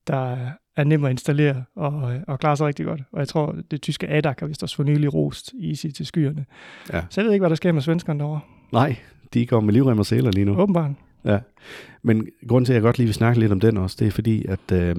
der 0.08 0.38
er 0.76 0.84
nem 0.84 1.06
at 1.06 1.12
installere 1.12 1.64
og, 1.76 2.14
og 2.28 2.40
klarer 2.40 2.56
sig 2.56 2.68
rigtig 2.68 2.86
godt. 2.86 3.02
Og 3.12 3.20
jeg 3.20 3.28
tror, 3.28 3.56
det 3.72 3.82
tyske 3.82 4.08
ADAC 4.08 4.36
har 4.40 4.48
vist 4.48 4.64
også 4.64 4.76
for 4.76 4.84
nylig 4.84 5.14
rost 5.14 5.54
Easy 5.64 5.88
til 5.88 6.06
skyerne. 6.06 6.46
Ja. 6.94 7.02
Så 7.10 7.22
jeg 7.22 7.26
ved 7.26 7.34
ikke, 7.34 7.42
hvad 7.42 7.50
der 7.50 7.56
sker 7.56 7.72
med 7.72 7.82
svenskerne 7.82 8.20
derovre. 8.20 8.40
Nej, 8.72 8.96
de 9.34 9.46
går 9.46 9.60
med 9.60 9.74
livrem 9.74 10.00
og 10.00 10.06
sæler 10.06 10.32
lige 10.32 10.46
nu. 10.46 10.56
Åbenbart. 10.58 10.92
Ja, 11.26 11.40
men 12.04 12.28
grunden 12.48 12.66
til, 12.66 12.74
at 12.74 12.76
jeg 12.76 12.82
godt 12.84 12.98
lige 12.98 13.06
vil 13.06 13.14
snakke 13.14 13.40
lidt 13.40 13.52
om 13.52 13.60
den 13.60 13.78
også, 13.78 13.96
det 14.00 14.08
er 14.08 14.12
fordi, 14.12 14.46
at 14.46 14.72
øh, 14.74 14.96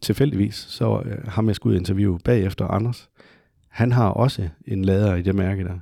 tilfældigvis, 0.00 0.54
så 0.54 1.02
øh, 1.04 1.28
ham 1.28 1.48
jeg 1.48 1.56
skulle 1.56 1.76
interviewe 1.78 2.18
bagefter, 2.18 2.66
Anders, 2.66 3.08
han 3.68 3.92
har 3.92 4.08
også 4.08 4.48
en 4.66 4.84
lader 4.84 5.14
i 5.14 5.22
det 5.22 5.34
mærke 5.34 5.64
der. 5.64 5.78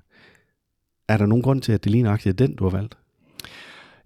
Er 1.09 1.17
der 1.17 1.27
nogen 1.27 1.43
grund 1.43 1.63
til, 1.63 1.73
at 1.73 1.85
det 1.85 1.93
lige 1.93 2.03
nøjagtigt 2.03 2.41
er 2.41 2.47
den, 2.47 2.57
du 2.57 2.65
har 2.65 2.71
valgt? 2.71 2.99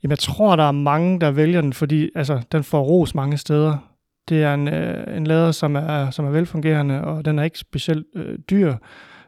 Jamen, 0.03 0.11
jeg 0.11 0.19
tror, 0.19 0.57
der 0.57 0.65
er 0.65 0.73
mange, 0.73 1.21
der 1.21 1.31
vælger 1.31 1.61
den, 1.61 1.73
fordi 1.73 2.11
altså, 2.15 2.43
den 2.53 2.65
får 2.65 2.83
ros 2.83 3.15
mange 3.15 3.39
steder. 3.39 3.93
Det 4.29 4.43
er 4.43 4.55
en, 4.55 4.69
øh, 4.69 5.17
en 5.17 5.27
lader, 5.27 5.53
som 5.53 5.77
er, 5.77 6.11
som 6.11 6.25
er 6.25 6.31
velfungerende, 6.31 7.05
og 7.05 7.25
den 7.25 7.39
er 7.39 7.43
ikke 7.43 7.59
specielt 7.59 8.07
øh, 8.15 8.39
dyr. 8.51 8.75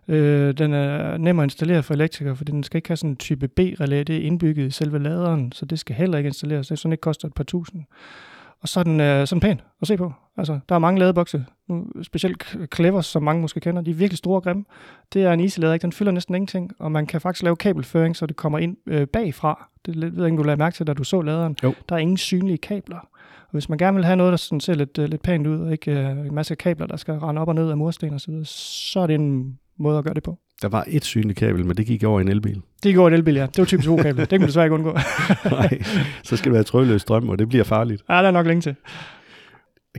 Øh, 0.09 0.55
den 0.59 0.75
er 0.75 1.17
nem 1.17 1.39
at 1.39 1.45
installere 1.45 1.83
for 1.83 1.95
elektrikere, 1.95 2.37
fordi 2.37 2.53
den 2.53 2.63
skal 2.63 2.79
ikke 2.79 2.89
have 2.89 2.97
sådan 2.97 3.11
en 3.11 3.17
type 3.17 3.49
B-relæ. 3.49 4.03
Det 4.03 4.17
er 4.17 4.21
indbygget 4.21 4.67
i 4.67 4.71
selve 4.71 4.99
laderen, 4.99 5.53
så 5.53 5.65
det 5.65 5.79
skal 5.79 5.97
heller 5.97 6.19
ikke 6.19 6.29
installeres. 6.29 6.67
Det 6.67 6.73
er 6.73 6.77
sådan 6.77 6.93
ikke 6.93 7.01
koster 7.01 7.29
et 7.29 7.35
par 7.35 7.45
tusind. 7.45 7.85
Og 8.61 8.69
så 8.69 8.81
er 8.81 8.85
den 8.85 9.01
øh, 9.01 9.27
sådan 9.27 9.41
pæn 9.41 9.61
at 9.81 9.89
se 9.89 9.97
på. 9.97 10.13
Altså, 10.37 10.59
der 10.69 10.75
er 10.75 10.79
mange 10.79 11.01
ladebokse. 11.01 11.45
Nu, 11.69 11.87
specielt 12.03 12.57
Clever, 12.75 13.01
som 13.01 13.23
mange 13.23 13.43
måske 13.43 13.61
kender. 13.61 13.83
De 13.83 13.91
er 13.91 13.95
virkelig 13.95 14.19
store 14.19 14.37
og 14.37 14.43
grimme. 14.43 14.65
Det 15.13 15.23
er 15.23 15.33
en 15.33 15.41
easy-lader, 15.41 15.73
ikke? 15.73 15.83
Den 15.83 15.93
fylder 15.93 16.13
næsten 16.13 16.35
ingenting, 16.35 16.73
og 16.79 16.93
man 16.93 17.07
kan 17.07 17.21
faktisk 17.21 17.43
lave 17.43 17.57
kabelføring, 17.57 18.17
så 18.17 18.27
det 18.27 18.37
kommer 18.37 18.59
ind 18.59 18.77
øh, 18.87 19.07
bagfra. 19.07 19.69
Det 19.87 20.01
ved 20.01 20.13
jeg 20.17 20.27
ikke, 20.27 20.37
du 20.37 20.43
lagde 20.43 20.59
mærke 20.59 20.75
til, 20.75 20.87
da 20.87 20.95
du 20.95 21.05
så 21.05 21.23
laderen. 21.23 21.57
Jo. 21.63 21.75
Der 21.89 21.95
er 21.95 22.01
ingen 22.01 22.17
synlige 22.17 22.59
kabler. 22.59 22.99
Og 23.49 23.53
hvis 23.53 23.69
man 23.69 23.79
gerne 23.79 23.95
vil 23.95 24.05
have 24.05 24.17
noget, 24.17 24.31
der 24.31 24.37
sådan 24.37 24.61
ser 24.61 24.75
lidt, 24.75 24.99
øh, 24.99 25.09
lidt 25.09 25.23
pænt 25.23 25.47
ud, 25.47 25.61
og 25.61 25.73
ikke 25.73 25.91
øh, 25.91 26.11
en 26.11 26.35
masse 26.35 26.55
kabler, 26.55 26.87
der 26.87 26.97
skal 26.97 27.15
rende 27.15 27.41
op 27.41 27.49
og 27.49 27.55
ned 27.55 27.71
af 27.71 27.77
mursten 27.77 28.15
og 28.15 28.21
så 28.21 28.41
så 28.93 29.01
er 29.01 29.07
det 29.07 29.15
en 29.15 29.59
måde 29.77 29.99
at 29.99 30.05
gøre 30.05 30.15
det 30.15 30.23
på. 30.23 30.39
Der 30.63 30.69
var 30.69 30.85
et 30.89 31.05
synligt 31.05 31.39
kabel, 31.39 31.67
men 31.67 31.77
det 31.77 31.87
gik 31.87 32.05
over 32.05 32.21
i 32.21 32.23
en 32.23 32.29
elbil. 32.29 32.61
Det 32.83 32.95
går 32.95 33.09
et 33.09 33.15
elbil, 33.15 33.35
ja. 33.35 33.47
Det 33.47 33.59
var 33.59 33.65
typisk 33.65 33.89
O-kabel. 33.91 34.21
det 34.21 34.29
kan 34.29 34.41
man 34.41 34.47
desværre 34.49 34.67
ikke 34.67 34.75
undgå. 34.75 34.93
Nej, 35.51 35.83
så 36.23 36.37
skal 36.37 36.45
det 36.51 36.55
være 36.55 36.63
trådløs 36.63 37.03
strøm, 37.03 37.29
og 37.29 37.39
det 37.39 37.49
bliver 37.49 37.65
farligt. 37.65 38.03
ja, 38.09 38.15
der 38.15 38.23
er 38.23 38.31
nok 38.31 38.47
længe 38.47 38.61
til. 38.61 38.75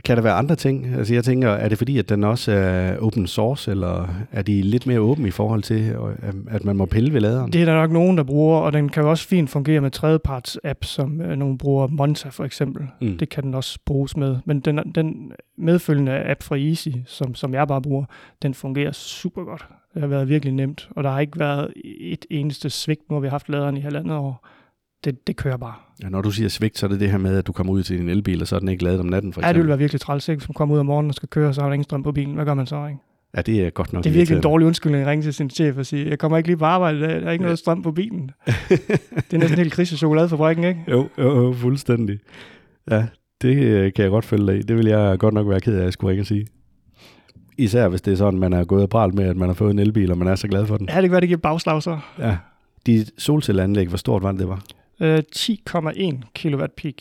Kan 0.04 0.16
der 0.16 0.22
være 0.22 0.32
andre 0.34 0.56
ting? 0.56 0.86
Altså 0.86 1.14
jeg 1.14 1.24
tænker, 1.24 1.48
er 1.48 1.68
det 1.68 1.78
fordi, 1.78 1.98
at 1.98 2.08
den 2.08 2.24
også 2.24 2.52
er 2.52 2.98
open 2.98 3.26
source, 3.26 3.70
eller 3.70 4.08
er 4.32 4.42
de 4.42 4.62
lidt 4.62 4.86
mere 4.86 5.00
åbne 5.00 5.28
i 5.28 5.30
forhold 5.30 5.62
til, 5.62 5.90
øh, 5.90 6.34
at 6.50 6.64
man 6.64 6.76
må 6.76 6.86
pille 6.86 7.12
ved 7.12 7.20
laderen? 7.20 7.52
Det 7.52 7.60
er 7.60 7.64
der 7.64 7.74
nok 7.74 7.90
nogen, 7.90 8.16
der 8.18 8.22
bruger, 8.22 8.58
og 8.58 8.72
den 8.72 8.88
kan 8.88 9.02
jo 9.02 9.10
også 9.10 9.28
fint 9.28 9.50
fungere 9.50 9.80
med 9.80 9.90
tredjeparts 9.90 10.58
app, 10.64 10.84
som 10.84 11.20
øh, 11.20 11.36
nogen 11.36 11.58
bruger 11.58 11.86
Monta 11.86 12.28
for 12.28 12.44
eksempel. 12.44 12.86
Mm. 13.00 13.18
Det 13.18 13.28
kan 13.28 13.44
den 13.44 13.54
også 13.54 13.78
bruges 13.86 14.16
med. 14.16 14.36
Men 14.44 14.60
den, 14.60 14.78
den 14.94 15.32
medfølgende 15.58 16.30
app 16.30 16.42
fra 16.42 16.56
Easy, 16.56 16.88
som, 17.06 17.34
som 17.34 17.54
jeg 17.54 17.68
bare 17.68 17.82
bruger, 17.82 18.04
den 18.42 18.54
fungerer 18.54 18.92
super 18.92 19.44
godt. 19.44 19.66
Det 19.94 20.00
har 20.02 20.08
været 20.08 20.28
virkelig 20.28 20.54
nemt, 20.54 20.88
og 20.90 21.04
der 21.04 21.10
har 21.10 21.20
ikke 21.20 21.38
været 21.38 21.72
et 22.00 22.26
eneste 22.30 22.70
svigt. 22.70 23.00
Nu 23.10 23.14
har 23.16 23.20
vi 23.20 23.28
haft 23.28 23.48
laderen 23.48 23.76
i 23.76 23.80
halvandet 23.80 24.16
år. 24.16 24.46
Det, 25.04 25.26
det 25.26 25.36
kører 25.36 25.56
bare. 25.56 25.74
Ja, 26.02 26.08
når 26.08 26.22
du 26.22 26.30
siger 26.30 26.48
svigt, 26.48 26.78
så 26.78 26.86
er 26.86 26.90
det 26.90 27.00
det 27.00 27.10
her 27.10 27.18
med, 27.18 27.36
at 27.38 27.46
du 27.46 27.52
kommer 27.52 27.72
ud 27.72 27.82
til 27.82 27.98
din 27.98 28.08
elbil, 28.08 28.40
og 28.42 28.48
så 28.48 28.56
er 28.56 28.60
den 28.60 28.68
ikke 28.68 28.84
lavet 28.84 29.00
om 29.00 29.06
natten, 29.06 29.32
for 29.32 29.40
Ja, 29.40 29.44
det 29.46 29.50
eksempel. 29.50 29.62
vil 29.62 29.68
være 29.68 29.78
virkelig 29.78 30.00
træls, 30.00 30.28
ikke? 30.28 30.38
Hvis 30.40 30.48
man 30.48 30.54
kommer 30.54 30.74
ud 30.74 30.80
om 30.80 30.86
morgenen 30.86 31.10
og 31.10 31.14
skal 31.14 31.28
køre, 31.28 31.54
så 31.54 31.60
har 31.60 31.68
der 31.68 31.72
ingen 31.74 31.84
strøm 31.84 32.02
på 32.02 32.12
bilen. 32.12 32.34
Hvad 32.34 32.44
gør 32.44 32.54
man 32.54 32.66
så, 32.66 32.86
ikke? 32.86 32.98
Ja, 33.36 33.42
det 33.42 33.66
er 33.66 33.70
godt 33.70 33.92
nok 33.92 34.04
Det 34.04 34.10
er 34.10 34.14
virkelig 34.14 34.36
en 34.36 34.42
dårlig 34.42 34.66
undskyldning 34.66 35.02
at 35.02 35.08
ringe 35.08 35.22
til 35.22 35.34
sin 35.34 35.50
chef 35.50 35.76
og 35.76 35.86
sige, 35.86 36.08
jeg 36.08 36.18
kommer 36.18 36.38
ikke 36.38 36.48
lige 36.48 36.56
på 36.56 36.64
arbejde 36.64 36.98
i 36.98 37.00
dag, 37.00 37.20
der 37.20 37.26
er 37.26 37.32
ikke 37.32 37.42
Ja. 37.42 37.46
noget 37.46 37.58
strøm 37.58 37.82
på 37.82 37.92
bilen. 37.92 38.30
det 39.30 39.32
er 39.32 39.38
næsten 39.38 39.58
helt 39.58 39.72
krise 39.72 39.96
chokoladefabrikken, 39.96 40.64
ikke? 40.64 40.84
Jo, 40.88 41.08
jo, 41.18 41.42
jo, 41.46 41.52
fuldstændig. 41.52 42.18
Ja, 42.90 43.06
det 43.42 43.56
øh, 43.62 43.92
kan 43.92 44.02
jeg 44.02 44.10
godt 44.10 44.24
følge 44.24 44.46
dig 44.46 44.58
i. 44.58 44.62
Det 44.62 44.76
vil 44.76 44.86
jeg 44.86 45.18
godt 45.18 45.34
nok 45.34 45.48
være 45.48 45.60
ked 45.60 45.74
af, 45.74 45.78
at 45.78 45.84
jeg 45.84 45.92
skulle 45.92 46.10
ringe 46.10 46.22
og 46.22 46.26
sige. 46.26 46.46
Især 47.60 47.88
hvis 47.88 48.00
det 48.00 48.12
er 48.12 48.16
sådan, 48.16 48.40
man 48.40 48.52
er 48.52 48.64
gået 48.64 48.82
og 48.82 48.88
pralt 48.88 49.14
med, 49.14 49.24
at 49.24 49.36
man 49.36 49.48
har 49.48 49.54
fået 49.54 49.70
en 49.70 49.78
elbil, 49.78 50.10
og 50.10 50.18
man 50.18 50.28
er 50.28 50.34
så 50.34 50.48
glad 50.48 50.66
for 50.66 50.76
den. 50.76 50.88
Ja, 50.88 50.94
det 50.94 51.02
kan 51.02 51.10
være, 51.10 51.20
det 51.20 51.28
giver 51.28 51.40
bagslag 51.40 51.82
så. 51.82 51.98
Ja. 52.18 52.36
Dit 52.86 53.10
solcelleanlæg, 53.18 53.88
hvor 53.88 53.96
stort 53.96 54.22
var 54.22 54.32
det, 54.32 54.40
det 54.40 54.48
var? 54.48 54.62
Øh, 55.00 55.22
10,1 55.36 56.20
kW 56.34 56.64
peak. 56.76 56.94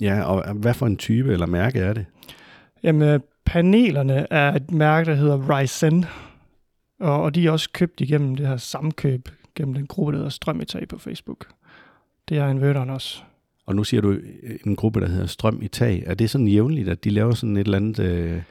Ja, 0.00 0.22
og 0.22 0.54
hvad 0.54 0.74
for 0.74 0.86
en 0.86 0.96
type 0.96 1.32
eller 1.32 1.46
mærke 1.46 1.78
er 1.78 1.92
det? 1.92 2.06
Jamen, 2.82 3.08
øh, 3.08 3.20
panelerne 3.44 4.26
er 4.32 4.54
et 4.54 4.70
mærke, 4.70 5.10
der 5.10 5.16
hedder 5.16 5.60
Ryzen, 5.60 6.04
og, 7.00 7.22
og 7.22 7.34
de 7.34 7.46
er 7.46 7.50
også 7.50 7.68
købt 7.72 8.00
igennem 8.00 8.36
det 8.36 8.46
her 8.46 8.56
samkøb, 8.56 9.28
gennem 9.54 9.74
den 9.74 9.86
gruppe, 9.86 10.12
der 10.12 10.18
hedder 10.18 10.30
Strøm 10.30 10.60
i 10.60 10.64
Tag 10.64 10.88
på 10.88 10.98
Facebook. 10.98 11.46
Det 12.28 12.38
er 12.38 12.48
inverteren 12.48 12.90
også. 12.90 13.18
Og 13.66 13.76
nu 13.76 13.84
siger 13.84 14.00
du 14.00 14.16
en 14.66 14.76
gruppe, 14.76 15.00
der 15.00 15.08
hedder 15.08 15.26
Strøm 15.26 15.62
i 15.62 15.68
Tag. 15.68 16.02
Er 16.06 16.14
det 16.14 16.30
sådan 16.30 16.48
jævnligt, 16.48 16.88
at 16.88 17.04
de 17.04 17.10
laver 17.10 17.34
sådan 17.34 17.56
et 17.56 17.64
eller 17.64 17.76
andet... 17.76 17.98
Øh, 17.98 18.42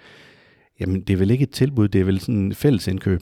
jamen, 0.79 1.01
det 1.01 1.13
er 1.13 1.17
vel 1.17 1.31
ikke 1.31 1.43
et 1.43 1.49
tilbud, 1.51 1.87
det 1.87 2.01
er 2.01 2.05
vel 2.05 2.19
sådan 2.19 2.51
et 2.51 2.57
fælles 2.57 2.87
indkøb? 2.87 3.21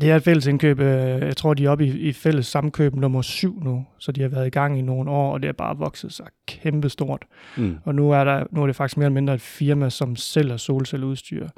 Det 0.00 0.10
er 0.10 0.16
et 0.16 0.22
fælles 0.22 0.46
indkøb. 0.46 0.80
øh, 0.80 0.86
Jeg 1.20 1.36
tror, 1.36 1.54
de 1.54 1.64
er 1.64 1.70
oppe 1.70 1.86
i, 1.86 1.90
i 1.90 2.12
fælles 2.12 2.46
samkøb 2.46 2.94
nummer 2.94 3.22
syv 3.22 3.62
nu, 3.64 3.84
så 3.98 4.12
de 4.12 4.20
har 4.22 4.28
været 4.28 4.46
i 4.46 4.50
gang 4.50 4.78
i 4.78 4.82
nogle 4.82 5.10
år, 5.10 5.32
og 5.32 5.42
det 5.42 5.48
er 5.48 5.52
bare 5.52 5.76
vokset 5.78 6.12
sig 6.12 6.26
kæmpestort. 6.46 7.24
Mm. 7.56 7.76
Og 7.84 7.94
nu 7.94 8.10
er, 8.10 8.24
der, 8.24 8.44
nu 8.50 8.62
er 8.62 8.66
det 8.66 8.76
faktisk 8.76 8.96
mere 8.96 9.06
eller 9.06 9.14
mindre 9.14 9.34
et 9.34 9.40
firma, 9.40 9.90
som 9.90 10.16
sælger 10.16 10.56
solcelleudstyr. 10.56 11.48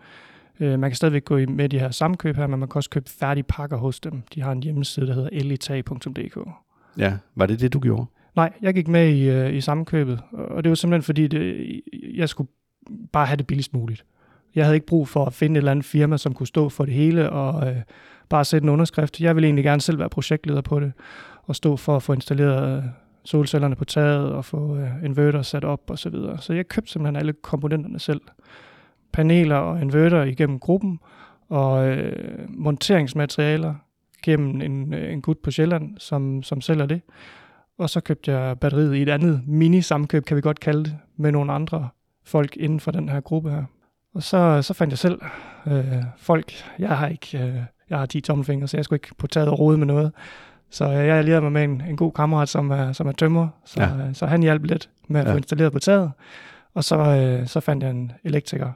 Øh, 0.61 0.79
man 0.79 0.90
kan 0.90 0.94
stadigvæk 0.97 1.25
gå 1.25 1.37
i 1.37 1.47
med 1.47 1.68
de 1.68 1.79
her 1.79 1.90
samkøb 1.90 2.37
her, 2.37 2.47
men 2.47 2.61
man 2.61 2.68
kan 2.68 2.77
også 2.77 2.90
købe 2.90 3.11
færdige 3.11 3.44
pakker 3.44 3.77
hos 3.77 4.01
dem. 4.01 4.23
De 4.35 4.42
har 4.42 4.53
en 4.53 4.62
hjemmeside, 4.62 5.07
der 5.07 5.14
hedder 5.14 5.29
elitag.dk. 5.33 6.38
Ja, 6.99 7.12
var 7.35 7.47
det 7.47 7.61
det, 7.61 7.73
du 7.73 7.81
gjorde? 7.81 8.07
Nej, 8.37 8.53
jeg 8.62 8.75
gik 8.75 8.88
med 8.88 9.09
i, 9.09 9.29
øh, 9.29 9.55
i 9.55 9.61
samkøbet, 9.61 10.20
og 10.33 10.64
det 10.64 10.70
var 10.70 10.75
simpelthen 10.75 11.03
fordi, 11.03 11.27
det, 11.27 11.81
jeg 12.14 12.29
skulle 12.29 12.49
bare 13.12 13.27
have 13.27 13.37
det 13.37 13.47
billigst 13.47 13.75
muligt. 13.75 14.05
Jeg 14.55 14.64
havde 14.64 14.77
ikke 14.77 14.87
brug 14.87 15.09
for 15.09 15.25
at 15.25 15.33
finde 15.33 15.55
et 15.55 15.59
eller 15.59 15.71
andet 15.71 15.85
firma, 15.85 16.17
som 16.17 16.35
kunne 16.35 16.47
stå 16.47 16.69
for 16.69 16.85
det 16.85 16.95
hele 16.95 17.31
og 17.31 17.69
øh, 17.69 17.77
bare 18.29 18.45
sætte 18.45 18.64
en 18.64 18.69
underskrift. 18.69 19.21
Jeg 19.21 19.35
ville 19.37 19.47
egentlig 19.47 19.64
gerne 19.64 19.81
selv 19.81 19.99
være 19.99 20.09
projektleder 20.09 20.61
på 20.61 20.81
det 20.81 20.93
og 21.43 21.57
stå 21.57 21.77
for 21.77 21.97
at 21.97 22.03
få 22.03 22.12
installeret 22.12 22.77
øh, 22.77 22.85
solcellerne 23.25 23.77
på 23.77 23.85
taget 23.85 24.33
og 24.33 24.45
få 24.45 24.77
øh, 24.77 25.05
inverter 25.05 25.43
sat 25.43 25.64
op 25.64 25.81
og 25.90 25.99
så 25.99 26.11
videre. 26.11 26.38
Så 26.38 26.53
jeg 26.53 26.69
købte 26.69 26.93
simpelthen 26.93 27.17
alle 27.17 27.33
komponenterne 27.33 27.99
selv. 27.99 28.21
Paneler 29.12 29.57
og 29.57 29.81
inverter 29.81 30.23
igennem 30.23 30.59
gruppen 30.59 31.01
og 31.49 31.87
øh, 31.87 32.38
monteringsmaterialer 32.49 33.75
gennem 34.23 34.61
en, 34.61 34.95
øh, 34.95 35.12
en 35.12 35.23
gut 35.23 35.38
på 35.38 35.51
Sjælland, 35.51 35.99
som, 35.99 36.43
som 36.43 36.61
sælger 36.61 36.87
det. 36.87 37.01
Og 37.79 37.90
så 37.90 38.01
købte 38.01 38.33
jeg 38.33 38.59
batteriet 38.59 38.95
i 38.95 39.03
et 39.03 39.09
andet 39.09 39.43
mini-samkøb, 39.47 40.25
kan 40.25 40.37
vi 40.37 40.40
godt 40.40 40.61
kalde 40.61 40.85
det, 40.85 40.97
med 41.17 41.33
nogle 41.33 41.53
andre 41.53 41.88
folk 42.25 42.57
inden 42.57 42.81
for 42.81 42.90
den 42.90 43.09
her 43.09 43.21
gruppe 43.21 43.51
her. 43.51 43.64
Og 44.14 44.22
så, 44.22 44.62
så 44.62 44.74
fandt 44.74 44.90
jeg 44.92 44.98
selv 44.98 45.20
øh, 45.66 45.85
folk. 46.18 46.53
Jeg 46.79 46.98
har 46.98 47.07
ikke, 47.09 47.38
øh, 47.38 47.55
jeg 47.90 47.98
har 47.98 48.07
10 48.07 48.20
tommelfingre, 48.20 48.68
så 48.68 48.77
jeg 48.77 48.85
skulle 48.85 48.96
ikke 48.96 49.14
på 49.18 49.27
taget 49.27 49.48
og 49.48 49.59
rode 49.59 49.79
med 49.79 49.87
noget. 49.87 50.12
Så 50.70 50.85
øh, 50.85 50.92
jeg 50.94 51.16
allierede 51.16 51.42
mig 51.42 51.53
med 51.53 51.64
en, 51.64 51.83
en 51.88 51.96
god 51.96 52.12
kammerat, 52.12 52.48
som 52.48 52.70
er, 52.70 52.92
som 52.92 53.07
er 53.07 53.12
tømmer, 53.12 53.48
så, 53.64 53.83
Ja. 53.83 53.96
ja. 54.05 54.12
så 54.12 54.27
han 54.27 54.42
hjalp 54.42 54.64
lidt 54.64 54.90
med 55.09 55.20
at 55.20 55.27
få 55.27 55.31
Ja. 55.33 55.37
installeret 55.37 55.72
på 55.72 55.79
taget. 55.79 56.12
Og 56.74 56.85
så, 56.85 56.98
øh, 56.98 57.46
så 57.46 57.61
fandt 57.61 57.83
jeg 57.83 57.90
en 57.90 58.12
elektriker, 58.24 58.70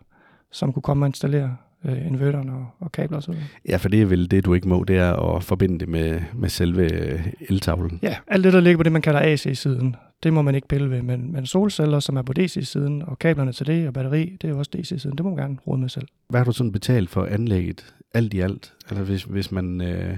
som 0.53 0.73
kunne 0.73 0.83
komme 0.83 1.05
og 1.05 1.09
installere 1.09 1.57
øh, 1.89 2.07
inverteren 2.07 2.49
og, 2.49 2.67
og 2.81 2.93
kabler 2.93 3.17
og 3.17 3.23
så 3.23 3.31
videre. 3.31 3.47
Ja, 3.69 3.77
for 3.77 3.89
det 3.89 4.03
er 4.03 4.07
vel 4.07 4.31
det, 4.31 4.45
du 4.45 4.55
ikke 4.55 4.69
må, 4.69 4.85
det 4.85 4.97
er 4.97 5.37
at 5.37 5.45
forbinde 5.45 5.79
det 5.79 5.89
med, 5.89 6.21
med 6.35 6.49
selve 6.49 6.93
øh, 6.93 7.27
eltavlen. 7.41 7.99
Ja, 8.03 8.17
alt 8.27 8.45
det, 8.45 8.53
der 8.53 8.61
ligger 8.61 8.77
på 8.77 8.83
det, 8.83 8.93
man 8.93 9.03
kalder 9.03 9.21
AC-siden, 9.21 9.97
det 10.23 10.33
må 10.33 10.43
man 10.43 10.55
ikke 10.55 10.69
pille 10.69 10.91
ved. 10.91 11.03
Men, 11.03 11.33
men 11.33 11.47
solceller, 11.47 12.01
som 12.01 12.17
er 12.17 12.23
på 12.23 12.33
DC-siden, 12.33 13.03
og 13.03 13.19
kablerne 13.19 13.53
til 13.53 13.67
det, 13.67 13.87
og 13.87 13.95
batteri, 13.95 14.37
det 14.41 14.45
er 14.45 14.49
jo 14.49 14.59
også 14.59 14.71
DC-siden. 14.75 15.17
Det 15.17 15.25
må 15.25 15.31
man 15.31 15.39
gerne 15.39 15.57
råde 15.67 15.81
med 15.81 15.89
selv. 15.89 16.09
Hvad 16.29 16.41
har 16.41 16.45
du 16.45 16.53
sådan 16.53 16.73
betalt 16.73 17.11
for 17.11 17.25
anlægget, 17.25 17.95
alt 18.15 18.35
i 18.35 18.41
alt? 18.41 18.73
Altså 18.91 19.05
hvis, 19.05 19.23
hvis 19.23 19.53
man 19.53 19.81
øh, 19.81 20.17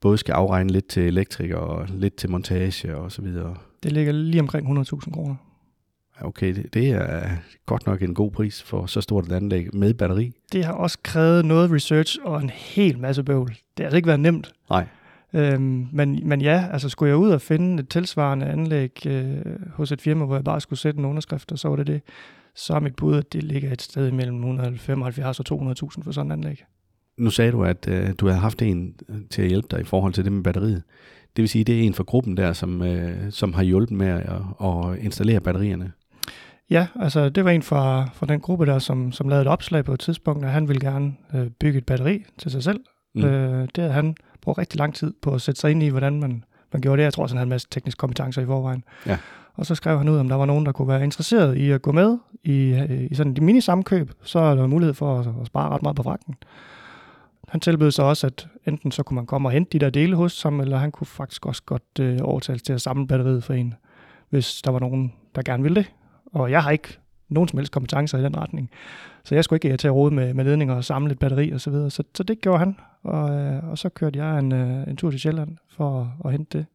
både 0.00 0.18
skal 0.18 0.32
afregne 0.32 0.72
lidt 0.72 0.86
til 0.86 1.02
elektriker 1.02 1.56
og 1.56 1.86
lidt 1.88 2.14
til 2.16 2.30
montage 2.30 2.96
og 2.96 3.12
så 3.12 3.22
videre. 3.22 3.54
Det 3.82 3.92
ligger 3.92 4.12
lige 4.12 4.40
omkring 4.40 4.78
100.000 4.78 5.10
kroner. 5.10 5.34
Okay, 6.20 6.54
det, 6.54 6.74
det 6.74 6.90
er 6.90 7.28
godt 7.66 7.86
nok 7.86 8.02
en 8.02 8.14
god 8.14 8.30
pris 8.30 8.62
for 8.62 8.86
så 8.86 9.00
stort 9.00 9.26
et 9.26 9.32
anlæg 9.32 9.74
med 9.74 9.94
batteri. 9.94 10.32
Det 10.52 10.64
har 10.64 10.72
også 10.72 10.98
krævet 11.02 11.44
noget 11.44 11.72
research 11.72 12.18
og 12.22 12.42
en 12.42 12.50
hel 12.50 12.98
masse 12.98 13.22
bøvl. 13.22 13.48
Det 13.48 13.58
har 13.78 13.84
altså 13.84 13.96
ikke 13.96 14.06
været 14.06 14.20
nemt. 14.20 14.52
Nej. 14.70 14.86
Øhm, 15.34 15.88
men, 15.92 16.28
men 16.28 16.40
ja, 16.40 16.68
altså 16.72 16.88
skulle 16.88 17.08
jeg 17.08 17.16
ud 17.16 17.30
og 17.30 17.40
finde 17.40 17.82
et 17.82 17.88
tilsvarende 17.88 18.46
anlæg 18.46 19.06
øh, 19.06 19.36
hos 19.74 19.92
et 19.92 20.00
firma, 20.00 20.24
hvor 20.24 20.34
jeg 20.34 20.44
bare 20.44 20.60
skulle 20.60 20.80
sætte 20.80 20.98
en 20.98 21.04
underskrift, 21.04 21.52
og 21.52 21.58
så 21.58 21.68
var 21.68 21.76
det 21.76 21.86
det, 21.86 22.00
så 22.54 22.74
er 22.74 22.80
mit 22.80 22.96
bud, 22.96 23.16
at 23.16 23.32
det 23.32 23.42
ligger 23.42 23.72
et 23.72 23.82
sted 23.82 24.10
mellem 24.12 24.36
175 24.36 25.40
og 25.40 25.44
200.000 25.52 26.02
for 26.02 26.12
sådan 26.12 26.30
et 26.30 26.34
anlæg. 26.34 26.64
Nu 27.16 27.30
sagde 27.30 27.52
du, 27.52 27.64
at 27.64 27.88
øh, 27.88 28.08
du 28.18 28.26
havde 28.26 28.40
haft 28.40 28.62
en 28.62 28.94
øh, 29.08 29.16
til 29.30 29.42
at 29.42 29.48
hjælpe 29.48 29.68
dig 29.70 29.80
i 29.80 29.84
forhold 29.84 30.12
til 30.12 30.24
det 30.24 30.32
med 30.32 30.42
batteriet. 30.42 30.82
Det 31.36 31.42
vil 31.42 31.48
sige, 31.48 31.64
det 31.64 31.78
er 31.78 31.82
en 31.82 31.94
fra 31.94 32.04
gruppen 32.04 32.36
der, 32.36 32.52
som, 32.52 32.82
øh, 32.82 33.32
som 33.32 33.52
har 33.52 33.62
hjulpet 33.62 33.96
med 33.96 34.06
at, 34.06 34.42
at 34.60 34.98
installere 34.98 35.40
batterierne. 35.40 35.92
Ja, 36.70 36.86
altså 37.00 37.28
det 37.28 37.44
var 37.44 37.50
en 37.50 37.62
fra, 37.62 38.08
fra 38.14 38.26
den 38.26 38.40
gruppe 38.40 38.66
der, 38.66 38.78
som, 38.78 39.12
som 39.12 39.28
lavede 39.28 39.42
et 39.42 39.48
opslag 39.48 39.84
på 39.84 39.92
et 39.92 40.00
tidspunkt, 40.00 40.44
at 40.44 40.50
han 40.50 40.68
ville 40.68 40.80
gerne 40.80 41.12
øh, 41.34 41.50
bygge 41.50 41.78
et 41.78 41.86
batteri 41.86 42.24
til 42.38 42.50
sig 42.50 42.62
selv. 42.62 42.80
Mm. 43.14 43.24
Øh, 43.24 43.68
det 43.74 43.78
havde 43.78 43.92
han 43.92 44.14
brugt 44.42 44.58
rigtig 44.58 44.78
lang 44.78 44.94
tid 44.94 45.14
på 45.22 45.34
at 45.34 45.40
sætte 45.40 45.60
sig 45.60 45.70
ind 45.70 45.82
i, 45.82 45.88
hvordan 45.88 46.20
man, 46.20 46.44
man 46.72 46.82
gjorde 46.82 46.98
det. 46.98 47.04
Jeg 47.04 47.12
tror 47.12 47.22
også, 47.22 47.34
han 47.34 47.38
havde 47.38 47.46
en 47.46 47.50
masse 47.50 47.68
tekniske 47.70 47.98
kompetencer 47.98 48.42
i 48.42 48.46
forvejen. 48.46 48.84
Ja. 49.06 49.18
Og 49.54 49.66
så 49.66 49.74
skrev 49.74 49.98
han 49.98 50.08
ud, 50.08 50.18
om 50.18 50.28
der 50.28 50.36
var 50.36 50.46
nogen, 50.46 50.66
der 50.66 50.72
kunne 50.72 50.88
være 50.88 51.04
interesseret 51.04 51.56
i 51.56 51.70
at 51.70 51.82
gå 51.82 51.92
med 51.92 52.18
i, 52.44 52.58
øh, 52.58 53.10
i 53.10 53.14
sådan 53.14 53.32
et 53.32 53.42
mini-samkøb. 53.42 54.10
Så 54.22 54.38
er 54.38 54.54
der 54.54 54.66
mulighed 54.66 54.94
for 54.94 55.18
at, 55.18 55.26
at 55.40 55.46
spare 55.46 55.68
ret 55.68 55.82
meget 55.82 55.96
på 55.96 56.02
fragten. 56.02 56.34
Han 57.48 57.60
tilbød 57.60 57.90
så 57.90 58.02
også, 58.02 58.26
at 58.26 58.48
enten 58.66 58.92
så 58.92 59.02
kunne 59.02 59.14
man 59.14 59.26
komme 59.26 59.48
og 59.48 59.52
hente 59.52 59.78
de 59.78 59.84
der 59.84 59.90
dele 59.90 60.16
hos 60.16 60.42
ham, 60.42 60.60
eller 60.60 60.78
han 60.78 60.92
kunne 60.92 61.06
faktisk 61.06 61.46
også 61.46 61.62
godt 61.66 62.00
øh, 62.00 62.18
overtales 62.22 62.62
til 62.62 62.72
at 62.72 62.80
samle 62.80 63.06
batteriet 63.06 63.44
for 63.44 63.54
en, 63.54 63.74
hvis 64.28 64.62
der 64.64 64.70
var 64.70 64.78
nogen, 64.78 65.12
der 65.34 65.42
gerne 65.42 65.62
ville 65.62 65.76
det. 65.76 65.92
Og 66.32 66.50
jeg 66.50 66.62
har 66.62 66.70
ikke 66.70 66.98
nogen 67.28 67.48
som 67.48 67.58
helst 67.58 67.72
kompetencer 67.72 68.18
i 68.18 68.22
den 68.22 68.36
retning. 68.36 68.70
Så 69.24 69.34
jeg 69.34 69.44
skulle 69.44 69.60
ikke 69.64 69.76
til 69.76 69.88
at 69.88 69.94
rode 69.94 70.14
med, 70.14 70.34
med 70.34 70.44
ledninger 70.44 70.74
og 70.74 70.84
samle 70.84 71.12
et 71.12 71.18
batteri 71.18 71.50
og 71.50 71.60
så 71.60 71.70
videre. 71.70 71.90
Så, 71.90 72.02
så 72.14 72.22
det 72.22 72.40
gjorde 72.40 72.58
han, 72.58 72.76
og, 73.02 73.30
øh, 73.30 73.70
og 73.70 73.78
så 73.78 73.88
kørte 73.88 74.18
jeg 74.18 74.38
en, 74.38 74.52
øh, 74.52 74.88
en 74.88 74.96
tur 74.96 75.10
til 75.10 75.20
Sjælland 75.20 75.56
for 75.76 76.00
at, 76.00 76.06
at 76.24 76.32
hente 76.32 76.58
det 76.58 76.66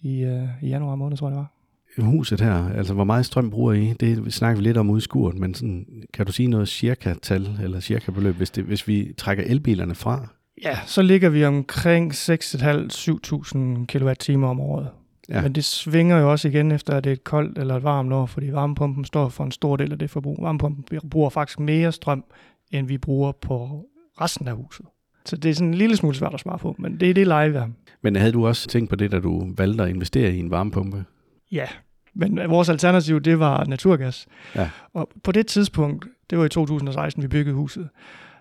i, 0.00 0.22
øh, 0.22 0.48
i 0.62 0.68
januar 0.68 0.94
måned, 0.94 1.16
tror 1.16 1.28
jeg 1.28 1.36
det 1.36 1.38
var. 1.38 1.52
Huset 1.98 2.40
her, 2.40 2.68
altså 2.74 2.94
hvor 2.94 3.04
meget 3.04 3.26
strøm 3.26 3.50
bruger 3.50 3.72
I? 3.72 3.92
Det 4.00 4.34
snakker 4.34 4.60
vi 4.60 4.66
lidt 4.66 4.76
om 4.76 4.90
ude 4.90 4.98
i 4.98 5.00
skuret, 5.00 5.38
men 5.38 5.54
sådan, 5.54 5.86
kan 6.14 6.26
du 6.26 6.32
sige 6.32 6.48
noget 6.48 6.68
cirka-tal 6.68 7.58
eller 7.62 7.80
cirka-beløb, 7.80 8.36
hvis, 8.36 8.50
det, 8.50 8.64
hvis 8.64 8.88
vi 8.88 9.12
trækker 9.16 9.44
elbilerne 9.46 9.94
fra? 9.94 10.28
Ja, 10.64 10.78
så 10.86 11.02
ligger 11.02 11.28
vi 11.28 11.44
omkring 11.44 12.12
6.500-7.000 12.12 13.86
kWh 13.86 14.50
om 14.50 14.60
året. 14.60 14.88
Ja. 15.30 15.42
Men 15.42 15.52
det 15.52 15.64
svinger 15.64 16.18
jo 16.18 16.30
også 16.30 16.48
igen 16.48 16.72
efter, 16.72 16.94
at 16.94 17.04
det 17.04 17.10
er 17.10 17.14
et 17.14 17.24
koldt 17.24 17.58
eller 17.58 17.76
et 17.76 17.82
varmt 17.82 18.12
år, 18.12 18.26
fordi 18.26 18.52
varmepumpen 18.52 19.04
står 19.04 19.28
for 19.28 19.44
en 19.44 19.52
stor 19.52 19.76
del 19.76 19.92
af 19.92 19.98
det 19.98 20.10
forbrug. 20.10 20.38
Varmepumpen 20.40 21.00
bruger 21.10 21.30
faktisk 21.30 21.60
mere 21.60 21.92
strøm, 21.92 22.24
end 22.70 22.86
vi 22.86 22.98
bruger 22.98 23.32
på 23.32 23.86
resten 24.20 24.48
af 24.48 24.54
huset. 24.54 24.86
Så 25.24 25.36
det 25.36 25.50
er 25.50 25.54
sådan 25.54 25.68
en 25.68 25.74
lille 25.74 25.96
smule 25.96 26.16
svært 26.16 26.34
at 26.34 26.40
svare 26.40 26.58
på, 26.58 26.76
men 26.78 27.00
det 27.00 27.10
er 27.10 27.14
det 27.14 27.26
live 27.26 27.56
er. 27.56 27.68
Men 28.02 28.16
havde 28.16 28.32
du 28.32 28.46
også 28.46 28.68
tænkt 28.68 28.90
på 28.90 28.96
det, 28.96 29.12
da 29.12 29.20
du 29.20 29.52
valgte 29.56 29.84
at 29.84 29.90
investere 29.90 30.34
i 30.34 30.38
en 30.38 30.50
varmepumpe? 30.50 31.04
Ja, 31.52 31.66
men 32.14 32.50
vores 32.50 32.68
alternativ, 32.68 33.20
det 33.20 33.38
var 33.38 33.64
naturgas. 33.64 34.26
Ja. 34.54 34.70
Og 34.92 35.08
på 35.22 35.32
det 35.32 35.46
tidspunkt, 35.46 36.06
det 36.30 36.38
var 36.38 36.44
i 36.44 36.48
2016, 36.48 37.22
vi 37.22 37.28
byggede 37.28 37.54
huset, 37.54 37.88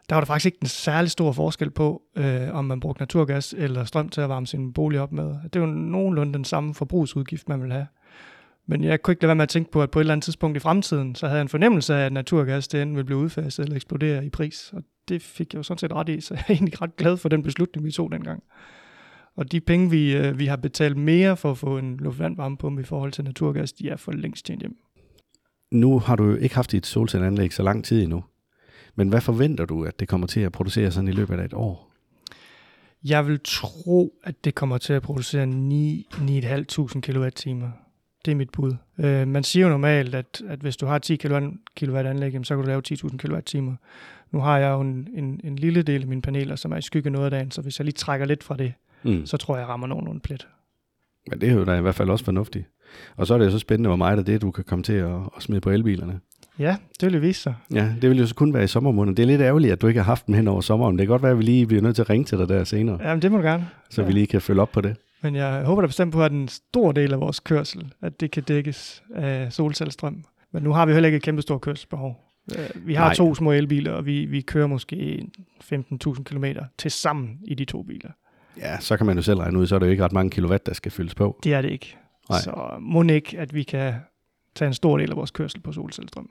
der 0.10 0.16
var 0.16 0.22
der 0.22 0.26
faktisk 0.26 0.46
ikke 0.46 0.58
en 0.62 0.68
særlig 0.68 1.12
stor 1.12 1.32
forskel 1.32 1.70
på, 1.72 2.02
øh, 2.16 2.54
om 2.54 2.66
man 2.66 2.80
brugte 2.80 3.02
naturgas 3.02 3.56
eller 3.58 3.84
strøm 3.84 4.10
til 4.10 4.22
at 4.22 4.30
varme 4.30 4.48
sin 4.48 4.74
bolig 4.74 5.00
op 5.00 5.12
med. 5.12 5.36
Det 5.54 5.62
var 5.62 5.68
nogenlunde 5.68 6.34
den 6.34 6.46
samme 6.46 6.74
forbrugsudgift, 6.74 7.50
man 7.50 7.62
ville 7.62 7.74
have. 7.74 7.88
Men 8.68 8.84
jeg 8.84 9.02
kunne 9.02 9.12
ikke 9.12 9.22
lade 9.22 9.28
være 9.28 9.36
med 9.36 9.44
at 9.44 9.50
tænke 9.50 9.72
på, 9.72 9.84
at 9.84 9.92
på 9.92 10.00
et 10.00 10.02
eller 10.02 10.14
andet 10.14 10.24
tidspunkt 10.24 10.58
i 10.58 10.60
fremtiden, 10.60 11.16
så 11.16 11.26
havde 11.26 11.38
jeg 11.38 11.42
en 11.42 11.50
fornemmelse 11.50 11.96
af, 11.96 12.06
at 12.06 12.14
naturgas 12.14 12.68
det 12.68 12.82
enten 12.82 12.96
ville 12.96 13.06
blive 13.06 13.20
udfaset 13.20 13.64
eller 13.64 13.76
eksplodere 13.76 14.26
i 14.26 14.30
pris. 14.30 14.72
Og 14.74 14.84
det 15.10 15.22
fik 15.22 15.54
jeg 15.54 15.58
jo 15.58 15.64
sådan 15.64 15.78
set 15.78 15.94
ret 15.94 16.10
i, 16.10 16.22
så 16.22 16.34
jeg 16.34 16.44
er 16.48 16.54
egentlig 16.54 16.82
ret 16.82 16.96
glad 16.96 17.18
for 17.18 17.30
den 17.30 17.44
beslutning, 17.44 17.86
vi 17.86 17.92
tog 17.92 18.12
dengang. 18.12 18.44
Og 19.36 19.52
de 19.52 19.62
penge, 19.62 19.90
vi, 19.90 20.16
øh, 20.16 20.40
vi 20.40 20.46
har 20.46 20.56
betalt 20.56 20.98
mere 20.98 21.38
for 21.38 21.52
at 21.52 21.58
få 21.58 21.78
en 21.78 21.98
luftvandvarmepumpe 21.98 22.82
i 22.82 22.86
forhold 22.86 23.12
til 23.12 23.24
naturgas, 23.24 23.74
de 23.74 23.90
er 23.90 23.98
for 23.98 24.12
længst 24.12 24.46
tjent 24.46 24.62
hjem. 24.62 24.78
Nu 25.72 26.00
har 26.00 26.16
du 26.16 26.26
jo 26.26 26.36
ikke 26.36 26.56
haft 26.56 26.72
dit 26.72 26.86
solcelleanlæg 26.86 27.54
så 27.54 27.64
lang 27.64 27.86
tid 27.86 28.04
endnu. 28.04 28.24
Men 29.00 29.10
hvad 29.10 29.22
forventer 29.22 29.66
du, 29.66 29.84
at 29.86 30.00
det 30.00 30.08
kommer 30.08 30.28
til 30.28 30.40
at 30.40 30.52
producere 30.52 30.92
sådan 30.92 31.08
i 31.08 31.12
løbet 31.12 31.40
af 31.40 31.46
et 31.46 31.54
år? 31.54 31.92
Jeg 33.04 33.28
vil 33.28 33.40
tro, 33.44 34.14
at 34.24 34.46
det 34.46 34.56
kommer 34.56 34.78
til 34.78 34.94
at 34.94 35.02
producere 35.02 35.44
9-9.500 35.44 37.00
kWh. 37.02 37.70
Det 38.26 38.32
er 38.32 38.36
mit 38.36 38.50
bud. 38.50 38.74
Øh, 39.00 39.28
man 39.28 39.44
siger 39.44 39.66
jo 39.66 39.70
normalt, 39.70 40.16
at, 40.16 40.42
at 40.48 40.60
hvis 40.60 40.78
du 40.78 40.86
har 40.86 40.98
10 40.98 41.16
kW 41.16 41.96
anlæg, 41.96 42.40
så 42.44 42.56
kan 42.56 42.64
du 42.64 42.68
lave 42.68 42.82
10.000 42.92 43.18
kWh. 43.18 43.74
Nu 44.32 44.40
har 44.40 44.58
jeg 44.58 44.70
jo 44.72 44.82
en, 44.82 45.08
en, 45.14 45.42
en 45.44 45.56
lille 45.56 45.82
del 45.82 46.02
af 46.02 46.08
mine 46.08 46.22
paneler, 46.22 46.56
som 46.56 46.72
er 46.72 46.78
i 46.78 46.82
skygge 46.82 47.10
noget 47.10 47.26
af 47.26 47.32
dagen, 47.32 47.52
så 47.52 47.62
hvis 47.62 47.80
jeg 47.80 47.86
lige 47.86 47.94
trækker 47.94 48.26
lidt 48.26 48.44
fra 48.44 48.58
det, 48.58 48.74
Mm. 49.04 49.26
så 49.26 49.38
tror 49.38 49.56
jeg, 49.56 49.62
jeg 49.62 49.70
rammer 49.70 49.88
nogenlunde 49.88 50.20
plet. 50.20 50.48
Men 51.30 51.42
det 51.42 51.50
er 51.50 51.54
jo 51.54 51.66
da 51.66 51.78
i 51.78 51.82
hvert 51.82 51.96
fald 51.96 52.10
også 52.10 52.26
fornuftigt. 52.26 52.66
Og 53.16 53.28
så 53.28 53.34
er 53.34 53.38
det 53.38 53.46
jo 53.46 53.52
så 53.52 53.60
spændende, 53.60 53.88
hvor 53.88 53.96
meget 53.98 54.18
af 54.18 54.26
det, 54.26 54.42
du 54.42 54.52
kan 54.52 54.64
komme 54.64 54.84
til 54.84 54.94
at, 54.94 55.12
at 55.38 55.42
smide 55.44 55.62
på 55.62 55.70
elbilerne. 55.70 56.20
Ja, 56.60 56.76
det 57.02 57.14
vil 57.14 57.22
vise 57.22 57.42
sig. 57.42 57.56
Ja, 57.74 57.90
det 58.02 58.10
vil 58.10 58.18
jo 58.20 58.28
så 58.28 58.36
kun 58.36 58.54
være 58.54 58.64
i 58.64 58.68
sommermåneden. 58.68 59.18
Det 59.18 59.24
er 59.24 59.28
lidt 59.28 59.42
ærgerligt, 59.42 59.74
at 59.74 59.82
du 59.82 59.88
ikke 59.88 60.00
har 60.00 60.06
haft 60.06 60.28
dem 60.28 60.36
hen 60.36 60.48
over 60.48 60.62
sommeren. 60.62 60.98
Det 60.98 61.08
kan 61.08 61.12
godt 61.12 61.22
være, 61.24 61.32
at 61.32 61.38
vi 61.38 61.44
lige 61.44 61.68
bliver 61.68 61.82
nødt 61.82 61.96
til 61.96 62.02
at 62.02 62.10
ringe 62.10 62.26
til 62.26 62.38
dig 62.38 62.50
der 62.50 62.64
senere, 62.64 63.00
Jamen, 63.04 63.22
det 63.22 63.32
må 63.32 63.38
du 63.38 63.44
gerne. 63.44 63.70
så 63.90 64.02
ja. 64.02 64.08
vi 64.08 64.14
lige 64.14 64.28
kan 64.28 64.42
følge 64.42 64.62
op 64.62 64.72
på 64.72 64.82
det. 64.82 64.96
Men 65.22 65.36
jeg 65.36 65.64
håber 65.66 65.82
da 65.82 65.88
bestemt 65.88 66.14
på, 66.14 66.24
at 66.24 66.32
en 66.32 66.48
stor 66.48 66.92
del 66.92 67.14
af 67.14 67.20
vores 67.20 67.40
kørsel, 67.40 67.94
at 68.02 68.20
det 68.20 68.32
kan 68.32 68.44
dækkes 68.44 69.04
af 69.16 69.54
solcellestrøm. 69.54 70.24
Men 70.52 70.64
nu 70.64 70.74
har 70.74 70.86
vi 70.86 70.94
heller 70.94 71.08
ikke 71.08 71.16
et 71.18 71.24
kæmpe 71.24 71.42
stort 71.42 71.62
kørselsbehov. 71.62 72.26
Øh, 72.58 72.88
Vi 72.88 72.94
har. 72.94 73.06
Nej. 73.06 73.14
to 73.16 73.36
små 73.36 73.52
elbiler, 73.52 73.92
og 73.92 74.06
vi, 74.06 74.26
vi 74.26 74.42
kører 74.42 74.68
måske 74.68 75.26
15.000 75.74 76.24
km 76.24 76.46
til 76.78 76.92
sammen 76.92 77.38
i 77.44 77.56
de 77.56 77.66
to 77.66 77.84
biler. 77.84 78.10
Ja, 78.58 78.80
så 78.80 78.98
kan 78.98 79.06
man 79.06 79.16
jo 79.16 79.22
selv 79.22 79.40
regne 79.40 79.60
ud, 79.60 79.68
så 79.68 79.76
er 79.76 79.80
det 79.80 79.86
jo 79.86 79.92
ikke 79.92 80.04
ret 80.04 80.14
mange 80.14 80.30
kilowatt, 80.30 80.66
der 80.66 80.74
skal 80.74 80.92
fyldes 80.92 81.16
på. 81.16 81.40
Det 81.44 81.54
er 81.54 81.62
det 81.62 81.70
ikke. 81.72 81.96
Nej. 82.30 82.40
Så 82.40 82.78
må 82.82 83.04
ikke, 83.04 83.40
at 83.40 83.54
vi 83.54 83.64
kan 83.64 83.94
tage 84.56 84.68
en 84.68 84.74
stor 84.74 84.98
del 84.98 85.12
af 85.12 85.18
vores 85.18 85.32
kørsel 85.32 85.62
på 85.62 85.72
solcellestrøm. 85.72 86.30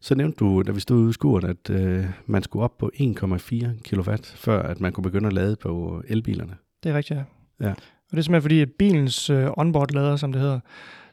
Så 0.00 0.14
nævnte 0.14 0.36
du, 0.36 0.62
da 0.62 0.72
vi 0.72 0.80
stod 0.80 0.98
ude 0.98 1.10
i 1.10 1.12
skuret, 1.12 1.44
at 1.44 1.70
øh, 1.70 2.06
man 2.26 2.42
skulle 2.42 2.64
op 2.64 2.78
på 2.78 2.90
1,4 2.94 3.82
kilowatt, 3.82 4.26
før 4.26 4.62
at 4.62 4.80
man 4.80 4.92
kunne 4.92 5.04
begynde 5.04 5.26
at 5.26 5.32
lade 5.32 5.56
på 5.56 6.02
elbilerne. 6.08 6.56
Det 6.82 6.90
er 6.90 6.94
rigtigt, 6.94 7.18
ja. 7.18 7.24
Ja. 7.66 7.70
Og 7.70 8.10
det 8.10 8.18
er 8.18 8.22
simpelthen 8.22 8.42
fordi, 8.42 8.60
at 8.60 8.70
bilens 8.78 9.30
øh, 9.30 9.48
onboard-lader, 9.58 10.16
som 10.16 10.32
det 10.32 10.40
hedder, 10.40 10.60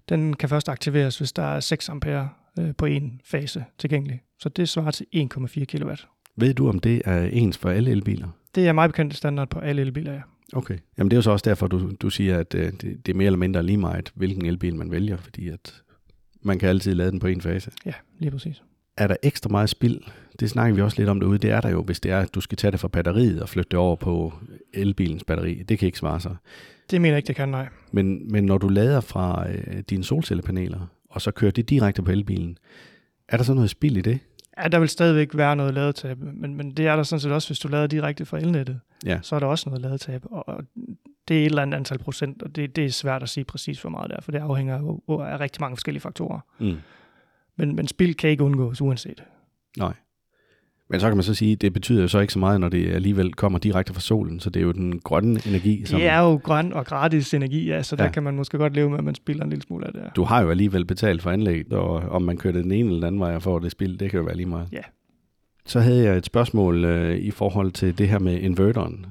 den 0.09 0.33
kan 0.33 0.49
først 0.49 0.69
aktiveres, 0.69 1.17
hvis 1.17 1.33
der 1.33 1.43
er 1.43 1.59
6 1.59 1.89
ampere 1.89 2.29
øh, 2.59 2.75
på 2.77 2.85
en 2.85 3.21
fase 3.25 3.65
tilgængelig. 3.77 4.21
Så 4.39 4.49
det 4.49 4.69
svarer 4.69 4.91
til 4.91 5.05
1,4 5.15 5.65
kW. 5.65 5.91
Ved 6.35 6.53
du, 6.53 6.69
om 6.69 6.79
det 6.79 7.01
er 7.05 7.25
ens 7.25 7.57
for 7.57 7.69
alle 7.69 7.91
elbiler? 7.91 8.27
Det 8.55 8.67
er 8.67 8.73
meget 8.73 8.91
bekendt 8.91 9.15
standard 9.15 9.49
på 9.49 9.59
alle 9.59 9.81
elbiler, 9.81 10.13
ja. 10.13 10.21
Okay. 10.53 10.77
Jamen 10.97 11.11
det 11.11 11.15
er 11.15 11.17
jo 11.17 11.21
så 11.21 11.31
også 11.31 11.49
derfor, 11.49 11.67
du, 11.67 11.91
du 12.01 12.09
siger, 12.09 12.39
at 12.39 12.55
øh, 12.55 12.71
det, 12.71 12.81
det 12.81 13.09
er 13.09 13.17
mere 13.17 13.25
eller 13.25 13.37
mindre 13.37 13.63
lige 13.63 13.77
meget, 13.77 14.11
hvilken 14.15 14.45
elbil 14.45 14.75
man 14.75 14.91
vælger, 14.91 15.17
fordi 15.17 15.49
at 15.49 15.81
man 16.41 16.59
kan 16.59 16.69
altid 16.69 16.93
lade 16.93 17.11
den 17.11 17.19
på 17.19 17.27
en 17.27 17.41
fase. 17.41 17.71
Ja, 17.85 17.93
lige 18.19 18.31
præcis. 18.31 18.63
Er 18.97 19.07
der 19.07 19.15
ekstra 19.23 19.49
meget 19.49 19.69
spild? 19.69 19.99
Det 20.39 20.49
snakker 20.49 20.75
vi 20.75 20.81
også 20.81 20.97
lidt 20.97 21.09
om 21.09 21.19
derude. 21.19 21.37
Det 21.37 21.51
er 21.51 21.61
der 21.61 21.69
jo, 21.69 21.81
hvis 21.81 21.99
det 21.99 22.11
er, 22.11 22.19
at 22.19 22.35
du 22.35 22.41
skal 22.41 22.57
tage 22.57 22.71
det 22.71 22.79
fra 22.79 22.87
batteriet 22.87 23.41
og 23.41 23.49
flytte 23.49 23.69
det 23.69 23.79
over 23.79 23.95
på 23.95 24.33
elbilens 24.73 25.23
batteri. 25.23 25.63
Det 25.63 25.79
kan 25.79 25.85
ikke 25.85 25.97
svare 25.97 26.19
sig. 26.19 26.35
Det 26.91 27.01
mener 27.01 27.13
jeg 27.13 27.17
ikke, 27.17 27.27
det 27.27 27.35
kan, 27.35 27.49
nej. 27.49 27.67
Men, 27.91 28.31
men 28.31 28.43
når 28.43 28.57
du 28.57 28.67
lader 28.67 29.01
fra 29.01 29.49
øh, 29.49 29.83
dine 29.89 30.03
solcellepaneler, 30.03 30.79
og 31.09 31.21
så 31.21 31.31
kører 31.31 31.51
det 31.51 31.69
direkte 31.69 32.01
på 32.01 32.11
elbilen, 32.11 32.57
er 33.29 33.37
der 33.37 33.43
så 33.43 33.53
noget 33.53 33.69
spild 33.69 33.97
i 33.97 34.01
det? 34.01 34.19
Ja, 34.63 34.67
der 34.67 34.79
vil 34.79 34.89
stadigvæk 34.89 35.37
være 35.37 35.55
noget 35.55 35.73
ladetab, 35.73 36.17
men, 36.17 36.55
men 36.55 36.71
det 36.71 36.87
er 36.87 36.95
der 36.95 37.03
sådan 37.03 37.19
set 37.19 37.31
også, 37.31 37.49
hvis 37.49 37.59
du 37.59 37.67
lader 37.67 37.87
direkte 37.87 38.25
fra 38.25 38.37
elnettet. 38.37 38.79
Ja. 39.05 39.19
Så 39.21 39.35
er 39.35 39.39
der 39.39 39.47
også 39.47 39.69
noget 39.69 39.81
ladetab, 39.81 40.21
og 40.25 40.63
det 41.27 41.37
er 41.37 41.41
et 41.41 41.45
eller 41.45 41.61
andet 41.61 41.77
antal 41.77 41.97
procent, 41.97 42.43
og 42.43 42.55
det, 42.55 42.75
det 42.75 42.85
er 42.85 42.89
svært 42.89 43.23
at 43.23 43.29
sige 43.29 43.43
præcis 43.43 43.81
hvor 43.81 43.89
meget 43.89 44.09
det 44.09 44.17
er, 44.17 44.21
for 44.21 44.31
det 44.31 44.39
afhænger 44.39 44.75
af, 45.09 45.31
af 45.33 45.39
rigtig 45.39 45.61
mange 45.61 45.77
forskellige 45.77 46.01
faktorer. 46.01 46.39
Mm. 46.59 46.77
Men, 47.55 47.75
men 47.75 47.87
spild 47.87 48.15
kan 48.15 48.29
ikke 48.29 48.43
undgås 48.43 48.81
uanset. 48.81 49.23
Nej. 49.77 49.93
Men 50.91 50.99
så 50.99 51.07
kan 51.07 51.17
man 51.17 51.23
så 51.23 51.33
sige, 51.33 51.55
det 51.55 51.73
betyder 51.73 52.01
jo 52.01 52.07
så 52.07 52.19
ikke 52.19 52.33
så 52.33 52.39
meget, 52.39 52.59
når 52.61 52.69
det 52.69 52.91
alligevel 52.91 53.33
kommer 53.33 53.59
direkte 53.59 53.93
fra 53.93 54.01
solen, 54.01 54.39
så 54.39 54.49
det 54.49 54.59
er 54.59 54.63
jo 54.63 54.71
den 54.71 54.99
grønne 54.99 55.39
energi. 55.47 55.85
Som, 55.85 55.99
Det 55.99 56.07
er 56.07 56.19
jo 56.19 56.35
grøn 56.43 56.73
og 56.73 56.85
gratis 56.85 57.33
energi, 57.33 57.65
ja, 57.67 57.83
så 57.83 57.95
der 57.95 58.03
Ja. 58.03 58.11
kan 58.11 58.23
man 58.23 58.35
måske 58.35 58.57
godt 58.57 58.73
leve 58.73 58.89
med, 58.89 58.97
at 58.97 59.03
man 59.03 59.15
spilder 59.15 59.43
en 59.43 59.49
lille 59.49 59.63
smule 59.63 59.87
af 59.87 59.93
det. 59.93 60.01
Du 60.15 60.23
har 60.23 60.41
jo 60.43 60.49
alligevel 60.49 60.85
betalt 60.85 61.21
for 61.21 61.31
anlægget, 61.31 61.73
og 61.73 61.93
om 61.95 62.21
man 62.21 62.37
kører 62.37 62.53
den 62.53 62.71
ene 62.71 62.79
eller 62.89 62.95
den 62.99 63.03
anden 63.03 63.21
vej 63.21 63.35
og 63.35 63.41
får 63.43 63.59
det 63.59 63.71
spil, 63.71 63.99
det 63.99 64.11
kan 64.11 64.19
jo 64.19 64.25
være 64.25 64.35
lige 64.37 64.45
meget. 64.49 64.67
Ja. 64.71 64.81
Så 65.65 65.79
havde 65.79 66.03
jeg 66.03 66.17
et 66.17 66.25
spørgsmål 66.25 66.85
øh, 66.85 67.17
i 67.17 67.31
forhold 67.31 67.71
til 67.71 67.97
det 67.97 68.09
her 68.09 68.19
med 68.19 68.39
inverteren. 68.39 69.05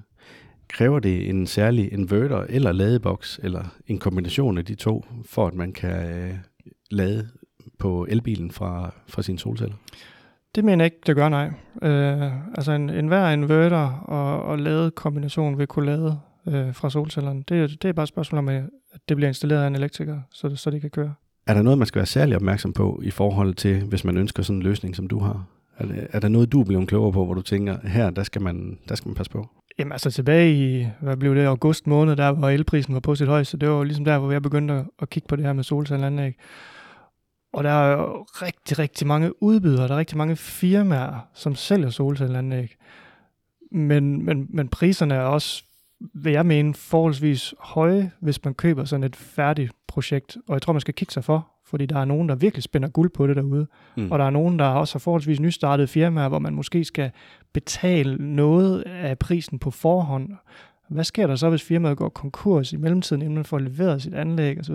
Kræver 0.69 0.99
det 0.99 1.29
en 1.29 1.47
særlig 1.47 1.93
inverter 1.93 2.45
eller 2.49 2.73
ladeboks, 2.73 3.41
eller 3.43 3.65
en 3.87 3.99
kombination 3.99 4.59
af 4.59 4.65
de 4.65 4.75
to, 4.75 5.05
for 5.27 5.47
at 5.47 5.55
man 5.55 5.73
kan 5.73 6.11
øh, 6.19 6.35
lade 6.91 7.29
på 7.79 8.07
elbilen 8.11 8.51
fra, 8.51 8.95
fra 9.07 9.23
sine 9.23 9.39
solceller? 9.39 9.75
Det 10.59 10.65
mener 10.65 10.85
jeg 10.85 10.93
ikke, 10.93 11.03
det 11.07 11.17
gør 11.17 11.29
nej. 11.29 11.51
Øh, 11.83 12.33
altså 12.55 12.73
en, 12.73 12.91
en 12.91 13.09
hver 13.09 13.29
inverter 13.31 13.91
og, 13.91 14.43
og 14.43 14.59
lade 14.59 14.91
kombination 14.91 15.59
vil 15.59 15.67
kunne 15.67 15.87
lade 15.87 16.19
øh, 16.49 16.75
fra 16.75 16.91
solcellerne. 16.91 17.43
Det, 17.49 17.83
det 17.83 17.89
er 17.89 17.93
bare 17.93 18.03
et 18.03 18.09
spørgsmål 18.09 18.39
om, 18.39 18.49
at 18.49 18.63
det 19.09 19.17
bliver 19.17 19.29
installeret 19.29 19.63
af 19.63 19.67
en 19.67 19.75
elektriker, 19.75 20.21
så, 20.33 20.49
det- 20.49 20.59
så 20.59 20.71
det 20.71 20.81
kan 20.81 20.91
køre. 20.91 21.15
Er 21.47 21.55
der 21.55 21.63
noget, 21.63 21.79
man 21.79 21.87
skal 21.87 21.99
være 21.99 22.07
særlig 22.07 22.37
opmærksom 22.37 22.73
på 22.73 23.01
i 23.05 23.11
forhold 23.11 23.55
til, 23.55 23.83
hvis 23.85 24.05
man 24.05 24.17
ønsker 24.17 24.43
sådan 24.43 24.57
en 24.57 24.63
løsning, 24.63 24.97
som 24.97 25.09
du 25.09 25.19
har? 25.19 25.45
Er, 25.79 25.87
det, 25.87 26.07
er 26.13 26.21
der 26.21 26.29
noget, 26.29 26.53
du 26.53 26.61
er 26.61 26.65
blevet 26.65 26.89
klogere 26.89 27.13
på, 27.13 27.25
hvor 27.25 27.35
du 27.35 27.43
tænker, 27.43 27.77
her, 27.89 28.11
der 28.11 28.23
skal 28.23 28.43
man, 28.43 28.79
der 28.89 28.95
skal 28.95 29.09
man 29.09 29.15
passe 29.15 29.33
på? 29.33 29.49
Jamen 29.79 29.93
altså 29.93 30.11
tilbage 30.11 30.53
i, 30.81 30.87
hvad 31.01 31.17
blev 31.17 31.35
det, 31.35 31.45
august 31.45 31.87
måned, 31.87 32.17
der 32.17 32.33
hvor 32.33 32.49
elprisen 32.49 32.95
var 32.95 33.01
på 33.01 33.15
sit 33.15 33.29
højeste, 33.29 33.57
det 33.59 33.69
var 33.69 33.77
jo 33.77 33.83
ligesom 33.83 34.05
der, 34.05 34.19
hvor 34.19 34.33
jeg 34.33 34.43
begyndte 34.43 34.85
at, 35.03 35.11
kigge 35.11 35.27
på 35.29 35.37
det 35.37 35.45
her 35.45 35.53
med 35.53 35.65
solcelleanlæg. 35.65 36.35
Og 37.53 37.65
der 37.65 37.71
er 37.71 37.93
jo 37.93 38.23
rigtig, 38.23 38.79
rigtig 38.79 39.07
mange 39.07 39.43
udbydere, 39.43 39.89
der 39.89 39.95
er 39.95 39.99
rigtig 39.99 40.19
mange 40.19 40.37
firmaer, 40.37 41.29
som 41.35 41.55
sælger 41.55 41.91
solcelleanlæg. 41.91 42.77
Men, 43.73 44.25
men, 44.25 44.47
men 44.51 44.69
priserne 44.69 45.15
er 45.15 45.21
også, 45.21 45.65
vil 46.15 46.33
jeg 46.33 46.47
mene, 46.47 46.75
forholdsvis 46.75 47.55
høje, 47.61 48.11
hvis 48.21 48.45
man 48.45 48.55
køber 48.55 48.85
sådan 48.85 49.05
et 49.05 49.17
færdigt 49.17 49.73
projekt. 49.87 50.37
Og 50.49 50.55
jeg 50.55 50.63
tror, 50.63 50.73
man 50.73 50.81
skal 50.81 50.95
kigge 50.95 51.13
sig 51.13 51.25
for, 51.25 51.49
fordi 51.67 51.87
der 51.87 51.99
er 51.99 52.05
nogen, 52.05 52.29
der 52.29 52.35
virkelig 52.35 52.63
spænder 52.63 52.89
guld 52.89 53.11
på 53.11 53.27
det 53.27 53.37
derude. 53.37 53.67
Mm. 53.97 54.13
Og 54.13 54.19
der 54.19 54.25
er 54.25 54.31
nogen, 54.31 54.59
der 54.59 54.65
også 54.65 54.95
har 54.95 54.99
forholdsvis 54.99 55.41
nystartede 55.41 55.89
firmaer, 55.89 56.29
hvor 56.29 56.39
man 56.39 56.55
måske 56.55 56.85
skal 56.85 57.11
betale 57.53 58.35
noget 58.37 58.83
af 58.83 59.19
prisen 59.19 59.59
på 59.59 59.71
forhånd. 59.71 60.33
Hvad 60.89 61.05
sker 61.05 61.27
der 61.27 61.37
så, 61.37 61.51
hvis 61.51 61.63
firmaet 61.63 61.97
går 61.97 62.09
konkurs 62.09 62.73
i 62.73 62.77
mellemtiden, 62.77 63.23
inden 63.23 63.35
man 63.35 63.45
får 63.45 63.59
leveret 63.59 64.03
sit 64.03 64.15
anlæg 64.15 64.61
osv.? 64.61 64.75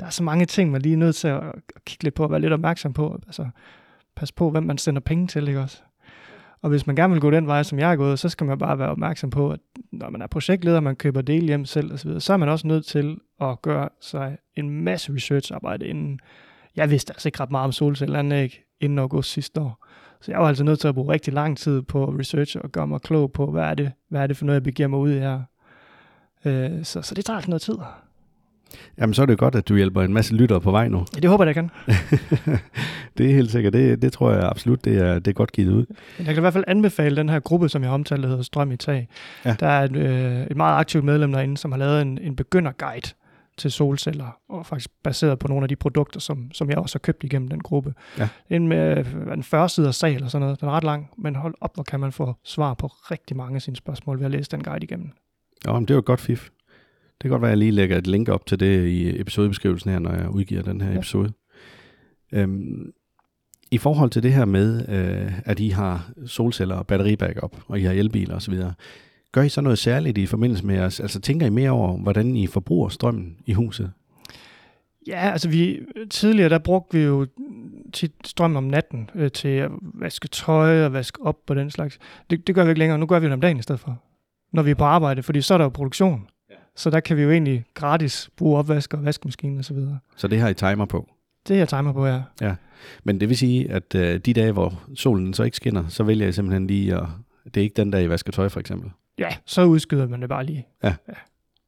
Der 0.00 0.06
er 0.06 0.10
så 0.10 0.22
mange 0.22 0.44
ting, 0.44 0.70
man 0.70 0.82
lige 0.82 0.92
er 0.92 0.96
nødt 0.98 1.16
til 1.16 1.28
at 1.28 1.42
kigge 1.86 2.04
lidt 2.04 2.14
på 2.14 2.24
og 2.24 2.30
være 2.30 2.40
lidt 2.40 2.52
opmærksom 2.52 2.92
på. 2.92 3.18
Altså, 3.26 3.46
pas 4.16 4.32
på, 4.32 4.50
hvem 4.50 4.62
man 4.62 4.78
sender 4.78 5.00
penge 5.00 5.26
til, 5.26 5.48
ikke 5.48 5.60
også? 5.60 5.82
Og 6.62 6.70
hvis 6.70 6.86
man 6.86 6.96
gerne 6.96 7.12
vil 7.12 7.20
gå 7.20 7.30
den 7.30 7.46
vej, 7.46 7.62
som 7.62 7.78
jeg 7.78 7.92
er 7.92 7.96
gået, 7.96 8.18
så 8.18 8.28
skal 8.28 8.46
man 8.46 8.58
bare 8.58 8.78
være 8.78 8.88
opmærksom 8.88 9.30
på, 9.30 9.50
at 9.50 9.60
når 9.92 10.10
man 10.10 10.22
er 10.22 10.26
projektleder, 10.26 10.80
man 10.80 10.96
køber 10.96 11.22
del 11.22 11.44
hjem 11.44 11.64
selv 11.64 11.92
osv., 11.92 12.20
så 12.20 12.32
er 12.32 12.36
man 12.36 12.48
også 12.48 12.66
nødt 12.66 12.86
til 12.86 13.18
at 13.40 13.62
gøre 13.62 13.88
sig 14.00 14.38
en 14.56 14.70
masse 14.70 15.14
researcharbejde 15.14 15.86
inden. 15.86 16.20
Jeg 16.76 16.90
vidste 16.90 17.12
altså 17.12 17.28
ikke 17.28 17.40
ret 17.40 17.50
meget 17.50 17.64
om 17.64 17.72
solcelleranlæg 17.72 18.62
inden 18.80 18.98
august 18.98 19.30
sidste 19.30 19.60
år. 19.60 19.86
Så 20.20 20.32
jeg 20.32 20.40
var 20.40 20.48
altså 20.48 20.64
nødt 20.64 20.80
til 20.80 20.88
at 20.88 20.94
bruge 20.94 21.12
rigtig 21.12 21.32
lang 21.32 21.58
tid 21.58 21.82
på 21.82 22.04
research 22.04 22.56
og 22.64 22.70
gøre 22.70 22.86
mig 22.86 23.00
klog 23.00 23.32
på, 23.32 23.50
hvad 23.50 23.64
er 23.64 23.74
det, 23.74 23.92
hvad 24.08 24.22
er 24.22 24.26
det 24.26 24.36
for 24.36 24.44
noget, 24.44 24.54
jeg 24.54 24.62
begiver 24.62 24.88
mig 24.88 24.98
ud 24.98 25.10
i 25.10 25.18
her. 25.18 25.42
Øh, 26.44 26.84
så, 26.84 27.02
så 27.02 27.14
det 27.14 27.24
tager 27.24 27.36
altså 27.36 27.50
noget 27.50 27.62
tid. 27.62 27.74
Jamen, 28.98 29.14
så 29.14 29.22
er 29.22 29.26
det 29.26 29.38
godt, 29.38 29.54
at 29.54 29.68
du 29.68 29.76
hjælper 29.76 30.02
en 30.02 30.12
masse 30.12 30.34
lyttere 30.34 30.60
på 30.60 30.70
vej 30.70 30.88
nu. 30.88 31.06
Ja, 31.14 31.20
det 31.20 31.30
håber 31.30 31.44
jeg, 31.44 31.56
jeg 31.56 31.64
kan. 31.68 31.70
det 33.18 33.30
er 33.30 33.34
helt 33.34 33.50
sikkert. 33.50 33.72
Det, 33.72 34.02
det 34.02 34.12
tror 34.12 34.30
jeg 34.32 34.42
absolut, 34.42 34.84
det 34.84 34.98
er, 34.98 35.14
det 35.14 35.28
er 35.28 35.32
godt 35.32 35.52
givet 35.52 35.72
ud. 35.72 35.86
Jeg 36.18 36.26
kan 36.26 36.36
i 36.36 36.40
hvert 36.40 36.52
fald 36.52 36.64
anbefale 36.66 37.16
den 37.16 37.28
her 37.28 37.40
gruppe, 37.40 37.68
som 37.68 37.82
jeg 37.82 37.90
har 37.90 37.94
omtalt, 37.94 38.22
der 38.22 38.28
hedder 38.28 38.42
Strøm 38.42 38.72
i 38.72 38.76
Tag. 38.76 39.08
Ja. 39.44 39.56
Der 39.60 39.66
er 39.66 39.84
et, 39.84 39.96
øh, 39.96 40.46
et 40.50 40.56
meget 40.56 40.78
aktivt 40.80 41.04
medlem 41.04 41.32
derinde, 41.32 41.56
som 41.56 41.72
har 41.72 41.78
lavet 41.78 42.02
en, 42.02 42.18
en 42.18 42.36
begynderguide 42.36 43.08
til 43.58 43.72
solceller, 43.72 44.36
og 44.48 44.66
faktisk 44.66 44.90
baseret 45.04 45.38
på 45.38 45.48
nogle 45.48 45.64
af 45.64 45.68
de 45.68 45.76
produkter, 45.76 46.20
som, 46.20 46.50
som 46.52 46.70
jeg 46.70 46.78
også 46.78 46.94
har 46.94 47.00
købt 47.00 47.24
igennem 47.24 47.48
den 47.48 47.60
gruppe. 47.60 47.94
Ja. 48.18 48.28
En 48.50 48.68
med 48.68 48.98
øh, 48.98 49.32
en 49.32 49.42
40 49.42 49.68
sider 49.68 49.90
sag 49.90 50.14
eller 50.14 50.28
sådan 50.28 50.42
noget. 50.42 50.60
Den 50.60 50.68
er 50.68 50.72
ret 50.72 50.84
lang, 50.84 51.10
men 51.18 51.36
hold 51.36 51.54
op, 51.60 51.74
hvor 51.74 51.82
kan 51.82 52.00
man 52.00 52.12
få 52.12 52.34
svar 52.44 52.74
på 52.74 52.86
rigtig 52.86 53.36
mange 53.36 53.54
af 53.54 53.62
sine 53.62 53.76
spørgsmål 53.76 54.18
ved 54.18 54.24
at 54.24 54.30
læse 54.30 54.50
den 54.50 54.62
guide 54.62 54.84
igennem. 54.84 55.10
Ja, 55.66 55.72
men 55.72 55.84
det 55.88 55.96
var 55.96 56.02
godt 56.02 56.20
fif. 56.20 56.48
Det 57.06 57.20
kan 57.20 57.30
godt 57.30 57.42
være, 57.42 57.50
at 57.50 57.52
jeg 57.52 57.58
lige 57.58 57.70
lægger 57.70 57.98
et 57.98 58.06
link 58.06 58.28
op 58.28 58.46
til 58.46 58.60
det 58.60 58.86
i 58.86 59.20
episodebeskrivelsen 59.20 59.90
her, 59.90 59.98
når 59.98 60.12
jeg 60.14 60.30
udgiver 60.30 60.62
den 60.62 60.80
her 60.80 60.90
Ja. 60.90 60.96
episode. 60.98 61.32
Øhm, 62.32 62.92
I 63.70 63.78
forhold 63.78 64.10
til 64.10 64.22
det 64.22 64.32
her 64.32 64.44
med, 64.44 64.88
øh, 64.88 65.32
at 65.44 65.60
I 65.60 65.68
har 65.68 66.10
solceller 66.26 66.74
og 66.74 66.86
batteribackup, 66.86 67.56
og 67.68 67.80
I 67.80 67.82
har 67.82 67.92
elbiler 67.92 68.34
osv., 68.36 68.54
gør 69.32 69.42
I 69.42 69.48
så 69.48 69.60
noget 69.60 69.78
særligt 69.78 70.18
i 70.18 70.26
forbindelse 70.26 70.66
med 70.66 70.80
os? 70.80 71.00
Altså 71.00 71.20
tænker 71.20 71.46
I 71.46 71.50
mere 71.50 71.70
over, 71.70 71.96
hvordan 71.98 72.36
I 72.36 72.46
forbruger 72.46 72.88
strømmen 72.88 73.36
i 73.46 73.52
huset? 73.52 73.92
Ja, 75.06 75.30
altså 75.32 75.48
vi, 75.48 75.80
tidligere 76.10 76.48
der 76.48 76.58
brugte 76.58 76.98
vi 76.98 77.04
jo 77.04 77.26
tit 77.92 78.12
strøm 78.24 78.56
om 78.56 78.64
natten 78.64 79.10
øh, 79.14 79.30
til 79.30 79.48
at 79.48 79.70
vaske 79.82 80.28
tøj 80.28 80.84
og 80.84 80.92
vaske 80.92 81.22
op 81.22 81.36
og 81.48 81.56
den 81.56 81.70
slags. 81.70 81.98
Det, 82.30 82.46
det 82.46 82.54
gør 82.54 82.64
vi 82.64 82.70
ikke 82.70 82.78
længere. 82.78 82.98
Nu 82.98 83.06
gør 83.06 83.18
vi 83.18 83.26
det 83.26 83.32
om 83.32 83.40
dagen 83.40 83.58
i 83.58 83.62
stedet 83.62 83.80
for, 83.80 84.02
når 84.52 84.62
vi 84.62 84.70
er 84.70 84.74
på 84.74 84.84
arbejde, 84.84 85.22
fordi 85.22 85.40
så 85.40 85.54
er 85.54 85.58
der 85.58 85.64
jo 85.64 85.68
produktion. 85.68 86.28
Ja. 86.50 86.54
Så 86.76 86.90
der 86.90 87.00
kan 87.00 87.16
vi 87.16 87.22
jo 87.22 87.30
egentlig 87.30 87.64
gratis 87.74 88.30
bruge 88.36 88.58
opvasker 88.58 88.98
og 88.98 89.04
vaskemaskinen 89.04 89.58
og 89.58 89.64
så 89.64 89.74
videre. 89.74 89.98
Så 90.16 90.28
det 90.28 90.40
har 90.40 90.48
I 90.48 90.54
timer 90.54 90.84
på. 90.84 91.08
Det 91.48 91.56
jeg 91.56 91.68
timer 91.68 91.92
på, 91.92 92.06
ja. 92.06 92.54
Men 93.04 93.20
det 93.20 93.28
vil 93.28 93.36
sige, 93.36 93.70
at 93.70 93.94
øh, 93.94 94.18
de 94.18 94.32
dage, 94.32 94.52
hvor 94.52 94.82
solen 94.94 95.34
så 95.34 95.42
ikke 95.42 95.56
skinner, 95.56 95.88
så 95.88 96.02
vælger 96.04 96.28
I 96.28 96.32
simpelthen 96.32 96.66
lige 96.66 96.94
at... 96.96 97.06
Det 97.44 97.56
er 97.56 97.62
ikke 97.62 97.76
den 97.76 97.90
dag, 97.90 98.04
I 98.04 98.08
vasker 98.08 98.32
tøj, 98.32 98.48
for 98.48 98.60
eksempel. 98.60 98.90
Ja, 99.18 99.28
så 99.44 99.64
udskyder 99.64 100.08
man 100.08 100.20
det 100.20 100.28
bare 100.28 100.44
lige. 100.44 100.66
Ja. 100.82 100.94
ja. 101.08 101.14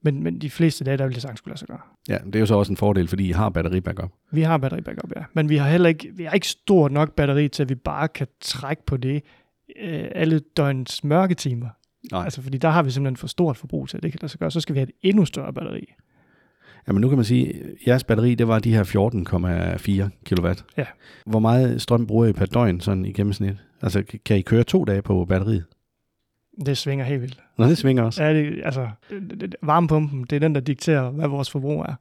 Men, 0.03 0.22
men 0.22 0.39
de 0.39 0.51
fleste 0.51 0.85
dage, 0.85 0.97
der 0.97 1.05
vil 1.05 1.14
det 1.14 1.22
sagtens 1.22 1.39
skulle 1.39 1.53
lade 1.53 1.59
sig 1.59 1.68
gøre. 1.68 1.80
Ja, 2.09 2.18
det 2.26 2.37
er 2.37 2.41
jo 2.41 2.47
så 2.47 2.55
også 2.55 2.72
en 2.72 2.76
fordel, 2.76 3.09
fordi 3.09 3.28
I 3.28 3.32
har 3.32 3.49
batteribackup. 3.49 4.11
Vi 4.30 4.43
har 4.43 4.59
batteri 4.59 4.80
backup, 4.80 5.12
ja. 5.16 5.22
Men 5.32 5.49
vi 5.49 5.57
har 5.57 5.68
heller 5.68 5.89
ikke, 5.89 6.11
vi 6.12 6.24
har 6.24 6.32
ikke 6.32 6.49
stort 6.49 6.93
nok 6.93 7.12
batteri 7.12 7.49
til, 7.49 7.62
at 7.62 7.68
vi 7.68 7.74
bare 7.74 8.09
kan 8.09 8.26
trække 8.41 8.82
på 8.87 8.97
det 8.97 9.22
øh, 9.80 10.05
alle 10.14 10.39
døgnets 10.57 11.05
mørketimer. 11.05 11.68
Nej. 12.12 12.24
Altså, 12.24 12.42
fordi 12.42 12.59
der 12.59 12.68
har 12.68 12.82
vi 12.82 12.90
simpelthen 12.90 13.16
for 13.16 13.26
stort 13.26 13.57
forbrug 13.57 13.88
til, 13.88 13.96
at 13.96 14.02
det 14.02 14.12
kan 14.12 14.18
lade 14.22 14.30
sig 14.30 14.40
gøre. 14.40 14.50
Så 14.50 14.61
skal 14.61 14.74
vi 14.74 14.78
have 14.78 14.88
et 14.88 14.94
endnu 15.02 15.24
større 15.24 15.52
batteri. 15.52 15.84
Jamen 16.88 17.00
nu 17.00 17.09
kan 17.09 17.18
man 17.18 17.24
sige, 17.24 17.55
at 17.55 17.62
jeres 17.86 18.05
batteri, 18.05 18.34
det 18.34 18.48
var 18.48 18.59
de 18.59 18.74
her 18.74 18.84
14,4 18.84 20.34
kW. 20.34 20.48
Ja. 20.76 20.86
Hvor 21.26 21.38
meget 21.38 21.82
strøm 21.82 22.07
bruger 22.07 22.26
I 22.26 22.32
per 22.32 22.46
døgn 22.46 22.80
sådan 22.80 23.05
i 23.05 23.12
gennemsnit? 23.12 23.57
Altså 23.82 24.02
kan 24.24 24.36
I 24.36 24.42
køre 24.42 24.64
to 24.64 24.84
dage 24.84 25.02
på 25.02 25.24
batteriet? 25.24 25.64
Det 26.66 26.78
svinger 26.78 27.05
helt 27.05 27.20
vildt. 27.22 27.40
Nå, 27.59 27.64
det 27.64 27.78
svinger 27.78 28.02
også. 28.02 28.24
Ja, 28.24 28.34
det, 28.34 28.61
altså, 28.64 28.88
varmepumpen, 29.62 30.24
det 30.24 30.36
er 30.36 30.40
den, 30.40 30.55
der 30.55 30.61
dikterer, 30.61 31.11
hvad 31.11 31.28
vores 31.28 31.50
forbrug 31.50 31.80
er. 31.80 31.94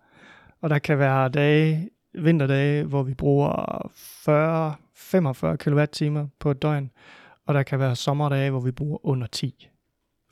Og 0.62 0.70
der 0.70 0.80
kan 0.80 0.99
være 0.99 1.30
dage, 1.30 1.89
vinterdage, 2.14 2.84
hvor 2.84 3.04
vi 3.04 3.14
bruger 3.14 3.88
40-45 5.54 5.56
kWh 5.56 6.28
på 6.39 6.51
et 6.51 6.62
døgn. 6.62 6.91
Og 7.47 7.54
der 7.54 7.64
kan 7.64 7.80
være 7.80 7.95
sommerdage, 7.95 8.49
hvor 8.49 8.60
vi 8.60 8.72
bruger 8.72 9.06
under 9.06 9.28
10. 9.28 9.70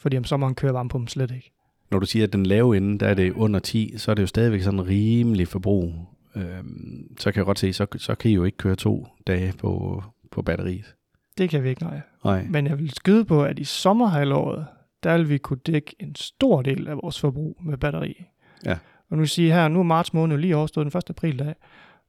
Fordi 0.01 0.17
om 0.17 0.23
sommeren 0.23 0.55
kører 0.55 0.71
varmepumpen 0.71 1.07
slet 1.07 1.31
ikke. 1.31 1.51
Når 1.91 1.99
du 1.99 2.05
siger, 2.05 2.23
at 2.23 2.33
den 2.33 2.45
lave 2.45 2.77
ende, 2.77 2.99
der 2.99 3.07
er 3.07 3.13
det 3.13 3.33
under 3.33 3.59
10, 3.59 3.93
så 3.97 4.11
er 4.11 4.15
det 4.15 4.21
jo 4.21 4.27
stadigvæk 4.27 4.61
sådan 4.61 4.87
rimelig 4.87 5.47
forbrug. 5.47 5.93
Øhm, 6.35 7.17
så 7.19 7.31
kan 7.31 7.39
jeg 7.39 7.45
godt 7.45 7.59
se, 7.59 7.73
så, 7.73 7.85
så 7.97 8.15
kan 8.15 8.31
I 8.31 8.33
jo 8.33 8.43
ikke 8.43 8.57
køre 8.57 8.75
to 8.75 9.07
dage 9.27 9.53
på, 9.57 10.03
på 10.31 10.41
batteriet. 10.41 10.95
Det 11.37 11.49
kan 11.49 11.63
vi 11.63 11.69
ikke, 11.69 11.83
nej. 11.83 12.01
Nej. 12.25 12.47
Men 12.49 12.67
jeg 12.67 12.79
vil 12.79 12.91
skyde 12.91 13.25
på, 13.25 13.43
at 13.43 13.59
i 13.59 13.63
sommerhalvåret, 13.63 14.65
der 15.03 15.17
vil 15.17 15.29
vi 15.29 15.37
kunne 15.37 15.59
dække 15.65 15.95
en 15.99 16.15
stor 16.15 16.61
del 16.61 16.87
af 16.87 16.95
vores 16.95 17.19
forbrug 17.19 17.57
med 17.63 17.77
batteri. 17.77 18.23
Ja. 18.65 18.77
Og 19.09 19.17
nu 19.17 19.25
siger 19.25 19.53
her, 19.53 19.67
nu 19.67 19.79
er 19.79 19.83
marts 19.83 20.13
måned 20.13 20.37
lige 20.37 20.55
overstået 20.55 20.91
den 20.93 20.97
1. 20.97 21.09
april 21.09 21.39
dag, 21.39 21.55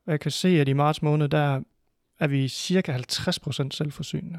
og 0.07 0.13
jeg 0.13 0.21
kan 0.21 0.31
se, 0.31 0.49
at 0.49 0.69
i 0.69 0.73
marts 0.73 1.03
måned, 1.03 1.29
der 1.29 1.61
er 2.19 2.27
vi 2.27 2.49
cirka 2.49 2.97
50% 2.97 3.69
selvforsynende. 3.71 4.39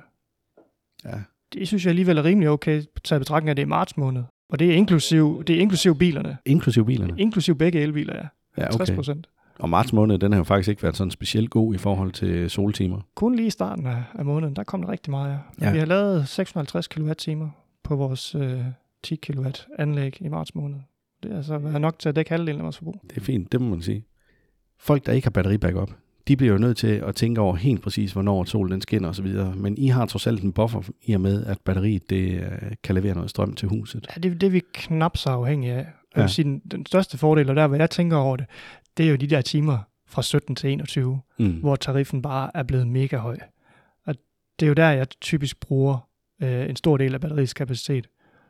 Ja. 1.06 1.22
Det 1.54 1.68
synes 1.68 1.86
jeg 1.86 1.90
alligevel 1.90 2.18
er 2.18 2.24
rimelig 2.24 2.50
okay, 2.50 2.84
taget 3.04 3.22
betragtning 3.22 3.50
af, 3.50 3.56
det 3.56 3.64
er 3.64 3.68
marts 3.68 3.98
måned. 3.98 4.24
Og 4.50 4.60
det 4.60 4.72
er 4.72 4.74
inklusiv, 4.74 5.44
det 5.48 5.56
er 5.56 5.60
inklusiv 5.60 5.98
bilerne. 5.98 6.38
Inklusiv 6.46 6.86
bilerne? 6.86 7.14
Inklusiv 7.18 7.58
begge 7.58 7.80
elbiler, 7.80 8.16
ja. 8.16 8.28
Ja, 8.58 8.72
60 8.72 8.90
okay. 8.90 8.96
procent. 8.96 9.28
Og 9.60 9.70
marts 9.70 9.94
måned, 9.94 10.20
den 10.20 10.32
har 10.32 10.40
jo 10.40 10.44
faktisk 10.44 10.70
ikke 10.70 10.84
været 10.84 10.98
sådan 10.98 11.12
specielt 11.12 11.50
god 11.50 11.76
i 11.76 11.78
forhold 11.78 12.12
til 12.12 12.50
soltimer. 12.50 13.02
Kun 13.16 13.36
lige 13.36 13.48
i 13.48 13.50
starten 13.50 13.88
af, 13.88 14.26
måneden, 14.26 14.56
der 14.56 14.64
kom 14.64 14.82
der 14.82 14.90
rigtig 14.90 15.12
meget, 15.12 15.40
ja. 15.62 15.72
Vi 15.72 15.80
har 15.80 15.86
lavet 15.86 16.28
650 16.28 16.88
kWh 16.88 17.48
på 17.84 17.96
vores 17.96 18.36
øh, 18.36 18.60
10 19.04 19.16
kW 19.16 19.46
anlæg 19.80 20.22
i 20.22 20.28
marts 20.28 20.56
måned. 20.56 20.80
Det 21.24 21.32
er 21.32 21.38
altså 21.38 21.58
været 21.58 21.82
nok 21.82 22.00
til 22.00 22.10
at 22.10 22.16
dække 22.16 22.32
halvdelen 22.32 22.60
af 22.60 22.64
vores 22.64 22.78
forbrug. 22.78 23.02
Det 23.10 23.18
er 23.18 23.22
fint, 23.22 23.52
det 23.52 23.62
må 23.62 23.70
man 23.70 23.82
sige. 23.82 24.06
Folk, 24.80 25.06
der 25.06 25.12
ikke 25.12 25.26
har 25.26 25.32
batteribackup, 25.32 25.92
de 26.28 26.36
bliver 26.38 26.54
jo 26.54 26.60
nødt 26.60 26.78
til 26.78 26.88
at 26.88 27.16
tænke 27.16 27.42
over 27.42 27.56
helt 27.56 27.82
præcis, 27.82 28.12
hvornår 28.14 28.44
solen 28.44 28.82
skinner 28.82 29.10
osv. 29.10 29.28
Men 29.56 29.78
I 29.78 29.88
har 29.88 30.06
trods 30.06 30.28
alt 30.28 30.44
en 30.44 30.54
buffer 30.54 30.82
i 31.02 31.14
og 31.14 31.22
med, 31.22 31.46
at 31.46 31.58
batteriet 31.66 32.10
det, 32.10 32.32
øh, 32.40 32.72
kan 32.84 32.96
levere 32.96 33.14
noget 33.16 33.30
strøm 33.30 33.54
til 33.54 33.68
huset. 33.70 34.08
Ja, 34.16 34.22
det, 34.22 34.42
det 34.42 34.48
er 34.48 34.52
vi 34.52 34.62
knap 34.74 35.18
så 35.18 35.30
afhængige 35.30 35.74
af. 35.74 35.78
Jeg 35.78 35.86
Ja. 36.18 36.22
vil 36.22 36.30
sige, 36.30 36.44
den, 36.46 36.62
den 36.72 36.86
største 36.86 37.18
fordel, 37.18 37.50
og 37.50 37.56
der 37.56 37.68
hvor 37.68 37.78
jeg 37.78 37.90
tænker 37.90 38.18
over 38.18 38.38
det, 38.38 38.46
det 38.98 39.06
er 39.06 39.10
jo 39.10 39.16
de 39.16 39.28
der 39.28 39.42
timer 39.42 39.78
fra 40.08 40.22
17 40.22 40.56
til 40.56 40.70
21, 40.70 41.22
Mm. 41.40 41.52
hvor 41.52 41.76
tariffen 41.76 42.22
bare 42.22 42.52
er 42.54 42.64
blevet 42.64 42.88
mega 42.88 43.18
høj. 43.18 43.38
Og 44.06 44.16
det 44.60 44.66
er 44.66 44.68
jo 44.68 44.74
der, 44.74 44.90
jeg 44.90 45.10
typisk 45.22 45.60
bruger 45.60 46.08
øh, 46.44 46.70
en 46.70 46.76
stor 46.76 46.98
del 46.98 47.14
af 47.14 47.22
batteriets 47.22 47.54
kapacitet. 47.54 48.08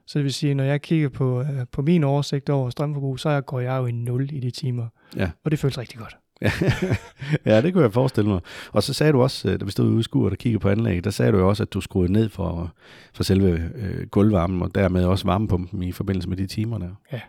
Så 0.07 0.19
det 0.19 0.23
vil 0.23 0.33
sige, 0.33 0.53
når 0.53 0.63
jeg 0.63 0.81
kigger 0.81 1.09
på, 1.09 1.41
øh, 1.41 1.47
på 1.71 1.81
min 1.81 2.03
oversigt 2.03 2.49
over 2.49 2.69
strømforbrug, 2.69 3.19
så 3.19 3.41
går 3.41 3.59
jeg 3.59 3.77
jo 3.77 3.85
i 3.85 3.91
0 3.91 4.29
i 4.33 4.39
de 4.39 4.51
timer. 4.51 4.87
Ja. 5.15 5.31
Og 5.43 5.51
det 5.51 5.59
føles 5.59 5.77
rigtig 5.77 5.99
godt. 5.99 6.17
ja, 7.45 7.61
det 7.61 7.73
kunne 7.73 7.83
jeg 7.83 7.93
forestille 7.93 8.29
mig. 8.29 8.39
Og 8.71 8.83
så 8.83 8.93
sagde 8.93 9.13
du 9.13 9.21
også, 9.21 9.49
øh, 9.49 9.59
da 9.59 9.65
vi 9.65 9.71
stod 9.71 9.89
ude 9.89 9.99
i 9.99 10.03
skuret 10.03 10.31
og 10.31 10.37
kiggede 10.37 10.59
på 10.59 10.69
anlægget, 10.69 11.03
der 11.03 11.09
sagde 11.09 11.31
du 11.31 11.37
jo 11.37 11.49
også, 11.49 11.63
at 11.63 11.73
du 11.73 11.81
skruede 11.81 12.11
ned 12.11 12.29
for, 12.29 12.73
for 13.13 13.23
selve 13.23 13.71
øh, 13.75 14.07
gulvvarmen, 14.07 14.61
og 14.61 14.75
dermed 14.75 15.05
også 15.05 15.25
varmepumpen 15.25 15.83
i 15.83 15.91
forbindelse 15.91 16.29
med 16.29 16.37
de 16.37 16.47
timer 16.47 16.77
der. 16.77 16.89
Ja. 17.11 17.19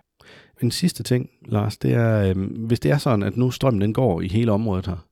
En 0.63 0.71
sidste 0.71 1.03
ting, 1.03 1.31
Lars, 1.47 1.77
det 1.77 1.93
er, 1.93 2.31
øh, 2.31 2.37
hvis 2.67 2.81
det 2.81 2.91
er 2.91 2.99
sådan, 2.99 3.23
at 3.23 3.37
nu 3.37 3.51
strømmen 3.51 3.81
den 3.81 3.93
går 3.93 4.21
i 4.21 4.29
hele 4.29 4.53
området 4.53 4.87
her, 4.87 5.07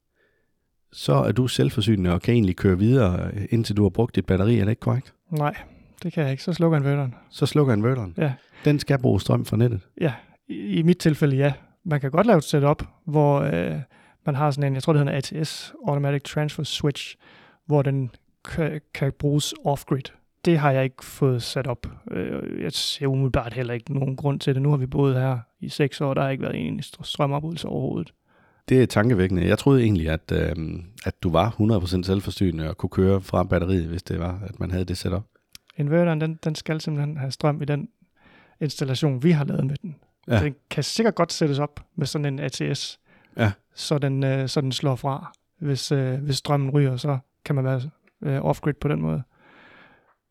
så 0.93 1.12
er 1.12 1.32
du 1.32 1.49
selvforsynende 1.49 2.12
og 2.12 2.22
kan 2.22 2.34
egentlig 2.34 2.57
køre 2.57 2.78
videre, 2.78 3.30
øh, 3.34 3.45
indtil 3.51 3.76
du 3.76 3.82
har 3.82 3.90
brugt 3.90 4.16
dit 4.16 4.26
batteri, 4.26 4.59
er 4.59 4.64
det 4.64 4.70
ikke 4.70 4.80
korrekt? 4.80 5.14
Nej, 5.30 5.55
det 6.03 6.12
kan 6.12 6.22
jeg 6.22 6.30
ikke. 6.30 6.43
Så 6.43 6.53
slukker 6.53 6.78
inverteren. 6.78 7.14
Så 7.30 7.47
slukker 7.47 7.74
inverteren. 7.74 8.14
Ja. 8.18 8.32
Den 8.64 8.78
skal 8.78 8.99
bruge 8.99 9.20
strøm 9.20 9.45
fra 9.45 9.57
nettet. 9.57 9.80
Ja, 10.01 10.12
i, 10.49 10.55
i 10.55 10.82
mit 10.82 10.99
tilfælde 10.99 11.36
ja. 11.36 11.53
Man 11.85 12.01
kan 12.01 12.11
godt 12.11 12.26
lave 12.26 12.39
et 12.39 12.45
setup, 12.45 12.83
hvor 13.05 13.41
øh, 13.41 13.80
man 14.26 14.35
har 14.35 14.51
sådan 14.51 14.70
en, 14.70 14.74
jeg 14.74 14.83
tror 14.83 14.93
det 14.93 15.01
hedder 15.01 15.12
en 15.12 15.39
ATS, 15.41 15.74
Automatic 15.89 16.22
Transfer 16.22 16.64
Switch, 16.64 17.16
hvor 17.66 17.83
den 17.83 18.11
kan, 18.45 18.80
kan 18.95 19.12
bruges 19.18 19.55
off-grid. 19.64 20.12
Det 20.45 20.59
har 20.59 20.70
jeg 20.70 20.85
ikke 20.85 21.05
fået 21.05 21.43
sat 21.43 21.66
op. 21.66 21.87
Øh, 22.11 22.62
Jeg 22.62 22.72
ser 22.72 23.07
umiddelbart 23.07 23.55
heller 23.55 23.74
ikke 23.74 23.93
nogen 23.95 24.16
grund 24.16 24.41
til 24.41 24.55
det. 24.55 24.62
Nu 24.62 24.70
har 24.70 24.76
vi 24.76 24.87
boet 24.87 25.14
her 25.14 25.39
i 25.61 25.68
seks 25.68 26.01
år, 26.01 26.14
der 26.14 26.22
har 26.22 26.30
ikke 26.30 26.43
været 26.43 26.66
en 26.68 26.83
strømafbrydelse 26.83 27.68
overhovedet. 27.68 28.12
Det 28.68 28.83
er 28.83 28.87
tankevækkende. 28.87 29.47
Jeg 29.47 29.59
troede 29.59 29.83
egentlig, 29.83 30.09
at, 30.09 30.33
øh, 30.33 30.57
at 31.05 31.22
du 31.22 31.30
var 31.30 31.51
100% 31.51 32.03
selvforsynende 32.03 32.68
og 32.68 32.76
kunne 32.76 32.91
køre 32.91 33.20
fra 33.20 33.43
batteriet, 33.45 33.85
hvis 33.87 34.03
det 34.03 34.18
var, 34.18 34.41
at 34.47 34.61
man 34.61 34.70
havde 34.70 34.85
det 34.85 34.99
setup. 34.99 35.22
Inverteren, 35.76 36.20
den, 36.20 36.39
den 36.45 36.55
skal 36.55 36.80
simpelthen 36.80 37.16
have 37.16 37.30
strøm 37.30 37.62
i 37.62 37.64
den 37.64 37.89
installation, 38.61 39.22
vi 39.22 39.30
har 39.30 39.45
lavet 39.45 39.66
med 39.66 39.76
den. 39.83 39.97
Ja. 40.29 40.41
Den 40.45 40.55
kan 40.70 40.83
sikkert 40.85 41.14
godt 41.14 41.33
sættes 41.33 41.59
op 41.59 41.81
med 41.97 42.07
sådan 42.07 42.25
en 42.25 42.39
ATS, 42.41 43.01
Ja. 43.37 43.53
så, 43.75 43.99
den, 43.99 44.25
øh, 44.25 44.49
så 44.49 44.61
den 44.61 44.73
slår 44.73 44.97
fra. 44.97 45.33
Hvis, 45.59 45.93
øh, 45.93 46.14
hvis 46.14 46.37
strømmen 46.37 46.70
ryger, 46.70 46.97
så 46.97 47.18
kan 47.45 47.55
man 47.55 47.64
være 47.64 47.81
øh, 48.25 48.41
off-grid 48.45 48.75
på 48.81 48.89
den 48.89 49.01
måde. 49.03 49.23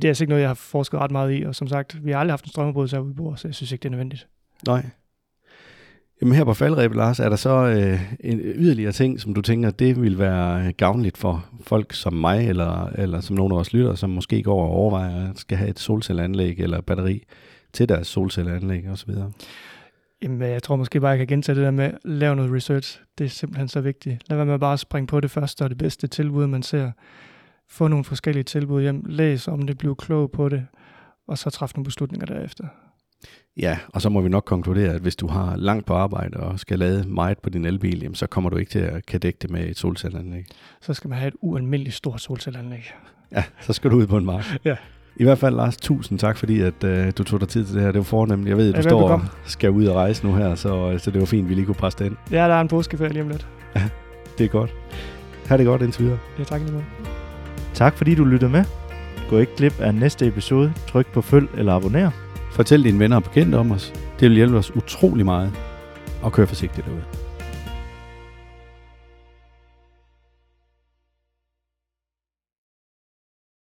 Det 0.01 0.07
er 0.07 0.09
altså 0.09 0.23
ikke 0.23 0.29
noget, 0.29 0.41
jeg 0.41 0.49
har 0.49 0.53
forsket 0.53 0.99
ret 0.99 1.11
meget 1.11 1.39
i, 1.39 1.43
og 1.43 1.55
som 1.55 1.67
sagt, 1.67 2.05
vi 2.05 2.11
har 2.11 2.19
aldrig 2.19 2.31
haft 2.31 2.45
en 2.45 2.49
strømafbrydelse 2.51 2.95
her, 2.95 3.03
vi 3.03 3.13
bor, 3.13 3.35
så 3.35 3.47
jeg 3.47 3.55
synes 3.55 3.71
ikke, 3.71 3.83
det 3.83 3.87
er 3.87 3.91
nødvendigt. 3.91 4.27
Nej. 4.67 4.85
Jamen 6.21 6.35
her 6.35 6.43
på 6.43 6.53
faldrebet, 6.53 6.97
Lars, 6.97 7.19
er 7.19 7.29
der 7.29 7.35
så 7.35 7.49
øh, 7.49 8.13
en 8.19 8.39
yderligere 8.39 8.91
ting, 8.91 9.19
som 9.21 9.33
du 9.33 9.41
tænker, 9.41 9.69
det 9.69 10.01
vil 10.01 10.19
være 10.19 10.73
gavnligt 10.73 11.17
for 11.17 11.45
folk 11.63 11.93
som 11.93 12.13
mig, 12.13 12.47
eller, 12.49 12.85
eller 12.85 13.19
som 13.21 13.35
nogle 13.35 13.55
af 13.55 13.59
os 13.59 13.73
lytter, 13.73 13.95
som 13.95 14.09
måske 14.09 14.43
går 14.43 14.63
og 14.63 14.69
overvejer, 14.69 15.29
at 15.29 15.39
skal 15.39 15.57
have 15.57 15.69
et 15.69 15.79
solcelleanlæg 15.79 16.59
eller 16.59 16.81
batteri 16.81 17.23
til 17.73 17.89
deres 17.89 18.07
solcelleanlæg 18.07 18.89
osv.? 18.89 19.09
Jamen, 20.23 20.41
jeg 20.41 20.63
tror 20.63 20.75
måske 20.75 20.99
bare, 20.99 21.09
jeg 21.09 21.17
kan 21.17 21.27
gentage 21.27 21.55
det 21.55 21.63
der 21.63 21.71
med 21.71 21.85
at 21.85 21.97
lave 22.03 22.35
noget 22.35 22.53
research. 22.53 23.01
Det 23.17 23.25
er 23.25 23.29
simpelthen 23.29 23.67
så 23.67 23.81
vigtigt. 23.81 24.29
Lad 24.29 24.37
være 24.37 24.45
med 24.45 24.59
bare 24.59 24.73
at 24.73 24.79
springe 24.79 25.07
på 25.07 25.19
det 25.19 25.31
første 25.31 25.61
og 25.61 25.69
det 25.69 25.77
bedste 25.77 26.07
tilbud, 26.07 26.47
man 26.47 26.63
ser. 26.63 26.91
Få 27.69 27.87
nogle 27.87 28.05
forskellige 28.05 28.43
tilbud 28.43 28.81
hjem. 28.81 29.03
Læs 29.05 29.47
om 29.47 29.61
det, 29.61 29.77
bliv 29.77 29.95
klog 29.95 30.31
på 30.31 30.49
det, 30.49 30.67
og 31.27 31.37
så 31.37 31.49
træffe 31.49 31.75
nogle 31.75 31.85
beslutninger 31.85 32.25
derefter. 32.25 32.67
Ja, 33.57 33.77
og 33.87 34.01
så 34.01 34.09
må 34.09 34.21
vi 34.21 34.29
nok 34.29 34.43
konkludere, 34.43 34.93
at 34.93 35.01
hvis 35.01 35.15
du 35.15 35.27
har 35.27 35.55
langt 35.55 35.85
på 35.85 35.93
arbejde 35.93 36.37
og 36.37 36.59
skal 36.59 36.79
lade 36.79 37.07
meget 37.07 37.37
på 37.37 37.49
din 37.49 37.65
elbil, 37.65 38.01
jamen, 38.01 38.15
så 38.15 38.27
kommer 38.27 38.49
du 38.49 38.57
ikke 38.57 38.71
til 38.71 38.79
at 38.79 39.05
kan 39.05 39.19
dække 39.19 39.39
det 39.41 39.49
med 39.49 39.69
et 39.69 39.77
solcelleanlæg. 39.77 40.45
Så 40.81 40.93
skal 40.93 41.09
man 41.09 41.17
have 41.17 41.27
et 41.27 41.35
ualmindeligt 41.41 41.95
stort 41.95 42.21
solcelleanlæg. 42.21 42.93
Ja, 43.31 43.43
så 43.61 43.73
skal 43.73 43.91
du 43.91 43.95
ud 43.95 44.07
på 44.07 44.17
en 44.17 44.25
mark. 44.25 44.45
Ja. 44.65 44.75
I 45.15 45.23
hvert 45.23 45.37
fald, 45.37 45.55
Lars, 45.55 45.77
tusind 45.77 46.19
tak, 46.19 46.37
fordi 46.37 46.61
at, 46.61 46.83
øh, 46.83 47.11
du 47.17 47.23
tog 47.23 47.39
dig 47.39 47.47
tid 47.49 47.65
til 47.65 47.75
det 47.75 47.81
her. 47.83 47.91
Det 47.91 47.97
var 47.99 48.03
fornemt. 48.03 48.47
Jeg 48.47 48.57
ved, 48.57 48.69
at 48.69 48.75
du 48.75 48.77
Ja, 48.77 48.81
står 48.89 49.09
og 49.09 49.21
skal 49.45 49.69
ud 49.69 49.85
og 49.85 49.95
rejse 49.95 50.25
nu 50.25 50.35
her, 50.35 50.55
så, 50.55 50.95
så 50.97 51.11
det 51.11 51.19
var 51.19 51.25
fint, 51.25 51.43
at 51.45 51.49
vi 51.49 51.55
lige 51.55 51.65
kunne 51.65 51.75
presse 51.75 51.99
det 51.99 52.05
ind. 52.05 52.15
Ja, 52.31 52.37
der 52.37 52.53
er 52.53 52.61
en 52.61 52.67
påskeferie 52.67 53.11
lige 53.13 53.23
om 53.23 53.29
lidt. 53.29 53.47
Det 54.37 54.43
er 54.43 54.47
godt. 54.47 54.73
Ha' 55.47 55.57
det 55.57 55.65
godt 55.65 55.81
indtil 55.81 56.03
videre. 56.03 56.17
Ja, 56.39 56.43
tak 56.43 56.61
lige 56.61 56.71
måde. 56.71 56.83
Tak 57.73 57.97
fordi 57.97 58.15
du 58.15 58.25
lyttede 58.25 58.51
med. 58.51 58.63
Gå 59.29 59.37
ikke 59.37 59.55
glip 59.57 59.79
af 59.79 59.95
næste 59.95 60.27
episode. 60.27 60.73
Tryk 60.87 61.07
på 61.13 61.21
følg 61.21 61.47
eller 61.57 61.73
abonner. 61.73 62.11
Fortæl 62.51 62.83
dine 62.83 62.99
venner 62.99 63.15
og 63.15 63.23
bekendte 63.23 63.55
om 63.55 63.71
os. 63.71 63.93
Det 64.19 64.29
vil 64.29 64.35
hjælpe 64.35 64.57
os 64.57 64.75
utrolig 64.75 65.25
meget. 65.25 65.51
Og 66.21 66.31
kør 66.31 66.45
forsigtigt 66.45 66.85
derude. 66.87 67.01